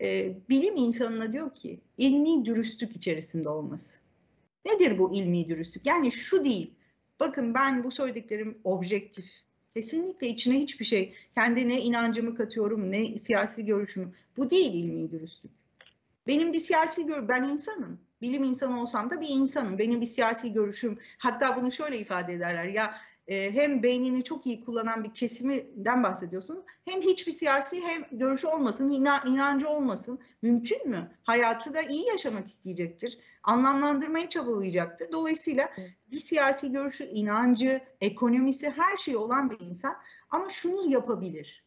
E, 0.00 0.34
bilim 0.48 0.76
insanına 0.76 1.32
diyor 1.32 1.54
ki 1.54 1.80
ilmi 1.98 2.44
dürüstlük 2.44 2.96
içerisinde 2.96 3.48
olması. 3.48 3.98
Nedir 4.66 4.98
bu 4.98 5.14
ilmi 5.14 5.48
dürüstlük? 5.48 5.86
Yani 5.86 6.12
şu 6.12 6.44
değil. 6.44 6.74
Bakın 7.20 7.54
ben 7.54 7.84
bu 7.84 7.90
söylediklerim 7.90 8.58
objektif. 8.64 9.42
Kesinlikle 9.76 10.28
içine 10.28 10.58
hiçbir 10.58 10.84
şey, 10.84 11.14
kendine 11.34 11.80
inancımı 11.80 12.34
katıyorum, 12.34 12.90
ne 12.90 13.18
siyasi 13.18 13.64
görüşümü. 13.64 14.12
Bu 14.36 14.50
değil 14.50 14.74
ilmi 14.74 15.10
dürüstlük. 15.10 15.57
Benim 16.28 16.52
bir 16.52 16.60
siyasi 16.60 17.06
gör, 17.06 17.28
ben 17.28 17.42
insanım. 17.42 18.00
Bilim 18.22 18.44
insanı 18.44 18.80
olsam 18.80 19.10
da 19.10 19.20
bir 19.20 19.28
insanım. 19.28 19.78
Benim 19.78 20.00
bir 20.00 20.06
siyasi 20.06 20.52
görüşüm. 20.52 20.98
Hatta 21.18 21.56
bunu 21.56 21.72
şöyle 21.72 21.98
ifade 21.98 22.32
ederler. 22.32 22.64
Ya 22.64 22.94
e, 23.28 23.52
hem 23.54 23.82
beynini 23.82 24.24
çok 24.24 24.46
iyi 24.46 24.64
kullanan 24.64 25.04
bir 25.04 25.14
kesiminden 25.14 26.02
bahsediyorsunuz. 26.02 26.64
Hem 26.84 27.00
hiçbir 27.00 27.32
siyasi 27.32 27.82
hem 27.86 28.04
görüşü 28.12 28.46
olmasın, 28.46 28.90
ina, 28.90 29.22
inancı 29.26 29.68
olmasın. 29.68 30.18
Mümkün 30.42 30.88
mü? 30.88 31.10
Hayatı 31.22 31.74
da 31.74 31.82
iyi 31.82 32.06
yaşamak 32.08 32.48
isteyecektir. 32.48 33.18
Anlamlandırmaya 33.42 34.28
çabalayacaktır. 34.28 35.12
Dolayısıyla 35.12 35.68
bir 36.10 36.20
siyasi 36.20 36.72
görüşü, 36.72 37.04
inancı, 37.04 37.80
ekonomisi 38.00 38.70
her 38.70 38.96
şey 38.96 39.16
olan 39.16 39.50
bir 39.50 39.60
insan 39.60 39.96
ama 40.30 40.48
şunu 40.48 40.90
yapabilir. 40.90 41.64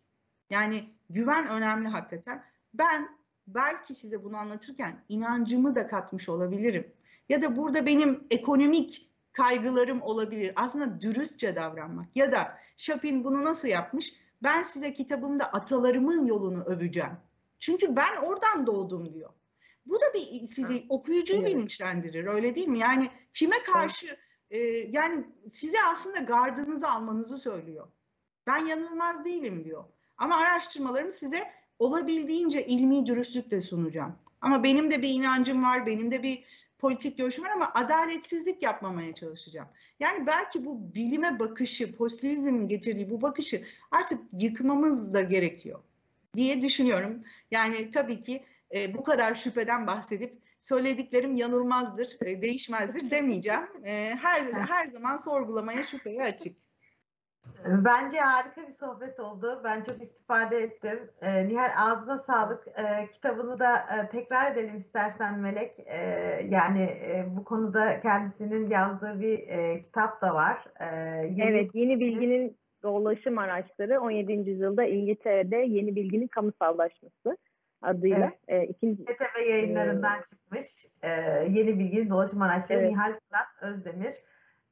Yani 0.49 0.89
güven 1.09 1.47
önemli 1.47 1.87
hakikaten. 1.87 2.43
Ben 2.73 3.20
belki 3.47 3.93
size 3.93 4.23
bunu 4.23 4.37
anlatırken 4.37 5.03
inancımı 5.09 5.75
da 5.75 5.87
katmış 5.87 6.29
olabilirim. 6.29 6.93
Ya 7.29 7.41
da 7.41 7.57
burada 7.57 7.85
benim 7.85 8.23
ekonomik 8.29 9.11
kaygılarım 9.33 10.01
olabilir. 10.01 10.53
Aslında 10.55 11.01
dürüstçe 11.01 11.55
davranmak. 11.55 12.07
Ya 12.15 12.31
da 12.31 12.57
Chopin 12.77 13.23
bunu 13.23 13.45
nasıl 13.45 13.67
yapmış? 13.67 14.15
Ben 14.43 14.63
size 14.63 14.93
kitabımda 14.93 15.45
atalarımın 15.45 16.25
yolunu 16.25 16.63
öveceğim. 16.63 17.17
Çünkü 17.59 17.95
ben 17.95 18.17
oradan 18.17 18.67
doğdum 18.67 19.13
diyor. 19.13 19.29
Bu 19.85 19.95
da 19.95 20.05
bir 20.13 20.47
sizi 20.47 20.85
okuyucuyu 20.89 21.39
Evet. 21.39 21.55
bilinçlendirir 21.55 22.25
öyle 22.25 22.55
değil 22.55 22.67
mi? 22.67 22.79
Yani 22.79 23.11
kime 23.33 23.63
karşı 23.63 24.17
e, 24.49 24.59
yani 24.67 25.25
size 25.49 25.77
aslında 25.91 26.19
gardınızı 26.19 26.89
almanızı 26.89 27.37
söylüyor. 27.37 27.87
Ben 28.47 28.65
yanılmaz 28.65 29.25
değilim 29.25 29.63
diyor. 29.63 29.83
Ama 30.17 30.37
araştırmalarımı 30.37 31.11
size 31.11 31.51
olabildiğince 31.81 32.65
ilmi 32.65 33.05
dürüstlükle 33.05 33.61
sunacağım. 33.61 34.15
Ama 34.41 34.63
benim 34.63 34.91
de 34.91 35.01
bir 35.01 35.09
inancım 35.09 35.63
var, 35.63 35.85
benim 35.85 36.11
de 36.11 36.23
bir 36.23 36.43
politik 36.79 37.17
görüşüm 37.17 37.45
var 37.45 37.49
ama 37.49 37.71
adaletsizlik 37.73 38.61
yapmamaya 38.61 39.15
çalışacağım. 39.15 39.67
Yani 39.99 40.27
belki 40.27 40.65
bu 40.65 40.95
bilime 40.95 41.39
bakışı, 41.39 41.95
pozitivizmin 41.95 42.67
getirdiği 42.67 43.09
bu 43.09 43.21
bakışı 43.21 43.63
artık 43.91 44.19
yıkmamız 44.39 45.13
da 45.13 45.21
gerekiyor 45.21 45.79
diye 46.35 46.61
düşünüyorum. 46.61 47.23
Yani 47.51 47.91
tabii 47.91 48.21
ki 48.21 48.43
e, 48.75 48.93
bu 48.93 49.03
kadar 49.03 49.35
şüpheden 49.35 49.87
bahsedip 49.87 50.37
söylediklerim 50.59 51.35
yanılmazdır, 51.35 52.17
e, 52.21 52.41
değişmezdir 52.41 53.11
demeyeceğim. 53.11 53.85
E, 53.85 54.15
her 54.21 54.43
her 54.53 54.87
zaman 54.87 55.17
sorgulamaya, 55.17 55.83
şüpheye 55.83 56.23
açık. 56.23 56.57
Bence 57.65 58.19
harika 58.19 58.67
bir 58.67 58.71
sohbet 58.71 59.19
oldu. 59.19 59.61
Ben 59.63 59.83
çok 59.83 60.01
istifade 60.01 60.57
ettim. 60.57 61.11
Ee, 61.21 61.47
Nihal 61.47 61.69
ağzına 61.87 62.19
sağlık. 62.19 62.67
Ee, 62.67 63.09
kitabını 63.11 63.59
da 63.59 63.75
e, 63.77 64.09
tekrar 64.09 64.51
edelim 64.51 64.75
istersen 64.75 65.39
Melek. 65.39 65.79
Ee, 65.79 66.39
yani 66.49 66.81
e, 66.81 67.25
bu 67.37 67.43
konuda 67.43 67.99
kendisinin 68.01 68.69
yazdığı 68.69 69.19
bir 69.19 69.39
e, 69.47 69.81
kitap 69.81 70.21
da 70.21 70.33
var. 70.35 70.65
Ee, 70.79 70.85
yeni 71.27 71.49
Evet, 71.51 71.69
yeni 71.73 71.93
bilginin- 71.99 72.57
dolaşım 72.83 73.37
araçları 73.37 74.01
17. 74.01 74.49
yüzyılda 74.49 74.83
İngiltere'de 74.83 75.55
yeni 75.57 75.95
bilginin 75.95 76.27
kamusallaşması 76.27 77.37
adıyla 77.81 78.31
e, 78.47 78.63
ikinci 78.63 79.05
TTV 79.05 79.49
yayınlarından 79.49 80.21
çıkmış. 80.29 80.65
Ee, 81.03 81.07
yeni 81.49 81.79
bilginin 81.79 82.09
dolaşım 82.09 82.41
araçları 82.41 82.79
Evet. 82.79 82.91
Nihal 82.91 83.11
Fırat 83.29 83.71
Özdemir. 83.71 84.13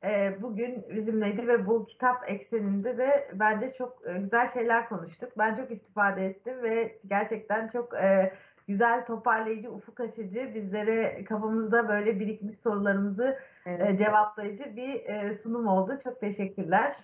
Ee, 0.03 0.37
bugün 0.41 0.85
bizimleydi 0.89 1.47
ve 1.47 1.65
bu 1.65 1.85
kitap 1.85 2.31
ekseninde 2.31 2.97
de 2.97 3.27
bence 3.33 3.73
çok 3.73 4.01
e, 4.07 4.19
güzel 4.19 4.47
şeyler 4.47 4.89
konuştuk. 4.89 5.31
Ben 5.37 5.55
çok 5.55 5.71
istifade 5.71 6.25
ettim 6.25 6.63
ve 6.63 6.99
gerçekten 7.07 7.67
çok 7.67 7.93
e, 7.93 8.33
güzel, 8.67 9.05
toparlayıcı, 9.05 9.71
ufuk 9.71 9.99
açıcı, 9.99 10.51
bizlere 10.55 11.23
kafamızda 11.23 11.89
böyle 11.89 12.19
birikmiş 12.19 12.55
sorularımızı 12.55 13.39
evet. 13.65 13.89
e, 13.89 13.97
cevaplayıcı 13.97 14.75
bir 14.75 15.05
e, 15.05 15.33
sunum 15.33 15.67
oldu. 15.67 15.97
Çok 16.03 16.19
teşekkürler. 16.19 16.95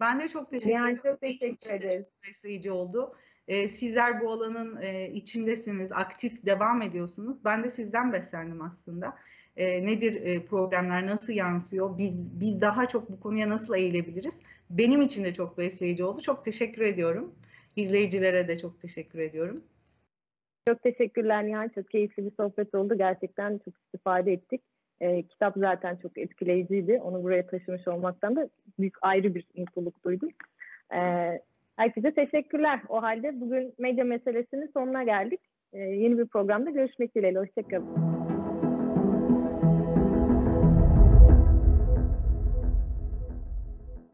Ben 0.00 0.20
de 0.20 0.28
çok 0.28 0.50
teşekkür 0.50 0.74
Yani 0.74 0.90
ederim. 0.90 1.02
çok 1.12 1.22
Benim 1.22 1.38
teşekkür. 1.38 2.04
Çok 2.04 2.28
besleyici 2.28 2.70
oldu. 2.70 3.14
Ee, 3.48 3.68
sizler 3.68 4.20
bu 4.20 4.30
alanın 4.30 4.82
e, 4.82 5.08
içindesiniz, 5.08 5.92
aktif 5.92 6.46
devam 6.46 6.82
ediyorsunuz. 6.82 7.44
Ben 7.44 7.64
de 7.64 7.70
sizden 7.70 8.12
beslendim 8.12 8.62
aslında. 8.62 9.16
Ee, 9.60 9.86
nedir 9.86 10.22
e, 10.22 10.46
problemler, 10.46 11.06
nasıl 11.06 11.32
yansıyor, 11.32 11.98
biz 11.98 12.40
biz 12.40 12.60
daha 12.60 12.88
çok 12.88 13.10
bu 13.10 13.20
konuya 13.20 13.48
nasıl 13.48 13.74
eğilebiliriz? 13.74 14.40
Benim 14.70 15.02
için 15.02 15.24
de 15.24 15.34
çok 15.34 15.58
besleyici 15.58 16.04
oldu. 16.04 16.20
Çok 16.20 16.44
teşekkür 16.44 16.82
ediyorum. 16.82 17.34
İzleyicilere 17.76 18.48
de 18.48 18.58
çok 18.58 18.80
teşekkür 18.80 19.18
ediyorum. 19.18 19.64
Çok 20.68 20.82
teşekkürler 20.82 21.46
Nihan. 21.46 21.68
Çok 21.68 21.90
keyifli 21.90 22.24
bir 22.24 22.30
sohbet 22.36 22.74
oldu. 22.74 22.98
Gerçekten 22.98 23.58
çok 23.64 23.74
istifade 23.78 24.32
ettik. 24.32 24.60
E, 25.00 25.22
kitap 25.22 25.54
zaten 25.56 25.96
çok 25.96 26.18
etkileyiciydi. 26.18 27.00
Onu 27.02 27.22
buraya 27.22 27.46
taşımış 27.46 27.88
olmaktan 27.88 28.36
da 28.36 28.48
büyük 28.78 28.94
ayrı 29.02 29.34
bir 29.34 29.44
mutluluk 29.56 30.04
duydum. 30.04 30.28
E, 30.94 30.98
herkese 31.76 32.14
teşekkürler. 32.14 32.80
O 32.88 33.02
halde 33.02 33.40
bugün 33.40 33.74
medya 33.78 34.04
meselesinin 34.04 34.70
sonuna 34.74 35.04
geldik. 35.04 35.40
E, 35.72 35.78
yeni 35.78 36.18
bir 36.18 36.26
programda 36.26 36.70
görüşmek 36.70 37.14
dileğiyle. 37.14 37.38
Hoşçakalın. 37.38 38.29